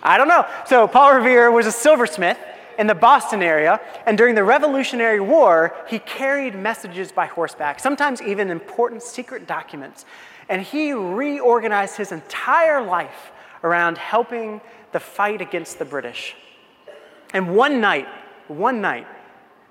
I 0.03 0.19
don't 0.19 0.27
know. 0.27 0.45
So, 0.67 0.87
Paul 0.87 1.15
Revere 1.15 1.49
was 1.49 1.65
a 1.65 1.71
silversmith, 1.71 2.37
in 2.77 2.85
the 2.85 2.93
Boston 2.93 3.41
area, 3.41 3.81
and 4.05 4.19
during 4.19 4.35
the 4.35 4.43
Revolutionary 4.43 5.21
War, 5.21 5.75
he 5.87 5.97
carried 5.97 6.53
messages 6.53 7.11
by 7.11 7.25
horseback, 7.25 7.79
sometimes 7.79 8.21
even 8.21 8.51
important 8.51 9.01
secret 9.01 9.47
documents. 9.47 10.05
And 10.49 10.61
he 10.61 10.93
reorganized 10.93 11.95
his 11.95 12.11
entire 12.11 12.85
life 12.85 13.31
around 13.63 13.97
helping 13.97 14.61
the 14.91 14.99
fight 14.99 15.41
against 15.41 15.79
the 15.79 15.85
British. 15.85 16.35
And 17.33 17.55
one 17.55 17.81
night, 17.81 18.07
one 18.47 18.81
night, 18.81 19.07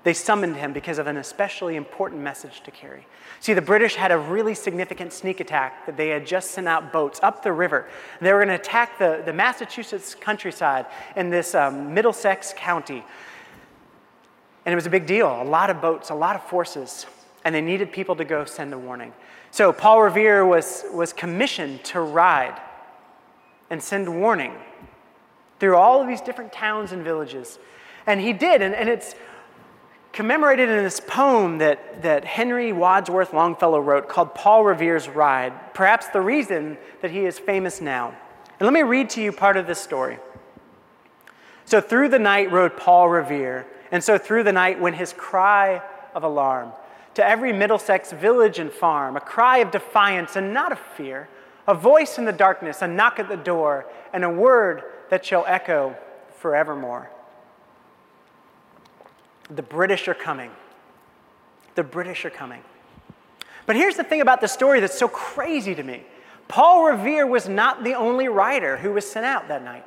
they 0.03 0.13
summoned 0.13 0.55
him 0.55 0.71
because 0.71 0.99
of 0.99 1.07
an 1.07 1.17
especially 1.17 1.75
important 1.75 2.21
message 2.21 2.61
to 2.61 2.71
carry. 2.71 3.07
See, 3.39 3.53
the 3.53 3.61
British 3.61 3.95
had 3.95 4.11
a 4.11 4.17
really 4.17 4.53
significant 4.53 5.11
sneak 5.11 5.39
attack 5.39 5.87
that 5.87 5.97
they 5.97 6.09
had 6.09 6.27
just 6.27 6.51
sent 6.51 6.67
out 6.67 6.93
boats 6.93 7.19
up 7.23 7.43
the 7.43 7.51
river. 7.51 7.87
They 8.21 8.31
were 8.31 8.39
going 8.45 8.49
to 8.49 8.61
attack 8.61 8.99
the, 8.99 9.23
the 9.25 9.33
Massachusetts 9.33 10.13
countryside 10.13 10.85
in 11.15 11.31
this 11.31 11.55
um, 11.55 11.93
Middlesex 11.95 12.53
county. 12.55 13.03
And 14.65 14.73
it 14.73 14.75
was 14.75 14.85
a 14.85 14.91
big 14.91 15.07
deal 15.07 15.41
a 15.41 15.43
lot 15.43 15.71
of 15.71 15.81
boats, 15.81 16.11
a 16.11 16.15
lot 16.15 16.35
of 16.35 16.43
forces, 16.43 17.07
and 17.43 17.55
they 17.55 17.61
needed 17.61 17.91
people 17.91 18.15
to 18.17 18.25
go 18.25 18.45
send 18.45 18.73
a 18.73 18.77
warning. 18.77 19.11
So 19.49 19.73
Paul 19.73 20.03
Revere 20.03 20.45
was, 20.45 20.83
was 20.93 21.13
commissioned 21.13 21.83
to 21.85 22.01
ride 22.01 22.59
and 23.69 23.81
send 23.81 24.21
warning 24.21 24.53
through 25.59 25.75
all 25.75 26.01
of 26.01 26.07
these 26.07 26.21
different 26.21 26.51
towns 26.51 26.91
and 26.91 27.03
villages. 27.03 27.59
And 28.05 28.19
he 28.21 28.33
did, 28.33 28.61
and, 28.61 28.75
and 28.75 28.89
it's 28.89 29.15
commemorated 30.13 30.69
in 30.69 30.83
this 30.83 30.99
poem 30.99 31.57
that, 31.57 32.01
that 32.01 32.23
Henry 32.23 32.71
Wadsworth 32.71 33.33
Longfellow 33.33 33.79
wrote 33.79 34.07
called 34.07 34.33
Paul 34.33 34.63
Revere's 34.63 35.09
Ride, 35.09 35.73
perhaps 35.73 36.07
the 36.07 36.21
reason 36.21 36.77
that 37.01 37.11
he 37.11 37.25
is 37.25 37.37
famous 37.37 37.81
now. 37.81 38.15
And 38.59 38.61
let 38.61 38.73
me 38.73 38.83
read 38.83 39.09
to 39.11 39.21
you 39.21 39.31
part 39.31 39.57
of 39.57 39.67
this 39.67 39.79
story. 39.79 40.17
So 41.65 41.81
through 41.81 42.09
the 42.09 42.19
night 42.19 42.51
rode 42.51 42.77
Paul 42.77 43.09
Revere, 43.09 43.65
and 43.91 44.03
so 44.03 44.17
through 44.17 44.43
the 44.43 44.53
night 44.53 44.79
went 44.79 44.95
his 44.95 45.13
cry 45.13 45.81
of 46.13 46.23
alarm 46.23 46.71
to 47.15 47.27
every 47.27 47.51
Middlesex 47.51 48.11
village 48.11 48.59
and 48.59 48.71
farm, 48.71 49.17
a 49.17 49.21
cry 49.21 49.57
of 49.57 49.71
defiance 49.71 50.35
and 50.35 50.53
not 50.53 50.71
of 50.71 50.79
fear, 50.79 51.27
a 51.67 51.73
voice 51.73 52.17
in 52.17 52.25
the 52.25 52.33
darkness, 52.33 52.81
a 52.81 52.87
knock 52.87 53.19
at 53.19 53.27
the 53.27 53.37
door, 53.37 53.85
and 54.13 54.23
a 54.23 54.29
word 54.29 54.83
that 55.09 55.25
shall 55.25 55.45
echo 55.47 55.95
forevermore. 56.37 57.09
The 59.49 59.61
British 59.61 60.07
are 60.07 60.13
coming. 60.13 60.51
The 61.75 61.83
British 61.83 62.25
are 62.25 62.29
coming. 62.29 62.61
But 63.65 63.75
here's 63.75 63.95
the 63.95 64.03
thing 64.03 64.21
about 64.21 64.41
the 64.41 64.47
story 64.47 64.79
that's 64.79 64.97
so 64.97 65.07
crazy 65.07 65.75
to 65.75 65.83
me 65.83 66.03
Paul 66.47 66.85
Revere 66.85 67.25
was 67.25 67.49
not 67.49 67.83
the 67.83 67.95
only 67.95 68.27
writer 68.27 68.77
who 68.77 68.93
was 68.93 69.09
sent 69.09 69.25
out 69.25 69.47
that 69.47 69.63
night. 69.63 69.85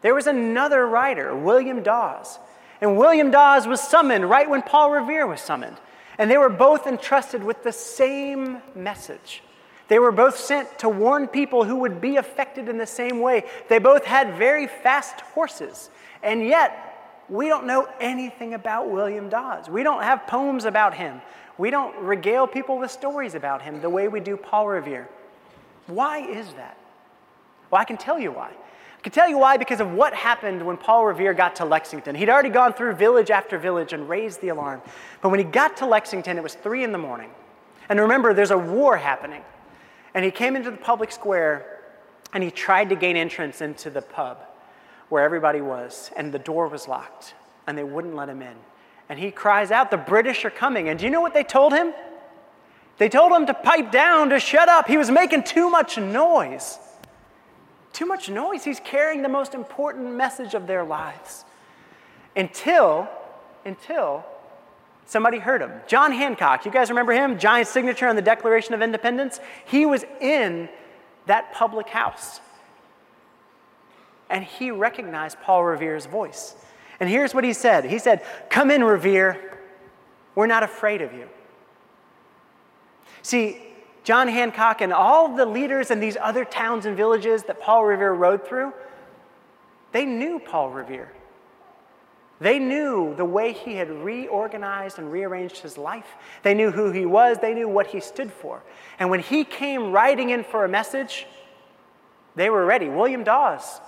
There 0.00 0.14
was 0.14 0.26
another 0.26 0.86
writer, 0.86 1.34
William 1.34 1.82
Dawes. 1.82 2.38
And 2.80 2.98
William 2.98 3.30
Dawes 3.30 3.66
was 3.66 3.80
summoned 3.80 4.28
right 4.28 4.48
when 4.48 4.62
Paul 4.62 4.90
Revere 4.90 5.26
was 5.26 5.40
summoned. 5.40 5.76
And 6.18 6.30
they 6.30 6.38
were 6.38 6.50
both 6.50 6.86
entrusted 6.86 7.42
with 7.42 7.62
the 7.62 7.72
same 7.72 8.62
message. 8.74 9.42
They 9.88 9.98
were 9.98 10.12
both 10.12 10.36
sent 10.36 10.80
to 10.80 10.88
warn 10.88 11.28
people 11.28 11.64
who 11.64 11.76
would 11.76 12.00
be 12.00 12.16
affected 12.16 12.68
in 12.68 12.78
the 12.78 12.86
same 12.86 13.20
way. 13.20 13.44
They 13.68 13.78
both 13.78 14.04
had 14.04 14.36
very 14.36 14.66
fast 14.66 15.20
horses. 15.20 15.90
And 16.22 16.44
yet, 16.44 17.24
we 17.28 17.48
don't 17.48 17.66
know 17.66 17.88
anything 18.00 18.54
about 18.54 18.90
William 18.90 19.28
Dawes. 19.28 19.68
We 19.68 19.82
don't 19.82 20.02
have 20.02 20.26
poems 20.26 20.64
about 20.64 20.94
him. 20.94 21.20
We 21.58 21.70
don't 21.70 21.96
regale 21.98 22.46
people 22.46 22.78
with 22.78 22.90
stories 22.90 23.34
about 23.34 23.62
him 23.62 23.80
the 23.80 23.90
way 23.90 24.08
we 24.08 24.20
do 24.20 24.36
Paul 24.36 24.68
Revere. 24.68 25.08
Why 25.86 26.18
is 26.18 26.52
that? 26.54 26.76
Well, 27.70 27.80
I 27.80 27.84
can 27.84 27.96
tell 27.96 28.18
you 28.18 28.32
why. 28.32 28.50
I 28.50 29.02
can 29.02 29.12
tell 29.12 29.28
you 29.28 29.38
why 29.38 29.56
because 29.56 29.80
of 29.80 29.92
what 29.92 30.14
happened 30.14 30.64
when 30.66 30.76
Paul 30.76 31.06
Revere 31.06 31.32
got 31.32 31.56
to 31.56 31.64
Lexington. 31.64 32.14
He'd 32.16 32.28
already 32.28 32.48
gone 32.48 32.72
through 32.72 32.94
village 32.94 33.30
after 33.30 33.56
village 33.56 33.92
and 33.92 34.08
raised 34.08 34.40
the 34.40 34.48
alarm. 34.48 34.82
But 35.22 35.28
when 35.28 35.38
he 35.38 35.44
got 35.44 35.76
to 35.78 35.86
Lexington, 35.86 36.36
it 36.36 36.42
was 36.42 36.54
three 36.54 36.82
in 36.82 36.92
the 36.92 36.98
morning. 36.98 37.30
And 37.88 38.00
remember, 38.00 38.34
there's 38.34 38.50
a 38.50 38.58
war 38.58 38.96
happening. 38.96 39.42
And 40.16 40.24
he 40.24 40.30
came 40.30 40.56
into 40.56 40.70
the 40.70 40.78
public 40.78 41.12
square 41.12 41.78
and 42.32 42.42
he 42.42 42.50
tried 42.50 42.88
to 42.88 42.96
gain 42.96 43.18
entrance 43.18 43.60
into 43.60 43.90
the 43.90 44.00
pub 44.00 44.38
where 45.10 45.22
everybody 45.22 45.60
was, 45.60 46.10
and 46.16 46.32
the 46.32 46.38
door 46.38 46.66
was 46.68 46.88
locked, 46.88 47.34
and 47.66 47.78
they 47.78 47.84
wouldn't 47.84 48.16
let 48.16 48.28
him 48.28 48.42
in. 48.42 48.56
And 49.08 49.20
he 49.20 49.30
cries 49.30 49.70
out, 49.70 49.90
The 49.90 49.98
British 49.98 50.44
are 50.44 50.50
coming. 50.50 50.88
And 50.88 50.98
do 50.98 51.04
you 51.04 51.10
know 51.10 51.20
what 51.20 51.34
they 51.34 51.44
told 51.44 51.72
him? 51.72 51.92
They 52.98 53.10
told 53.10 53.30
him 53.30 53.46
to 53.46 53.54
pipe 53.54 53.92
down, 53.92 54.30
to 54.30 54.40
shut 54.40 54.68
up. 54.68 54.88
He 54.88 54.96
was 54.96 55.10
making 55.10 55.44
too 55.44 55.68
much 55.68 55.98
noise. 55.98 56.78
Too 57.92 58.06
much 58.06 58.30
noise. 58.30 58.64
He's 58.64 58.80
carrying 58.80 59.22
the 59.22 59.28
most 59.28 59.54
important 59.54 60.14
message 60.14 60.54
of 60.54 60.66
their 60.66 60.82
lives. 60.82 61.44
Until, 62.34 63.06
until 63.64 64.24
somebody 65.06 65.38
heard 65.38 65.62
him. 65.62 65.72
John 65.86 66.12
Hancock, 66.12 66.66
you 66.66 66.70
guys 66.70 66.90
remember 66.90 67.12
him? 67.12 67.38
Giant 67.38 67.68
signature 67.68 68.06
on 68.06 68.16
the 68.16 68.22
Declaration 68.22 68.74
of 68.74 68.82
Independence? 68.82 69.40
He 69.64 69.86
was 69.86 70.04
in 70.20 70.68
that 71.26 71.52
public 71.52 71.88
house 71.88 72.40
and 74.28 74.44
he 74.44 74.70
recognized 74.70 75.40
Paul 75.40 75.64
Revere's 75.64 76.06
voice. 76.06 76.54
And 76.98 77.08
here's 77.08 77.34
what 77.34 77.44
he 77.44 77.52
said 77.52 77.84
He 77.84 77.98
said, 77.98 78.22
Come 78.50 78.70
in, 78.70 78.82
Revere. 78.82 79.58
We're 80.34 80.46
not 80.46 80.62
afraid 80.62 81.00
of 81.00 81.14
you. 81.14 81.28
See, 83.22 83.62
John 84.04 84.28
Hancock 84.28 84.82
and 84.82 84.92
all 84.92 85.34
the 85.34 85.46
leaders 85.46 85.90
in 85.90 85.98
these 85.98 86.16
other 86.20 86.44
towns 86.44 86.84
and 86.84 86.96
villages 86.96 87.44
that 87.44 87.60
Paul 87.60 87.84
Revere 87.84 88.12
rode 88.12 88.46
through, 88.46 88.72
they 89.92 90.04
knew 90.04 90.38
Paul 90.38 90.70
Revere. 90.70 91.10
They 92.38 92.58
knew 92.58 93.14
the 93.14 93.24
way 93.24 93.52
he 93.52 93.76
had 93.76 93.90
reorganized 93.90 94.98
and 94.98 95.10
rearranged 95.10 95.58
his 95.58 95.78
life. 95.78 96.06
They 96.42 96.52
knew 96.52 96.70
who 96.70 96.92
he 96.92 97.06
was. 97.06 97.38
They 97.38 97.54
knew 97.54 97.68
what 97.68 97.86
he 97.86 98.00
stood 98.00 98.30
for. 98.30 98.62
And 98.98 99.08
when 99.08 99.20
he 99.20 99.44
came 99.44 99.90
riding 99.90 100.30
in 100.30 100.44
for 100.44 100.64
a 100.64 100.68
message, 100.68 101.26
they 102.34 102.50
were 102.50 102.66
ready. 102.66 102.88
William 102.88 103.24
Dawes 103.24 103.80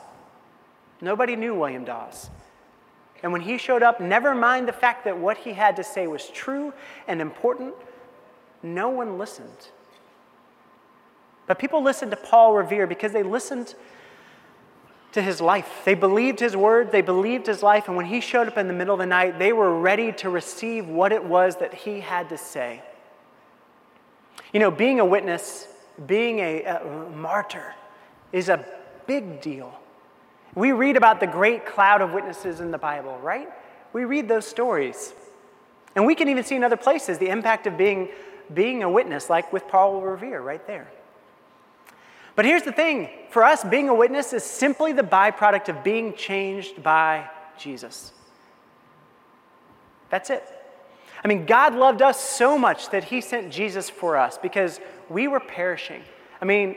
Nobody 1.01 1.37
knew 1.37 1.55
William 1.55 1.85
Dawes. 1.85 2.31
And 3.23 3.33
when 3.33 3.41
he 3.41 3.59
showed 3.59 3.83
up, 3.83 4.01
never 4.01 4.35
mind 4.35 4.69
the 4.69 4.73
fact 4.73 5.05
that 5.05 5.19
what 5.19 5.39
he 5.39 5.53
had 5.53 5.77
to 5.77 5.85
say 5.85 6.07
was 6.07 6.29
true 6.29 6.73
and 7.07 7.21
important, 7.21 7.75
no 8.63 8.89
one 8.89 9.19
listened. 9.19 9.69
But 11.47 11.59
people 11.59 11.83
listened 11.83 12.11
to 12.11 12.17
Paul 12.17 12.55
Revere 12.55 12.87
because 12.87 13.13
they 13.13 13.23
listened 13.23 13.75
to 15.13 15.23
his 15.23 15.41
life. 15.41 15.83
They 15.85 15.95
believed 15.95 16.41
his 16.41 16.57
word, 16.57 16.93
they 16.93 17.01
believed 17.01 17.47
his 17.47 17.63
life, 17.63 17.89
and 17.89 17.97
when 17.97 18.07
he 18.07 18.21
showed 18.21 18.49
up 18.49 18.59
in 18.59 18.69
the 18.69 18.75
middle 18.75 18.95
of 18.95 18.99
the 18.99 19.07
night, 19.07 19.39
they 19.39 19.53
were 19.53 19.79
ready 19.79 20.13
to 20.13 20.31
receive 20.31 20.87
what 20.87 21.13
it 21.13 21.25
was 21.25 21.57
that 21.57 21.73
he 21.73 22.01
had 22.01 22.29
to 22.29 22.39
say. 22.39 22.83
You 24.53 24.61
know, 24.61 24.71
being 24.71 25.01
a 25.01 25.05
witness, 25.05 25.67
being 26.07 26.41
a, 26.41 26.65
a 26.65 27.11
martyr, 27.15 27.75
is 28.33 28.49
a 28.49 28.65
big 29.07 29.41
deal. 29.41 29.79
We 30.55 30.73
read 30.73 30.97
about 30.97 31.21
the 31.21 31.27
great 31.27 31.67
cloud 31.67 32.01
of 32.01 32.13
witnesses 32.13 32.61
in 32.61 32.71
the 32.71 32.79
Bible, 32.79 33.19
right? 33.19 33.49
We 33.93 34.05
read 34.05 34.29
those 34.29 34.47
stories. 34.47 35.13
And 35.95 36.07
we 36.07 36.15
can 36.15 36.29
even 36.29 36.45
see 36.45 36.55
in 36.55 36.65
other 36.65 36.77
places 36.77 37.19
the 37.19 37.29
impact 37.29 37.67
of 37.67 37.77
being, 37.77 38.09
being 38.53 38.83
a 38.83 38.91
witness, 38.91 39.31
like 39.31 39.53
with 39.53 39.67
Paul 39.69 40.01
Revere 40.01 40.41
right 40.41 40.65
there. 40.67 40.91
But 42.39 42.45
here's 42.45 42.63
the 42.63 42.71
thing 42.71 43.09
for 43.31 43.43
us, 43.43 43.65
being 43.65 43.89
a 43.89 43.95
witness 43.95 44.33
is 44.33 44.45
simply 44.45 44.93
the 44.93 45.03
byproduct 45.03 45.69
of 45.71 45.83
being 45.83 46.15
changed 46.15 46.85
by 46.85 47.29
Jesus. 47.59 48.13
That's 50.09 50.31
it. 50.31 50.45
I 51.25 51.27
mean, 51.27 51.47
God 51.47 51.75
loved 51.75 52.01
us 52.01 52.21
so 52.21 52.57
much 52.57 52.91
that 52.91 53.03
He 53.03 53.23
sent 53.23 53.51
Jesus 53.51 53.91
for 53.91 54.17
us 54.17 54.39
because 54.39 54.79
we 55.09 55.27
were 55.27 55.41
perishing. 55.41 56.01
I 56.41 56.45
mean, 56.45 56.77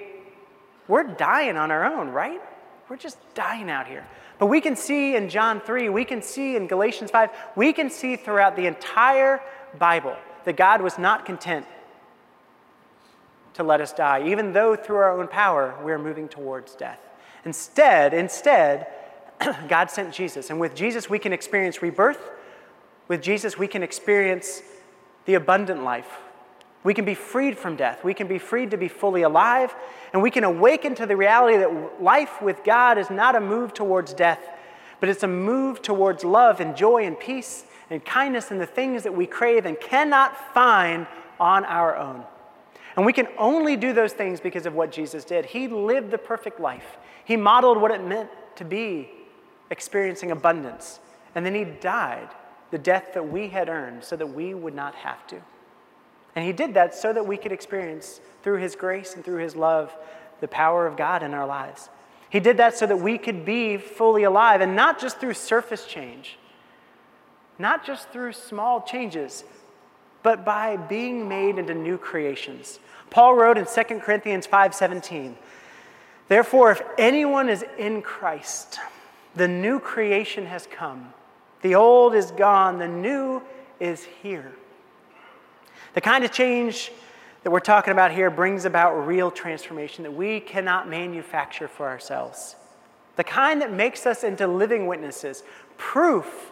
we're 0.88 1.04
dying 1.04 1.58
on 1.58 1.70
our 1.70 1.86
own, 1.86 2.10
right? 2.10 2.42
We're 2.90 2.98
just 2.98 3.20
dying 3.36 3.70
out 3.70 3.86
here. 3.86 4.08
But 4.40 4.48
we 4.48 4.62
can 4.62 4.76
see 4.76 5.16
in 5.16 5.30
John 5.30 5.62
3, 5.62 5.90
we 5.90 6.06
can 6.06 6.24
see 6.24 6.56
in 6.56 6.66
Galatians 6.66 7.12
5, 7.12 7.30
we 7.56 7.72
can 7.72 7.92
see 7.92 8.16
throughout 8.16 8.56
the 8.56 8.66
entire 8.66 9.40
Bible 9.78 10.16
that 10.44 10.58
God 10.58 10.82
was 10.82 10.98
not 10.98 11.24
content 11.24 11.68
to 13.62 13.68
let 13.68 13.82
us 13.82 13.94
die, 13.94 14.28
even 14.28 14.54
though 14.54 14.76
through 14.76 14.98
our 14.98 15.20
own 15.20 15.28
power 15.28 15.76
we're 15.84 16.00
moving 16.00 16.28
towards 16.28 16.76
death. 16.76 17.00
Instead, 17.46 18.14
instead, 18.14 18.88
God 19.68 19.90
sent 19.90 20.14
Jesus. 20.14 20.50
And 20.50 20.60
with 20.60 20.76
Jesus, 20.76 21.10
we 21.10 21.20
can 21.20 21.34
experience 21.34 21.82
rebirth. 21.82 22.30
With 23.08 23.22
Jesus, 23.22 23.58
we 23.58 23.68
can 23.68 23.84
experience 23.84 24.62
the 25.26 25.34
abundant 25.36 25.84
life 25.84 26.20
we 26.84 26.94
can 26.94 27.06
be 27.06 27.14
freed 27.14 27.58
from 27.58 27.76
death. 27.76 28.04
We 28.04 28.14
can 28.14 28.28
be 28.28 28.40
freed 28.40 28.72
to 28.72 28.78
be 28.78 28.88
fully 28.88 29.22
alive. 29.22 29.76
And 30.14 30.22
we 30.22 30.32
can 30.32 30.44
awaken 30.44 30.96
to 30.96 31.06
the 31.06 31.16
reality 31.16 31.58
that 31.58 32.02
life 32.02 32.42
with 32.42 32.64
God 32.64 32.98
is 32.98 33.10
not 33.10 33.36
a 33.36 33.40
move 33.40 33.74
towards 33.74 34.14
death, 34.14 34.40
but 35.00 35.08
it's 35.08 35.24
a 35.24 35.28
move 35.28 35.82
towards 35.82 36.24
love 36.24 36.60
and 36.60 36.76
joy 36.76 37.06
and 37.06 37.20
peace 37.20 37.64
and 37.90 38.04
kindness 38.04 38.52
and 38.52 38.60
the 38.60 38.66
things 38.66 39.04
that 39.04 39.14
we 39.14 39.28
crave 39.28 39.66
and 39.66 39.80
cannot 39.80 40.54
find 40.54 41.06
on 41.40 41.66
our 41.66 41.96
own. 41.96 42.24
And 42.96 43.06
we 43.06 43.14
can 43.14 43.28
only 43.38 43.78
do 43.78 43.94
those 43.94 44.14
things 44.14 44.40
because 44.40 44.66
of 44.66 44.74
what 44.74 44.92
Jesus 44.92 45.24
did. 45.24 45.46
He 45.46 45.68
lived 45.68 46.12
the 46.12 46.18
perfect 46.18 46.60
life, 46.60 46.98
He 47.26 47.38
modeled 47.38 47.80
what 47.80 47.92
it 47.92 48.04
meant 48.04 48.30
to 48.58 48.66
be 48.66 49.10
experiencing 49.72 50.32
abundance 50.32 51.00
And 51.34 51.46
then 51.46 51.56
he 51.56 51.64
died, 51.64 52.28
the 52.70 52.78
death 52.78 53.14
that 53.14 53.28
we 53.28 53.48
had 53.48 53.70
earned, 53.70 54.04
so 54.04 54.16
that 54.18 54.28
we 54.28 54.54
would 54.54 54.76
not 54.76 54.94
have 54.96 55.26
to. 55.28 55.42
And 56.36 56.46
he 56.46 56.54
did 56.54 56.74
that 56.76 56.94
so 56.94 57.12
that 57.12 57.26
we 57.26 57.38
could 57.38 57.52
experience, 57.52 58.22
through 58.44 58.58
his 58.58 58.76
grace 58.76 59.16
and 59.16 59.24
through 59.24 59.42
his 59.42 59.56
love, 59.56 59.96
the 60.42 60.48
power 60.48 60.86
of 60.88 60.98
God 60.98 61.24
in 61.24 61.34
our 61.34 61.46
lives. 61.46 61.90
He 62.30 62.40
did 62.40 62.58
that 62.58 62.78
so 62.78 62.86
that 62.86 62.98
we 62.98 63.18
could 63.18 63.46
be 63.46 63.78
fully 63.78 64.24
alive, 64.24 64.62
and 64.62 64.76
not 64.76 65.00
just 65.00 65.20
through 65.20 65.34
surface 65.34 65.86
change, 65.86 66.38
not 67.58 67.86
just 67.86 68.10
through 68.10 68.34
small 68.34 68.82
changes, 68.82 69.44
but 70.24 70.46
by 70.46 70.78
being 70.78 71.28
made 71.28 71.58
into 71.58 71.74
new 71.74 71.98
creations. 71.98 72.80
Paul 73.10 73.36
wrote 73.36 73.58
in 73.58 73.66
2 73.66 74.02
Corinthians 74.02 74.46
5:17, 74.48 75.38
"Therefore 76.28 76.72
if 76.72 76.82
anyone 76.98 77.50
is 77.50 77.66
in 77.78 78.02
Christ, 78.02 78.80
the 79.36 79.48
new 79.48 79.80
creation 79.80 80.46
has 80.46 80.68
come. 80.68 81.14
The 81.62 81.76
old 81.76 82.16
is 82.16 82.32
gone, 82.32 82.80
the 82.80 82.88
new 82.88 83.42
is 83.80 84.06
here." 84.06 84.54
The 85.94 86.02
kind 86.02 86.24
of 86.24 86.32
change 86.32 86.92
that 87.44 87.52
we're 87.52 87.60
talking 87.60 87.92
about 87.92 88.12
here 88.12 88.30
brings 88.30 88.66
about 88.66 88.94
real 89.08 89.32
transformation 89.32 90.04
that 90.04 90.12
we 90.12 90.40
cannot 90.40 90.88
manufacture 90.88 91.68
for 91.68 91.88
ourselves. 91.88 92.56
The 93.16 93.24
kind 93.24 93.62
that 93.62 93.72
makes 93.72 94.06
us 94.06 94.24
into 94.24 94.48
living 94.48 94.88
witnesses, 94.88 95.44
proof 95.78 96.52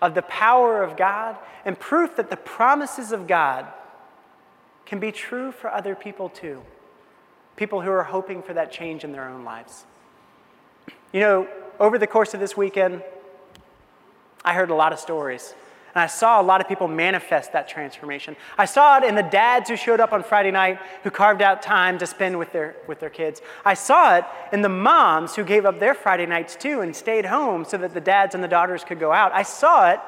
of 0.00 0.14
the 0.14 0.22
power 0.22 0.82
of 0.82 0.96
God 0.96 1.36
and 1.64 1.78
proof 1.78 2.16
that 2.16 2.30
the 2.30 2.36
promises 2.36 3.12
of 3.12 3.26
God 3.26 3.66
can 4.86 4.98
be 4.98 5.12
true 5.12 5.52
for 5.52 5.70
other 5.70 5.94
people 5.94 6.28
too. 6.28 6.62
People 7.56 7.82
who 7.82 7.90
are 7.90 8.04
hoping 8.04 8.42
for 8.42 8.54
that 8.54 8.72
change 8.72 9.04
in 9.04 9.12
their 9.12 9.28
own 9.28 9.44
lives. 9.44 9.84
You 11.12 11.20
know, 11.20 11.48
over 11.78 11.98
the 11.98 12.06
course 12.06 12.34
of 12.34 12.40
this 12.40 12.56
weekend, 12.56 13.02
I 14.44 14.54
heard 14.54 14.70
a 14.70 14.74
lot 14.74 14.92
of 14.92 14.98
stories 14.98 15.54
and 15.94 16.02
I 16.02 16.06
saw 16.06 16.40
a 16.40 16.42
lot 16.42 16.60
of 16.60 16.68
people 16.68 16.86
manifest 16.86 17.52
that 17.52 17.68
transformation. 17.68 18.36
I 18.56 18.64
saw 18.64 18.98
it 18.98 19.04
in 19.04 19.16
the 19.16 19.22
dads 19.22 19.68
who 19.68 19.76
showed 19.76 19.98
up 19.98 20.12
on 20.12 20.22
Friday 20.22 20.52
night 20.52 20.78
who 21.02 21.10
carved 21.10 21.42
out 21.42 21.62
time 21.62 21.98
to 21.98 22.06
spend 22.06 22.38
with 22.38 22.52
their, 22.52 22.76
with 22.86 23.00
their 23.00 23.10
kids. 23.10 23.42
I 23.64 23.74
saw 23.74 24.16
it 24.16 24.24
in 24.52 24.62
the 24.62 24.68
moms 24.68 25.34
who 25.34 25.42
gave 25.42 25.66
up 25.66 25.80
their 25.80 25.94
Friday 25.94 26.26
nights 26.26 26.54
too 26.54 26.80
and 26.80 26.94
stayed 26.94 27.24
home 27.24 27.64
so 27.64 27.76
that 27.78 27.92
the 27.92 28.00
dads 28.00 28.34
and 28.34 28.44
the 28.44 28.48
daughters 28.48 28.84
could 28.84 29.00
go 29.00 29.12
out. 29.12 29.32
I 29.32 29.42
saw 29.42 29.90
it 29.90 30.00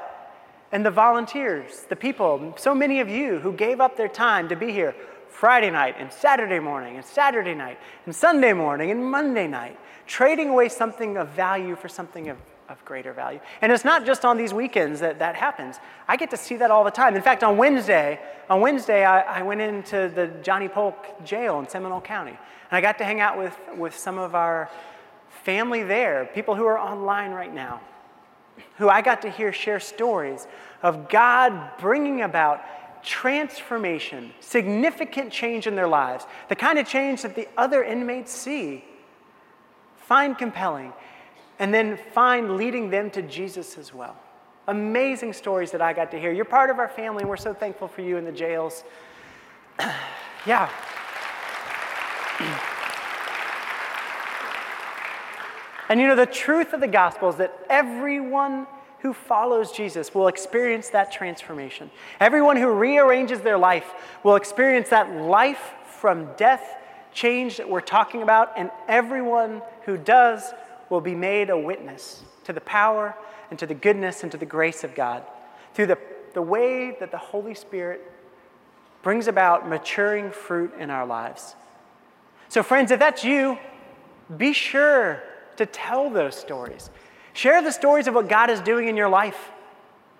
in 0.72 0.84
the 0.84 0.90
volunteers, 0.90 1.84
the 1.88 1.96
people, 1.96 2.54
so 2.56 2.74
many 2.74 3.00
of 3.00 3.08
you 3.08 3.40
who 3.40 3.52
gave 3.52 3.80
up 3.80 3.96
their 3.96 4.08
time 4.08 4.48
to 4.48 4.56
be 4.56 4.72
here 4.72 4.94
Friday 5.28 5.70
night 5.70 5.96
and 5.98 6.12
Saturday 6.12 6.60
morning 6.60 6.96
and 6.96 7.04
Saturday 7.04 7.54
night 7.54 7.78
and 8.06 8.14
Sunday 8.14 8.52
morning 8.52 8.90
and 8.90 9.04
Monday 9.04 9.48
night, 9.48 9.78
trading 10.06 10.50
away 10.50 10.68
something 10.68 11.16
of 11.16 11.28
value 11.30 11.74
for 11.74 11.88
something 11.88 12.28
of 12.28 12.38
of 12.68 12.84
greater 12.84 13.12
value. 13.12 13.40
And 13.60 13.72
it's 13.72 13.84
not 13.84 14.06
just 14.06 14.24
on 14.24 14.36
these 14.36 14.54
weekends 14.54 15.00
that 15.00 15.18
that 15.18 15.34
happens. 15.34 15.78
I 16.08 16.16
get 16.16 16.30
to 16.30 16.36
see 16.36 16.56
that 16.56 16.70
all 16.70 16.84
the 16.84 16.90
time. 16.90 17.14
In 17.16 17.22
fact, 17.22 17.42
on 17.42 17.56
Wednesday, 17.56 18.20
on 18.48 18.60
Wednesday, 18.60 19.04
I, 19.04 19.40
I 19.40 19.42
went 19.42 19.60
into 19.60 20.10
the 20.14 20.28
Johnny 20.42 20.68
Polk 20.68 21.24
jail 21.24 21.58
in 21.60 21.68
Seminole 21.68 22.00
County. 22.00 22.30
And 22.30 22.76
I 22.76 22.80
got 22.80 22.98
to 22.98 23.04
hang 23.04 23.20
out 23.20 23.36
with, 23.36 23.56
with 23.76 23.96
some 23.96 24.18
of 24.18 24.34
our 24.34 24.70
family 25.44 25.82
there, 25.82 26.28
people 26.34 26.54
who 26.54 26.64
are 26.66 26.78
online 26.78 27.32
right 27.32 27.52
now, 27.52 27.80
who 28.78 28.88
I 28.88 29.02
got 29.02 29.22
to 29.22 29.30
hear 29.30 29.52
share 29.52 29.80
stories 29.80 30.46
of 30.82 31.08
God 31.08 31.78
bringing 31.78 32.22
about 32.22 32.62
transformation, 33.02 34.32
significant 34.40 35.32
change 35.32 35.66
in 35.66 35.74
their 35.74 35.88
lives, 35.88 36.24
the 36.48 36.56
kind 36.56 36.78
of 36.78 36.86
change 36.86 37.22
that 37.22 37.34
the 37.34 37.48
other 37.56 37.82
inmates 37.82 38.32
see, 38.32 38.84
find 39.96 40.38
compelling, 40.38 40.92
and 41.62 41.72
then 41.72 41.96
find 41.96 42.56
leading 42.56 42.90
them 42.90 43.08
to 43.08 43.22
Jesus 43.22 43.78
as 43.78 43.94
well. 43.94 44.16
Amazing 44.66 45.32
stories 45.32 45.70
that 45.70 45.80
I 45.80 45.92
got 45.92 46.10
to 46.10 46.18
hear. 46.18 46.32
You're 46.32 46.44
part 46.44 46.70
of 46.70 46.80
our 46.80 46.88
family, 46.88 47.20
and 47.20 47.30
we're 47.30 47.36
so 47.36 47.54
thankful 47.54 47.86
for 47.86 48.02
you 48.02 48.16
in 48.16 48.24
the 48.24 48.32
jails. 48.32 48.82
yeah. 50.44 50.68
and 55.88 56.00
you 56.00 56.08
know, 56.08 56.16
the 56.16 56.26
truth 56.26 56.72
of 56.72 56.80
the 56.80 56.88
gospel 56.88 57.28
is 57.28 57.36
that 57.36 57.56
everyone 57.70 58.66
who 58.98 59.12
follows 59.12 59.70
Jesus 59.70 60.12
will 60.12 60.26
experience 60.26 60.88
that 60.88 61.12
transformation. 61.12 61.92
Everyone 62.18 62.56
who 62.56 62.72
rearranges 62.72 63.40
their 63.40 63.58
life 63.58 63.94
will 64.24 64.34
experience 64.34 64.88
that 64.88 65.14
life 65.14 65.74
from 66.00 66.28
death 66.36 66.76
change 67.12 67.58
that 67.58 67.68
we're 67.68 67.80
talking 67.80 68.24
about, 68.24 68.50
and 68.56 68.68
everyone 68.88 69.62
who 69.84 69.96
does 69.96 70.52
will 70.93 71.01
be 71.01 71.14
made 71.14 71.49
a 71.49 71.57
witness 71.57 72.22
to 72.45 72.53
the 72.53 72.61
power 72.61 73.16
and 73.49 73.59
to 73.59 73.64
the 73.64 73.72
goodness 73.72 74.22
and 74.22 74.30
to 74.30 74.36
the 74.36 74.45
grace 74.45 74.84
of 74.84 74.95
God 74.95 75.22
through 75.72 75.86
the, 75.86 75.97
the 76.34 76.43
way 76.43 76.95
that 77.01 77.11
the 77.11 77.16
Holy 77.16 77.55
Spirit 77.55 78.12
brings 79.03 79.26
about 79.26 79.66
maturing 79.66 80.30
fruit 80.30 80.70
in 80.78 80.90
our 80.90 81.07
lives. 81.07 81.57
So, 82.51 82.62
friends, 82.62 82.90
if 82.90 83.01
that's 83.01 83.24
you, 83.24 83.57
be 84.36 84.53
sure 84.53 85.22
to 85.57 85.64
tell 85.64 86.11
those 86.11 86.36
stories. 86.36 86.90
Share 87.32 87.62
the 87.62 87.72
stories 87.72 88.07
of 88.07 88.12
what 88.12 88.28
God 88.28 88.51
is 88.51 88.61
doing 88.61 88.86
in 88.86 88.95
your 88.95 89.09
life 89.09 89.51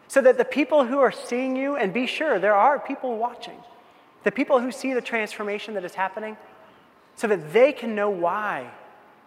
so 0.09 0.23
that 0.23 0.39
the 0.39 0.45
people 0.47 0.87
who 0.87 1.01
are 1.01 1.12
seeing 1.12 1.55
you, 1.55 1.77
and 1.77 1.93
be 1.93 2.07
sure 2.07 2.39
there 2.39 2.55
are 2.55 2.79
people 2.79 3.18
watching, 3.18 3.59
the 4.25 4.33
people 4.33 4.59
who 4.59 4.73
see 4.73 4.95
the 4.95 5.03
transformation 5.03 5.75
that 5.75 5.85
is 5.85 5.95
happening, 5.95 6.39
so 7.14 7.27
that 7.27 7.53
they 7.53 7.75
can 7.75 7.95
know 7.95 8.09
why 8.09 8.70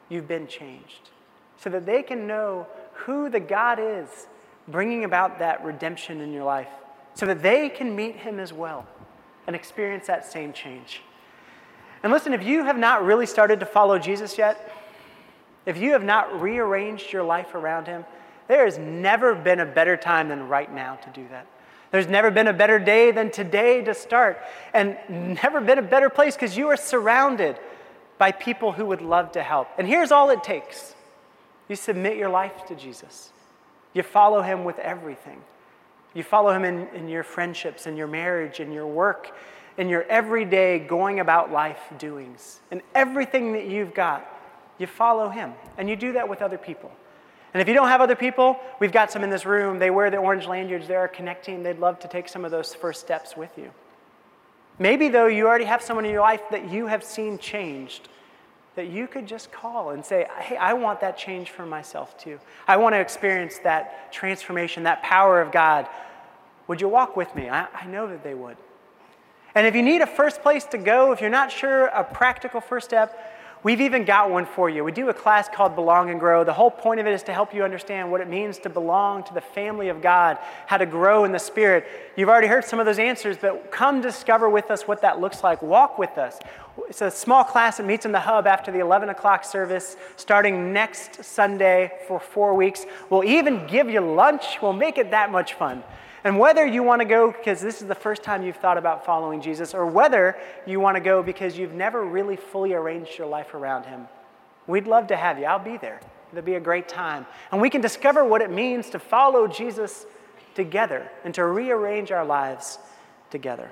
you've 0.10 0.28
been 0.28 0.48
changed 0.48 1.12
so 1.58 1.70
that 1.70 1.86
they 1.86 2.04
can 2.04 2.28
know 2.28 2.68
who 2.94 3.30
the 3.30 3.40
God 3.40 3.80
is 3.80 4.28
bringing 4.68 5.04
about 5.04 5.40
that 5.40 5.64
redemption 5.64 6.22
in 6.22 6.34
your 6.34 6.44
life, 6.44 6.70
so 7.14 7.26
that 7.26 7.42
they 7.42 7.70
can 7.70 7.96
meet 7.96 8.16
Him 8.16 8.40
as 8.40 8.52
well 8.52 8.88
and 9.48 9.56
experience 9.56 10.08
that 10.08 10.26
same 10.32 10.54
change. 10.54 11.02
And 12.04 12.12
listen, 12.12 12.34
if 12.34 12.44
you 12.44 12.64
have 12.64 12.78
not 12.78 13.04
really 13.04 13.26
started 13.26 13.60
to 13.60 13.66
follow 13.66 14.00
Jesus 14.00 14.38
yet, 14.38 14.72
if 15.66 15.78
you 15.78 15.92
have 15.92 16.04
not 16.04 16.42
rearranged 16.42 17.12
your 17.12 17.24
life 17.24 17.56
around 17.56 17.88
Him, 17.88 18.06
there 18.48 18.66
has 18.66 18.78
never 18.78 19.34
been 19.36 19.60
a 19.60 19.66
better 19.66 19.98
time 19.98 20.30
than 20.30 20.48
right 20.48 20.72
now 20.72 20.96
to 20.96 21.10
do 21.10 21.28
that. 21.30 21.48
There's 21.92 22.08
never 22.08 22.32
been 22.32 22.48
a 22.48 22.54
better 22.54 22.80
day 22.80 23.12
than 23.12 23.32
today 23.32 23.82
to 23.84 23.94
start, 23.94 24.40
and 24.74 24.98
never 25.10 25.62
been 25.62 25.80
a 25.80 25.84
better 25.84 26.10
place 26.10 26.36
because 26.36 26.58
you 26.58 26.68
are 26.68 26.78
surrounded 26.78 27.58
by 28.18 28.32
people 28.32 28.72
who 28.72 28.86
would 28.88 29.02
love 29.02 29.34
to 29.34 29.44
help. 29.44 29.68
And 29.78 29.88
here's 29.88 30.12
all 30.12 30.30
it 30.30 30.44
takes 30.44 30.95
you 31.68 31.76
submit 31.76 32.18
your 32.18 32.30
life 32.30 32.66
to 32.68 32.76
Jesus. 32.76 33.32
You 33.94 34.04
follow 34.04 34.42
him 34.42 34.64
with 34.64 34.78
everything. 34.80 35.42
You 36.14 36.24
follow 36.24 36.52
him 36.52 36.64
in, 36.64 36.88
in 36.96 37.08
your 37.08 37.24
friendships, 37.24 37.88
in 37.88 37.98
your 37.98 38.08
marriage, 38.08 38.60
in 38.60 38.72
your 38.72 38.88
work, 38.88 39.36
in 39.78 39.90
your 39.90 40.04
everyday 40.04 40.80
going 40.80 41.20
about 41.20 41.52
life 41.52 41.82
doings. 41.98 42.60
And 42.72 42.82
everything 42.94 43.54
that 43.54 43.68
you've 43.68 43.94
got, 43.94 44.26
you 44.78 44.88
follow 44.88 45.30
him. 45.30 45.54
And 45.78 45.90
you 45.90 45.96
do 45.96 46.14
that 46.14 46.28
with 46.28 46.42
other 46.42 46.58
people. 46.58 46.92
And 47.54 47.62
if 47.62 47.68
you 47.68 47.74
don't 47.74 47.88
have 47.88 48.02
other 48.02 48.16
people, 48.16 48.60
we've 48.80 48.92
got 48.92 49.12
some 49.12 49.24
in 49.24 49.30
this 49.30 49.46
room. 49.46 49.80
They 49.80 49.90
wear 49.90 50.10
the 50.10 50.18
orange 50.18 50.46
lanyards. 50.46 50.88
They're 50.88 51.08
connecting. 51.08 51.64
They'd 51.64 51.80
love 51.80 52.00
to 52.00 52.08
take 52.08 52.28
some 52.28 52.44
of 52.44 52.52
those 52.52 52.76
first 52.76 53.00
steps 53.00 53.38
with 53.38 53.58
you. 53.58 53.72
Maybe, 54.78 55.08
though, 55.08 55.28
you 55.28 55.48
already 55.48 55.64
have 55.64 55.82
someone 55.82 56.04
in 56.04 56.12
your 56.12 56.22
life 56.22 56.42
that 56.52 56.70
you 56.70 56.88
have 56.88 57.02
seen 57.02 57.38
changed 57.38 58.10
that 58.76 58.88
you 58.88 59.08
could 59.08 59.28
just 59.28 59.52
call 59.52 59.92
and 59.92 60.06
say, 60.06 60.28
Hey, 60.40 60.58
I 60.58 60.74
want 60.74 61.02
that 61.02 61.18
change 61.18 61.50
for 61.50 61.66
myself 61.66 62.18
too. 62.18 62.40
I 62.68 62.78
want 62.78 62.94
to 62.94 63.00
experience 63.00 63.60
that 63.60 64.12
transformation, 64.12 64.84
that 64.84 65.02
power 65.02 65.42
of 65.42 65.52
God. 65.52 65.88
Would 66.68 66.82
you 66.82 66.90
walk 66.90 67.16
with 67.16 67.34
me? 67.36 67.50
I, 67.50 67.68
I 67.74 67.86
know 67.86 68.08
that 68.08 68.24
they 68.24 68.34
would. 68.34 68.58
And 69.54 69.66
if 69.66 69.76
you 69.76 69.82
need 69.82 70.02
a 70.02 70.08
first 70.08 70.42
place 70.42 70.66
to 70.66 70.78
go, 70.78 71.14
if 71.14 71.22
you're 71.22 71.30
not 71.30 71.52
sure 71.52 71.86
a 71.88 72.04
practical 72.04 72.60
first 72.60 72.88
step, 72.88 73.18
We've 73.66 73.82
even 73.82 74.06
got 74.06 74.30
one 74.30 74.46
for 74.46 74.70
you. 74.70 74.84
We 74.84 74.92
do 74.92 75.10
a 75.10 75.14
class 75.16 75.50
called 75.50 75.74
Belong 75.74 76.12
and 76.12 76.20
Grow. 76.20 76.44
The 76.44 76.54
whole 76.54 76.70
point 76.70 77.00
of 77.00 77.08
it 77.08 77.14
is 77.14 77.24
to 77.24 77.34
help 77.34 77.52
you 77.52 77.64
understand 77.64 78.12
what 78.12 78.22
it 78.22 78.30
means 78.30 78.60
to 78.60 78.70
belong 78.70 79.24
to 79.24 79.34
the 79.34 79.42
family 79.42 79.88
of 79.88 80.04
God, 80.04 80.38
how 80.68 80.78
to 80.78 80.86
grow 80.86 81.26
in 81.26 81.32
the 81.32 81.40
Spirit. 81.40 81.88
You've 82.16 82.30
already 82.30 82.46
heard 82.46 82.64
some 82.64 82.80
of 82.80 82.86
those 82.86 83.00
answers, 83.00 83.38
but 83.38 83.72
come 83.72 84.02
discover 84.02 84.48
with 84.52 84.70
us 84.70 84.84
what 84.84 85.02
that 85.02 85.20
looks 85.20 85.44
like. 85.44 85.64
Walk 85.64 85.98
with 85.98 86.16
us. 86.20 86.38
It's 86.88 87.02
a 87.02 87.10
small 87.10 87.44
class 87.44 87.78
that 87.78 87.88
meets 87.88 88.06
in 88.06 88.12
the 88.12 88.20
hub 88.20 88.46
after 88.46 88.72
the 88.72 88.82
11 88.82 89.10
o'clock 89.10 89.44
service, 89.44 89.98
starting 90.16 90.72
next 90.72 91.24
Sunday 91.24 91.92
for 92.08 92.20
four 92.20 92.54
weeks. 92.54 92.86
We'll 93.10 93.24
even 93.24 93.66
give 93.66 93.90
you 93.90 94.02
lunch. 94.02 94.62
We'll 94.62 94.74
make 94.74 95.00
it 95.00 95.10
that 95.10 95.32
much 95.32 95.56
fun. 95.56 95.84
And 96.26 96.40
whether 96.40 96.66
you 96.66 96.82
want 96.82 97.02
to 97.02 97.06
go 97.06 97.32
because 97.32 97.62
this 97.62 97.84
is 97.84 97.88
the 97.88 97.94
first 97.94 98.24
time 98.24 98.42
you've 98.42 98.56
thought 98.56 98.80
about 98.80 99.06
following 99.06 99.42
Jesus, 99.42 99.76
or 99.76 99.86
whether 99.86 100.36
you 100.66 100.80
want 100.80 100.96
to 100.96 101.00
go 101.00 101.22
because 101.22 101.56
you've 101.56 101.74
never 101.74 102.04
really 102.04 102.36
fully 102.36 102.74
arranged 102.74 103.16
your 103.16 103.28
life 103.28 103.54
around 103.54 103.86
Him, 103.86 104.08
we'd 104.66 104.88
love 104.88 105.06
to 105.08 105.16
have 105.16 105.38
you. 105.38 105.46
I'll 105.46 105.60
be 105.60 105.78
there. 105.78 106.02
It'll 106.32 106.44
be 106.44 106.56
a 106.56 106.60
great 106.60 106.90
time. 106.90 107.28
And 107.52 107.62
we 107.62 107.70
can 107.70 107.80
discover 107.80 108.26
what 108.26 108.42
it 108.42 108.50
means 108.50 108.90
to 108.90 109.00
follow 109.00 109.48
Jesus 109.48 110.08
together 110.56 111.12
and 111.24 111.32
to 111.36 111.46
rearrange 111.46 112.12
our 112.12 112.26
lives 112.26 112.80
together. 113.30 113.72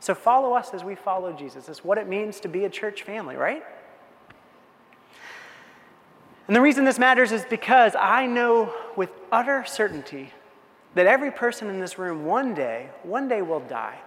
So 0.00 0.14
follow 0.14 0.54
us 0.54 0.72
as 0.72 0.82
we 0.82 0.94
follow 0.94 1.30
Jesus. 1.34 1.68
It's 1.68 1.84
what 1.84 1.98
it 1.98 2.08
means 2.08 2.40
to 2.40 2.48
be 2.48 2.64
a 2.64 2.70
church 2.70 3.02
family, 3.02 3.36
right? 3.36 3.62
And 6.46 6.56
the 6.56 6.62
reason 6.62 6.86
this 6.86 6.98
matters 6.98 7.32
is 7.32 7.44
because 7.44 7.94
I 7.94 8.24
know 8.24 8.72
with 8.96 9.10
utter 9.30 9.66
certainty 9.66 10.32
that 10.94 11.06
every 11.06 11.30
person 11.30 11.68
in 11.68 11.80
this 11.80 11.98
room 11.98 12.24
one 12.24 12.54
day, 12.54 12.88
one 13.02 13.28
day 13.28 13.42
will 13.42 13.60
die. 13.60 13.98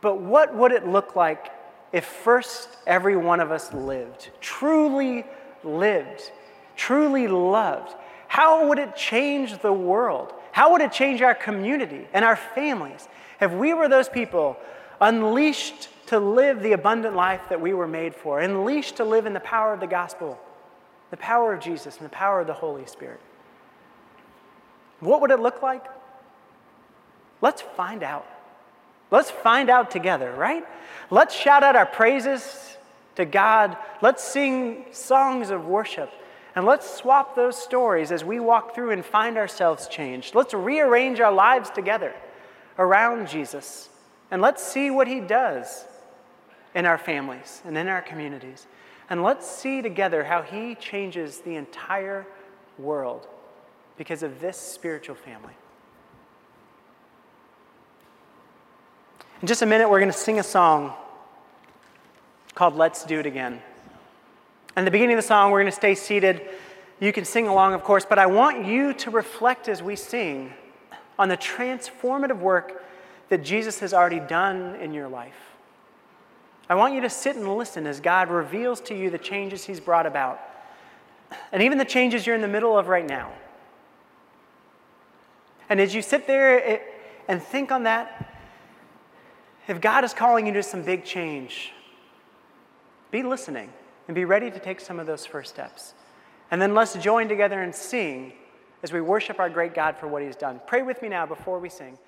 But 0.00 0.20
what 0.20 0.54
would 0.54 0.72
it 0.72 0.86
look 0.86 1.16
like 1.16 1.50
if 1.92 2.04
first 2.04 2.68
every 2.86 3.16
one 3.16 3.40
of 3.40 3.50
us 3.50 3.72
lived, 3.72 4.30
truly 4.40 5.24
lived, 5.64 6.30
truly 6.76 7.26
loved? 7.26 7.94
How 8.28 8.68
would 8.68 8.78
it 8.78 8.94
change 8.94 9.58
the 9.58 9.72
world? 9.72 10.34
How 10.52 10.72
would 10.72 10.82
it 10.82 10.92
change 10.92 11.22
our 11.22 11.34
community 11.34 12.06
and 12.12 12.24
our 12.24 12.36
families 12.36 13.08
if 13.40 13.52
we 13.52 13.72
were 13.72 13.88
those 13.88 14.08
people 14.08 14.56
unleashed 15.00 15.88
to 16.08 16.18
live 16.18 16.62
the 16.62 16.72
abundant 16.72 17.14
life 17.14 17.42
that 17.48 17.60
we 17.60 17.72
were 17.72 17.86
made 17.86 18.14
for, 18.14 18.40
unleashed 18.40 18.96
to 18.96 19.04
live 19.04 19.26
in 19.26 19.32
the 19.32 19.40
power 19.40 19.72
of 19.72 19.80
the 19.80 19.86
gospel, 19.86 20.38
the 21.10 21.16
power 21.16 21.52
of 21.52 21.60
Jesus, 21.60 21.96
and 21.96 22.04
the 22.04 22.10
power 22.10 22.40
of 22.40 22.46
the 22.46 22.54
Holy 22.54 22.86
Spirit? 22.86 23.20
What 25.00 25.20
would 25.20 25.30
it 25.30 25.40
look 25.40 25.62
like? 25.62 25.84
Let's 27.40 27.62
find 27.62 28.02
out. 28.02 28.26
Let's 29.10 29.30
find 29.30 29.70
out 29.70 29.90
together, 29.90 30.32
right? 30.32 30.64
Let's 31.10 31.34
shout 31.34 31.62
out 31.62 31.76
our 31.76 31.86
praises 31.86 32.76
to 33.14 33.24
God. 33.24 33.76
Let's 34.02 34.22
sing 34.22 34.86
songs 34.92 35.50
of 35.50 35.66
worship. 35.66 36.10
And 36.54 36.66
let's 36.66 36.90
swap 36.90 37.36
those 37.36 37.56
stories 37.56 38.10
as 38.10 38.24
we 38.24 38.40
walk 38.40 38.74
through 38.74 38.90
and 38.90 39.04
find 39.04 39.38
ourselves 39.38 39.86
changed. 39.86 40.34
Let's 40.34 40.52
rearrange 40.52 41.20
our 41.20 41.32
lives 41.32 41.70
together 41.70 42.12
around 42.78 43.28
Jesus. 43.28 43.88
And 44.30 44.42
let's 44.42 44.62
see 44.62 44.90
what 44.90 45.06
he 45.06 45.20
does 45.20 45.84
in 46.74 46.84
our 46.84 46.98
families 46.98 47.62
and 47.64 47.78
in 47.78 47.88
our 47.88 48.02
communities. 48.02 48.66
And 49.08 49.22
let's 49.22 49.48
see 49.48 49.80
together 49.80 50.24
how 50.24 50.42
he 50.42 50.74
changes 50.74 51.38
the 51.38 51.54
entire 51.54 52.26
world 52.78 53.26
because 53.98 54.22
of 54.22 54.40
this 54.40 54.56
spiritual 54.56 55.16
family. 55.16 55.52
In 59.42 59.48
just 59.48 59.60
a 59.62 59.66
minute, 59.66 59.90
we're 59.90 60.00
going 60.00 60.10
to 60.10 60.16
sing 60.16 60.38
a 60.38 60.44
song 60.44 60.94
called 62.54 62.76
Let's 62.76 63.04
Do 63.04 63.18
It 63.20 63.26
Again. 63.26 63.60
And 64.74 64.86
the 64.86 64.90
beginning 64.90 65.14
of 65.14 65.22
the 65.22 65.28
song, 65.28 65.50
we're 65.50 65.60
going 65.60 65.70
to 65.70 65.76
stay 65.76 65.94
seated. 65.94 66.48
You 67.00 67.12
can 67.12 67.24
sing 67.24 67.46
along, 67.48 67.74
of 67.74 67.84
course, 67.84 68.04
but 68.08 68.18
I 68.18 68.26
want 68.26 68.64
you 68.64 68.92
to 68.94 69.10
reflect 69.10 69.68
as 69.68 69.82
we 69.82 69.96
sing 69.96 70.52
on 71.18 71.28
the 71.28 71.36
transformative 71.36 72.38
work 72.38 72.84
that 73.28 73.44
Jesus 73.44 73.80
has 73.80 73.92
already 73.92 74.20
done 74.20 74.76
in 74.76 74.94
your 74.94 75.08
life. 75.08 75.34
I 76.68 76.74
want 76.74 76.94
you 76.94 77.00
to 77.00 77.10
sit 77.10 77.36
and 77.36 77.56
listen 77.56 77.86
as 77.86 78.00
God 78.00 78.30
reveals 78.30 78.80
to 78.82 78.94
you 78.94 79.10
the 79.10 79.18
changes 79.18 79.64
He's 79.64 79.80
brought 79.80 80.06
about, 80.06 80.40
and 81.52 81.62
even 81.62 81.78
the 81.78 81.84
changes 81.84 82.26
you're 82.26 82.36
in 82.36 82.42
the 82.42 82.48
middle 82.48 82.76
of 82.76 82.88
right 82.88 83.06
now. 83.06 83.32
And 85.68 85.80
as 85.80 85.94
you 85.94 86.02
sit 86.02 86.26
there 86.26 86.80
and 87.28 87.42
think 87.42 87.70
on 87.70 87.84
that, 87.84 88.34
if 89.66 89.80
God 89.80 90.02
is 90.04 90.14
calling 90.14 90.46
you 90.46 90.52
to 90.54 90.62
some 90.62 90.82
big 90.82 91.04
change, 91.04 91.72
be 93.10 93.22
listening 93.22 93.70
and 94.06 94.14
be 94.14 94.24
ready 94.24 94.50
to 94.50 94.58
take 94.58 94.80
some 94.80 94.98
of 94.98 95.06
those 95.06 95.26
first 95.26 95.50
steps. 95.50 95.94
And 96.50 96.60
then 96.60 96.74
let's 96.74 96.94
join 96.94 97.28
together 97.28 97.62
and 97.62 97.74
sing 97.74 98.32
as 98.82 98.92
we 98.92 99.00
worship 99.00 99.38
our 99.38 99.50
great 99.50 99.74
God 99.74 99.96
for 99.98 100.08
what 100.08 100.22
He's 100.22 100.36
done. 100.36 100.60
Pray 100.66 100.82
with 100.82 101.02
me 101.02 101.08
now 101.08 101.26
before 101.26 101.58
we 101.58 101.68
sing. 101.68 101.98